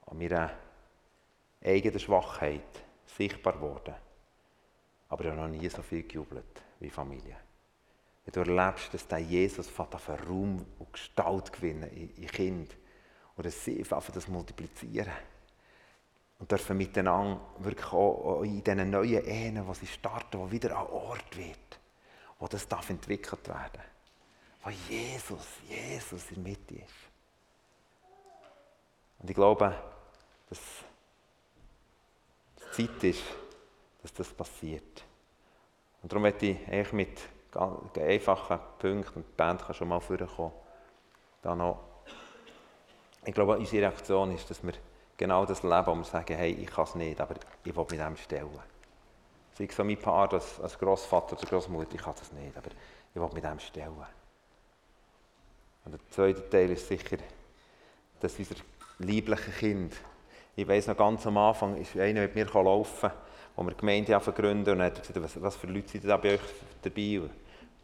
an 0.08 0.18
meiner 0.18 0.51
eigenen 1.64 1.99
Schwachheit 1.99 2.84
sichtbar 3.05 3.53
geworden. 3.53 3.95
Aber 5.10 5.24
ich 5.24 5.32
habe 5.32 5.41
noch 5.41 5.47
nie 5.47 5.70
so 5.70 5.82
viel 5.82 6.03
gejubelt 6.03 6.62
wie 6.80 6.89
Familie. 6.89 7.38
Wenn 8.26 8.43
du 8.43 8.51
erlebst, 8.51 8.93
dass 8.93 9.08
der 9.08 9.20
Jesus 9.20 9.70
von 9.70 9.88
Raum 10.28 10.66
und 10.80 10.93
Gestalt 10.93 11.53
gewinnen 11.53 11.89
in 12.18 12.28
Kind 12.28 12.76
oder 13.38 13.49
sie 13.49 13.80
einfach 13.80 14.12
das 14.12 14.28
multiplizieren 14.28 15.14
und 16.39 16.51
dürfen 16.51 16.78
miteinander 16.78 17.39
wirklich 17.60 17.93
auch 17.93 18.43
in 18.43 18.64
diesen 18.64 18.89
neuen 18.89 19.26
Ehen, 19.26 19.66
die 19.66 19.74
sie 19.76 19.88
starten, 19.88 20.39
wo 20.39 20.51
wieder 20.51 20.78
ein 20.78 20.88
Ort 20.88 21.38
wird, 21.38 21.80
wo 22.39 22.47
das 22.47 22.68
darf 22.68 22.89
entwickelt 22.89 23.47
werden, 23.47 23.82
wo 24.64 24.70
Jesus, 24.70 25.47
Jesus 25.68 26.30
in 26.32 26.43
der 26.43 26.53
Mitte 26.53 26.76
ist. 26.76 26.95
Und 29.20 29.30
ich 29.30 29.36
glaube, 29.36 29.74
dass 30.50 30.60
es 32.58 32.76
Zeit 32.76 33.04
ist, 33.04 33.24
dass 34.02 34.14
das 34.14 34.34
passiert. 34.34 35.04
Und 36.02 36.12
darum 36.12 36.24
möchte 36.24 36.45
ich 36.45 36.68
eigentlich 36.68 36.93
mit 36.93 37.20
einfachen 37.98 38.60
Punkten, 38.80 39.20
und 39.20 39.26
die 39.28 39.36
Band 39.36 39.66
kann 39.66 39.74
schon 39.74 39.88
mal 39.88 40.00
vorkommen, 40.00 40.52
da 41.41 41.56
noch, 41.56 41.80
ich 43.26 43.34
glaube, 43.34 43.58
unsere 43.58 43.84
Reaktion 43.84 44.34
ist, 44.34 44.50
dass 44.50 44.64
wir 44.64 44.74
genau 45.18 45.45
das 45.45 45.64
leben, 45.64 45.88
wo 45.88 45.95
wir 45.95 46.04
sagen, 46.04 46.36
hey, 46.36 46.52
ich 46.52 46.68
kann 46.68 46.86
es 46.86 46.95
nicht, 46.95 47.20
aber 47.20 47.36
ich 47.64 47.76
will 47.76 47.86
mit 47.89 48.00
dem 48.00 48.18
stellen. 48.18 48.60
Sei 49.58 49.66
es 49.66 49.76
so 49.76 49.84
mein 49.84 49.98
Paar 49.98 50.32
als, 50.32 50.60
als 50.60 50.78
Großvater 50.78 51.36
oder 51.38 51.48
Großmutter, 51.48 51.95
ich 51.95 52.02
kann 52.02 52.14
das 52.18 52.32
nicht, 52.32 52.56
aber 52.56 52.70
ich 53.14 53.20
will 53.20 53.30
mit 53.34 53.43
dem 53.43 53.60
stellen. 53.60 54.06
Und 55.84 55.91
der 55.91 56.00
zweite 56.12 56.48
Teil 56.50 56.70
ist 56.72 56.88
sicher, 56.88 57.18
dass 58.20 58.38
unser 58.38 58.56
liebliches 59.00 59.56
Kind 59.58 59.93
ich 60.58 60.68
weiß 60.68 60.88
noch 60.88 60.97
ganz 60.97 61.26
am 61.28 61.38
Anfang 61.38 61.78
ist 61.78 61.95
einer 61.95 62.22
mit 62.22 62.34
mir 62.34 62.45
laufen, 62.45 63.12
wo 63.55 63.64
wir 63.64 63.72
die 63.72 63.78
Gemeinde 63.78 64.20
gründen 64.20 64.72
und 64.72 64.80
er 64.80 64.88
hat 64.88 64.99
gesagt, 64.99 65.22
was, 65.22 65.39
was 65.39 65.55
für 65.55 65.68
Leute 65.68 65.88
sind 65.88 66.05
da 66.05 66.18
bei 66.18 66.34
euch 66.34 66.39
dabei? 66.82 67.20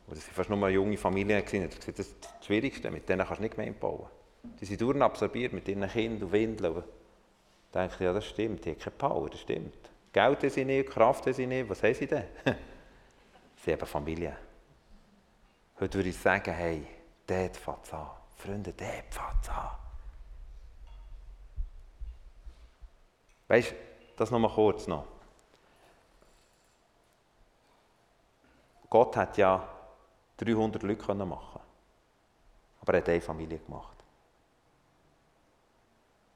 Und 0.08 0.18
das 0.18 0.26
waren 0.26 0.34
fast 0.34 0.50
nur 0.50 0.70
junge 0.70 0.98
Familien. 0.98 1.38
Er 1.38 1.38
hat 1.38 1.52
gesagt, 1.52 2.00
das 2.00 2.08
ist 2.08 2.16
das 2.20 2.46
Schwierigste, 2.46 2.90
mit 2.90 3.08
denen 3.08 3.28
kannst 3.28 3.38
du 3.38 3.44
nicht 3.44 3.56
Gemeinde 3.56 3.80
bauen. 3.80 4.08
Die 4.60 4.66
sind 4.66 4.82
durchabsorbiert 4.82 5.54
mit 5.54 5.68
ihren 5.68 5.88
Kindern 5.88 6.24
und 6.24 6.32
Windeln. 6.32 6.84
Da 7.72 7.82
denke 7.82 7.96
ich, 8.00 8.06
ja 8.06 8.12
das 8.14 8.26
stimmt, 8.26 8.66
die 8.66 8.72
haben 8.72 8.80
keine 8.80 8.96
Power, 8.98 9.30
das 9.30 9.42
stimmt. 9.42 9.92
Geld 10.12 10.42
haben 10.42 10.50
sie 10.50 10.66
nicht, 10.66 10.90
Kraft 10.90 11.28
haben 11.28 11.34
sie 11.34 11.46
nicht, 11.46 11.70
was 11.70 11.84
haben 11.84 11.94
sie 11.94 12.08
denn? 12.08 12.24
sie 13.64 13.72
haben 13.72 13.86
Familie. 13.86 14.36
Heute 15.80 15.94
würde 16.00 16.10
ich 16.10 16.18
sagen, 16.18 16.54
hey, 16.54 16.88
dort 17.28 17.56
fängt 17.56 17.84
es 17.84 17.94
an. 17.94 18.10
Freunde, 18.36 18.74
dort 18.76 19.14
fängt 19.14 19.44
es 19.44 19.50
an. 19.50 19.83
Weißt 23.54 23.70
du, 23.70 23.76
das 24.16 24.32
noch 24.32 24.40
mal 24.40 24.50
kurz 24.50 24.88
noch. 24.88 25.06
Gott 28.90 29.16
hat 29.16 29.38
ja 29.38 29.68
300 30.38 30.82
Leute 30.82 31.14
machen 31.14 31.62
aber 32.82 32.94
er 32.96 33.02
hat 33.02 33.10
eine 33.10 33.22
Familie 33.22 33.60
gemacht. 33.60 33.96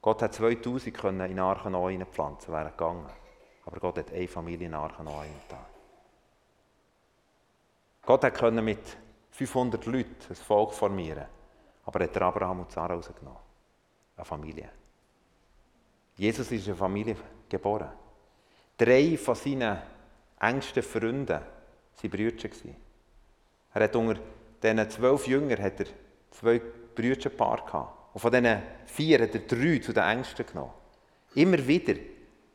Gott 0.00 0.22
hat 0.22 0.32
2000 0.32 0.96
können 0.96 1.28
in 1.28 1.40
Archen 1.40 1.74
reinpflanzen, 1.74 2.54
wäre 2.54 2.70
gegangen. 2.70 3.10
Aber 3.66 3.80
Gott 3.80 3.98
hat 3.98 4.12
eine 4.12 4.28
Familie 4.28 4.68
in 4.68 4.74
Archen 4.74 5.08
reingetan. 5.08 5.66
Gott 8.06 8.22
hat 8.22 8.34
können 8.34 8.64
mit 8.64 8.96
500 9.32 9.84
Leuten 9.86 10.14
ein 10.30 10.36
Volk 10.36 10.72
formieren, 10.72 11.26
aber 11.84 12.00
er 12.00 12.06
hat 12.06 12.22
Abraham 12.22 12.60
und 12.60 12.70
Sarah 12.70 12.94
rausgenommen. 12.94 13.40
Eine 14.16 14.24
Familie. 14.24 14.77
Jesus 16.18 16.50
ist 16.50 16.66
in 16.66 16.72
einer 16.72 16.78
Familie 16.78 17.16
geboren. 17.48 17.90
Drei 18.76 19.16
von 19.16 19.36
seinen 19.36 19.78
engsten 20.40 20.82
Freunden 20.82 21.28
waren 21.28 22.10
Brüder. 22.10 22.48
Er 23.72 23.84
hat 23.84 23.96
unter 23.96 24.20
diesen 24.62 24.90
zwölf 24.90 25.26
Jüngern 25.28 25.62
hat 25.62 25.80
er 25.80 25.86
zwei 26.32 26.60
Brüderpaare 26.94 27.64
gehabt. 27.64 28.14
Und 28.14 28.20
von 28.20 28.32
diesen 28.32 28.62
vier 28.86 29.20
hat 29.20 29.34
er 29.34 29.40
drei 29.40 29.78
zu 29.78 29.92
den 29.92 30.02
Ängsten 30.02 30.44
genommen. 30.44 30.72
Immer 31.36 31.64
wieder 31.64 31.94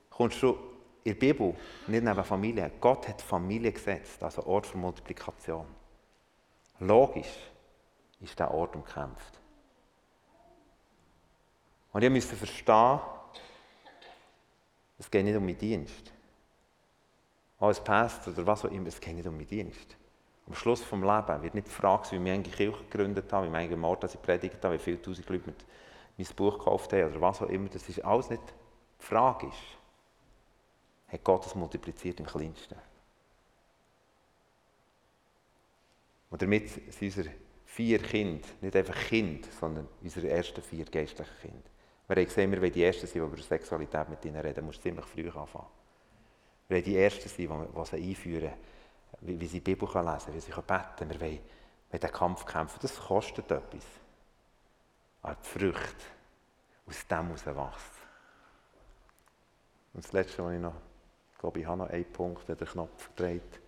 kommst 0.09 0.43
du 0.43 0.57
in 1.05 1.14
der 1.14 1.20
Bibel 1.20 1.55
nicht 1.88 2.03
neben 2.03 2.24
Familie. 2.24 2.72
Gott 2.82 3.07
hat 3.07 3.22
Familie 3.22 3.72
gesetzt, 3.72 4.22
also 4.24 4.45
Ort 4.45 4.68
für 4.68 4.78
Multiplikation. 4.78 5.66
Logisch 6.80 7.38
ist 8.20 8.38
der 8.38 8.53
Ort 8.53 8.76
umkämpft. 8.76 9.39
Und 11.93 12.01
ihr 12.01 12.09
müsst 12.09 12.30
verstehen, 12.32 12.99
es 15.03 15.11
geht 15.11 15.25
nicht 15.25 15.35
um 15.35 15.45
meinen 15.45 15.57
Dienst. 15.57 16.13
Als 17.59 17.83
Pastor 17.83 18.33
oder 18.33 18.47
was 18.47 18.63
auch 18.63 18.71
immer, 18.71 18.87
es 18.87 19.01
geht 19.01 19.15
nicht 19.15 19.27
um 19.27 19.35
meinen 19.35 19.47
Dienst. 19.47 19.97
Am 20.47 20.53
Schluss 20.53 20.79
des 20.79 20.91
Lebens 20.91 21.43
wird 21.43 21.55
nicht 21.55 21.67
die 21.67 21.71
Frage 21.71 22.11
wie 22.11 22.23
wir 22.23 22.33
eigentlich 22.33 22.55
Kirche 22.55 22.83
gegründet 22.89 23.31
haben, 23.31 23.53
wie 23.53 23.69
wir 23.69 23.83
Ort, 23.83 24.03
dass 24.03 24.15
ich 24.15 24.21
predigt 24.21 24.63
habe, 24.63 24.75
wie 24.75 24.79
viele 24.79 25.01
tausend 25.01 25.27
Leute 25.27 25.47
mit 25.47 25.65
mein 26.17 26.27
Buch 26.35 26.57
gekauft 26.57 26.93
haben 26.93 27.11
oder 27.11 27.19
was 27.21 27.41
auch 27.41 27.49
immer. 27.49 27.67
Das 27.67 27.87
ist 27.89 28.03
alles 28.03 28.29
nicht 28.29 28.43
die 29.01 29.05
Frage. 29.05 29.51
Hat 31.09 31.23
Gott 31.23 31.45
das 31.45 31.55
multipliziert 31.55 32.19
im 32.21 32.25
Kleinsten? 32.25 32.75
Und 36.29 36.41
damit 36.41 36.69
sind 36.69 37.01
unsere 37.01 37.29
vier 37.65 37.99
Kinder 37.99 38.47
nicht 38.61 38.75
einfach 38.75 38.95
Kind, 38.95 39.47
sondern 39.59 39.87
unsere 40.01 40.29
ersten 40.29 40.61
vier 40.61 40.85
geistlichen 40.85 41.37
Kinder. 41.41 41.72
Wir 42.14 42.22
haben 42.22 42.28
gesehen, 42.28 42.51
wir 42.51 42.61
wollen 42.61 42.72
die 42.72 42.84
Ersten 42.84 43.07
sein, 43.07 43.14
die 43.14 43.20
über 43.20 43.41
Sexualität 43.41 44.07
mit 44.07 44.24
ihnen 44.24 44.39
reden. 44.39 44.59
Du 44.59 44.61
musst 44.61 44.84
ziemlich 44.84 45.03
früh 45.03 45.28
anfangen. 45.30 45.66
Wir 46.68 46.78
wollen 46.78 46.84
die 46.84 46.95
Ersten 46.95 47.28
sein, 47.28 47.68
die 47.76 47.86
sie 47.86 48.09
einführen, 48.09 48.53
wie, 49.22 49.41
wie 49.41 49.47
sie 49.47 49.59
die 49.59 49.74
Bibel 49.74 49.88
lesen 49.88 50.20
können, 50.20 50.36
wie 50.36 50.39
sie 50.39 50.51
beten 50.51 50.84
können. 50.95 51.09
Wir 51.09 51.22
wollen, 51.22 51.39
den 51.91 52.11
Kampf 52.11 52.45
kämpfen. 52.45 52.78
Das 52.84 52.99
kostet 52.99 53.49
etwas. 53.49 53.86
Aber 55.24 55.38
die 55.43 55.47
Früchte, 55.47 56.05
aus 56.86 57.07
dem 57.07 57.36
heraus 57.36 57.45
wächst. 57.47 57.93
Und 59.95 60.03
das 60.03 60.11
Letzte, 60.11 60.45
was 60.45 60.53
ich 60.53 60.59
noch, 60.59 60.76
ich 61.32 61.39
glaube, 61.39 61.59
ich 61.61 61.66
habe 61.66 61.80
noch 61.80 61.89
einen 61.89 62.05
Punkt, 62.05 62.47
der 62.47 62.55
Knopf 62.57 63.09
dreht. 63.16 63.59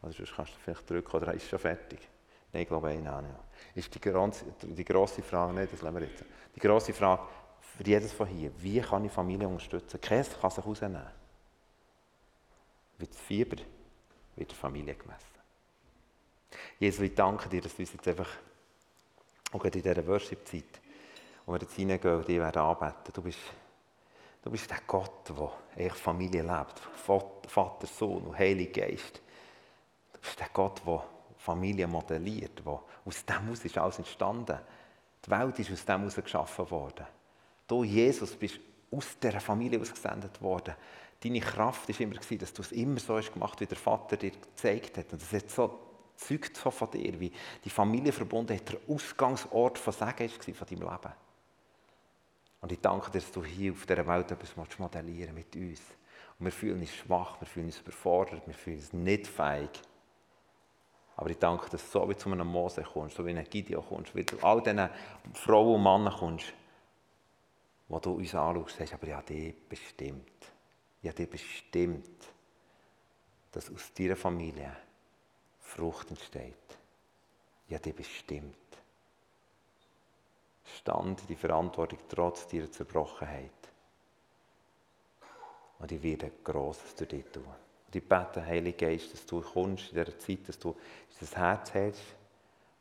Also 0.00 0.16
sonst 0.18 0.36
kannst 0.36 0.52
du 0.54 0.58
vielleicht 0.60 0.88
drücken 0.88 1.16
oder 1.16 1.34
ist 1.34 1.48
schon 1.48 1.58
fertig. 1.58 2.08
Nein, 2.52 2.62
ich 2.62 2.68
glaube, 2.68 2.88
einen 2.88 3.08
habe 3.08 3.26
ich. 3.74 3.84
Ist 3.84 3.94
die, 3.94 4.74
die 4.74 4.84
grosse 4.84 5.22
Frage, 5.22 5.52
nein, 5.52 5.68
das 5.68 5.82
lassen 5.82 5.96
wir 5.96 6.06
jetzt. 6.06 6.24
Die 6.54 6.60
grosse 6.60 6.92
Frage, 6.92 7.22
für 7.60 7.84
jedes 7.84 8.12
von 8.12 8.26
hier, 8.26 8.50
wie 8.58 8.80
kann 8.80 9.04
ich 9.04 9.12
Familie 9.12 9.48
unterstützen? 9.48 10.00
Käse 10.00 10.32
kann 10.40 10.50
sich 10.50 10.64
rausnehmen. 10.64 11.06
Wird 12.98 13.10
das 13.12 13.20
Fieber 13.20 13.56
wird 14.36 14.50
der 14.50 14.58
Familie 14.58 14.94
gemessen. 14.94 15.26
Jesus, 16.78 17.00
ich 17.02 17.14
danke 17.14 17.48
dir, 17.48 17.60
dass 17.60 17.76
du 17.76 17.82
uns 17.82 17.92
jetzt 17.92 18.08
einfach, 18.08 18.28
auch 19.52 19.64
in 19.64 19.70
dieser 19.70 20.06
Worship-Zeit, 20.06 20.80
wo 21.44 21.52
wir 21.52 21.60
jetzt 21.60 21.78
reingehen 21.78 22.14
und 22.16 22.28
dich 22.28 22.38
werden 22.38 22.62
anbeten, 22.62 23.12
du 23.12 23.22
bist, 23.22 23.38
du 24.42 24.50
bist 24.50 24.70
der 24.70 24.80
Gott, 24.86 25.30
der 25.76 25.90
Familie 25.90 26.42
lebt. 26.42 26.80
Vater, 27.48 27.86
Sohn 27.86 28.26
und 28.26 28.38
Heiliger 28.38 28.86
Geist. 28.86 29.20
Du 30.12 30.20
bist 30.20 30.38
der 30.38 30.48
Gott, 30.52 30.80
der 30.86 31.04
Familie 31.38 31.86
modelliert. 31.86 32.64
Wo 32.64 32.82
aus 33.04 33.24
dem 33.24 33.42
heraus 33.42 33.64
ist 33.64 33.78
alles 33.78 33.98
entstanden. 33.98 34.58
Die 35.24 35.30
Welt 35.30 35.58
ist 35.58 35.72
aus 35.72 35.84
dem 35.84 36.00
heraus 36.00 36.14
geschaffen 36.16 36.70
worden. 36.70 37.06
Du, 37.70 37.84
Jesus, 37.84 38.32
bist 38.32 38.58
aus 38.90 39.16
dieser 39.22 39.38
Familie 39.38 39.80
ausgesendet 39.80 40.42
worden. 40.42 40.74
Deine 41.22 41.38
Kraft 41.38 41.88
war 41.88 42.00
immer, 42.00 42.16
dass 42.16 42.52
du 42.52 42.62
es 42.62 42.72
immer 42.72 42.98
so 42.98 43.16
hast 43.16 43.32
gemacht 43.32 43.60
wie 43.60 43.66
der 43.66 43.76
Vater 43.76 44.16
dir 44.16 44.32
gezeigt 44.32 44.98
hat. 44.98 45.12
Und 45.12 45.22
das 45.22 45.32
hat 45.32 45.48
so, 45.48 45.78
zeugt 46.16 46.56
so 46.56 46.72
von 46.72 46.90
dir, 46.90 47.20
wie 47.20 47.30
die 47.64 47.70
Familienverbundenheit 47.70 48.68
der 48.68 48.80
Ausgangsort 48.88 49.78
von 49.78 49.92
Segen 49.92 50.32
war 50.32 50.54
von 50.54 50.66
deinem 50.66 50.90
Leben. 50.90 51.14
Und 52.60 52.72
ich 52.72 52.80
danke 52.80 53.08
dir, 53.12 53.20
dass 53.20 53.30
du 53.30 53.44
hier 53.44 53.70
auf 53.70 53.86
dieser 53.86 54.04
Welt 54.04 54.32
etwas 54.32 54.78
modellieren 54.78 55.32
mit 55.32 55.54
uns. 55.54 55.80
Und 56.40 56.46
wir 56.46 56.52
fühlen 56.52 56.80
uns 56.80 56.92
schwach, 56.92 57.40
wir 57.40 57.46
fühlen 57.46 57.66
uns 57.66 57.78
überfordert, 57.78 58.42
wir 58.48 58.54
fühlen 58.54 58.78
uns 58.78 58.92
nicht 58.92 59.28
fähig. 59.28 59.70
Aber 61.16 61.30
ich 61.30 61.38
danke, 61.38 61.70
dass 61.70 61.84
du 61.84 62.00
so 62.00 62.08
wie 62.08 62.16
zu 62.16 62.32
einem 62.32 62.48
Mose 62.48 62.82
kommst, 62.82 63.14
so 63.14 63.24
wie 63.24 63.30
ein 63.30 63.44
Gideon 63.44 63.84
kommst, 63.88 64.16
wie 64.16 64.24
du 64.24 64.38
all 64.42 64.60
diesen 64.60 64.88
Frauen 65.34 65.76
und 65.76 65.82
Männern 65.84 66.18
kommst, 66.18 66.52
wo 67.90 67.98
du 67.98 68.12
uns 68.12 68.34
anschaust, 68.34 68.76
sagst, 68.76 68.94
aber 68.94 69.08
ich 69.08 69.12
habe 69.12 69.54
bestimmt. 69.68 70.30
Ich 71.02 71.08
habe 71.08 71.26
bestimmt, 71.26 72.08
dass 73.50 73.70
aus 73.70 73.92
deiner 73.92 74.14
Familie 74.14 74.76
Frucht 75.58 76.10
entsteht. 76.10 76.54
Ich 77.66 77.74
habe 77.74 77.92
bestimmt. 77.92 78.54
Stand 80.64 81.28
die 81.28 81.34
Verantwortung 81.34 81.98
trotz 82.08 82.46
deiner 82.46 82.70
Zerbrochenheit. 82.70 83.50
Und 85.80 85.90
ich 85.90 86.00
werde 86.00 86.30
Grosses 86.44 86.94
durch 86.94 87.08
dich 87.08 87.24
tun. 87.32 87.44
Und 87.44 87.96
ich 87.96 88.08
bete, 88.08 88.44
Heilige 88.46 88.86
Geist, 88.86 89.12
dass 89.12 89.26
du 89.26 89.40
kommst 89.40 89.90
in 89.90 89.98
dieser 89.98 90.16
Zeit, 90.16 90.48
dass 90.48 90.58
du 90.60 90.76
das 91.18 91.36
Herz 91.36 91.74
hast, 91.74 92.02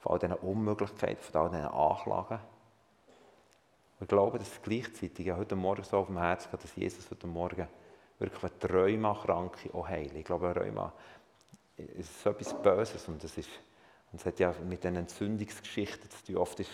von 0.01 0.11
all 0.11 0.19
diesen 0.19 0.35
Unmöglichkeiten, 0.35 1.23
von 1.23 1.41
all 1.41 1.49
diesen 1.49 1.65
Anklagen. 1.65 2.39
Wir 3.99 4.07
glauben, 4.07 4.39
dass 4.39 4.61
gleichzeitig 4.61 5.25
ja 5.25 5.35
heute 5.35 5.57
Morgen 5.57 5.83
so 5.83 5.97
auf 5.97 6.07
dem 6.07 6.17
Herzen 6.17 6.49
geht, 6.49 6.63
dass 6.63 6.75
Jesus 6.75 7.11
heute 7.11 7.27
Morgen 7.27 7.67
wirklich 8.17 8.43
eine 8.43 8.73
Rheuma-Kranke 8.73 9.73
auch 9.73 9.89
heilt. 9.89 10.15
Ich 10.15 10.23
glaube, 10.23 10.55
Rheuma 10.55 10.93
ist 11.75 12.21
so 12.21 12.29
etwas 12.29 12.53
Böses 12.61 13.09
und 13.09 13.21
es 13.21 13.37
ist, 13.37 13.49
und 14.11 14.21
es 14.21 14.25
hat 14.25 14.39
ja 14.39 14.53
mit 14.65 14.85
den 14.85 14.95
Entzündungsgeschichten 14.95 16.09
zu 16.09 16.23
tun. 16.25 16.37
Oft 16.37 16.61
ist, 16.61 16.71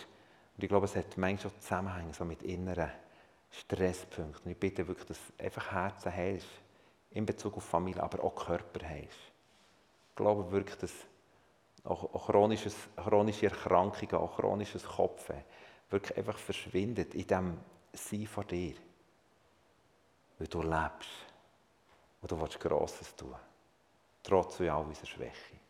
und 0.55 0.63
ich 0.63 0.69
glaube, 0.69 0.85
es 0.85 0.95
hat 0.95 1.17
manchmal 1.17 1.51
auch 1.51 1.59
Zusammenhänge 1.59 2.13
so 2.13 2.25
mit 2.25 2.43
inneren 2.43 2.91
Stresspunkten. 3.49 4.45
Und 4.45 4.51
ich 4.51 4.59
bitte 4.59 4.87
wirklich, 4.87 5.07
dass 5.07 5.19
einfach 5.39 5.71
Herzen 5.71 6.13
heilst, 6.13 6.47
in 7.09 7.25
Bezug 7.25 7.57
auf 7.57 7.63
Familie, 7.63 8.03
aber 8.03 8.23
auch 8.23 8.35
Körper 8.35 8.87
heilst. 8.87 9.17
Ich 10.09 10.15
glaube 10.15 10.51
wirklich, 10.51 10.77
dass 10.77 10.93
auch, 11.83 12.03
auch 12.13 12.27
chronische 12.27 13.45
Erkrankungen, 13.47 14.15
auch 14.15 14.35
chronisches 14.35 14.83
Kopfweh, 14.83 15.41
wirklich 15.89 16.17
einfach 16.17 16.37
verschwindet 16.37 17.13
in 17.15 17.27
dem 17.27 17.57
Sein 17.93 18.27
von 18.27 18.47
dir. 18.47 18.75
Weil 20.37 20.47
du 20.47 20.61
lebst 20.61 21.09
und 22.21 22.31
du 22.31 22.39
willst 22.39 22.59
Grosses 22.59 23.15
tun. 23.15 23.35
Trotz 24.23 24.59
all 24.61 24.83
unserer 24.83 25.05
Schwäche. 25.05 25.64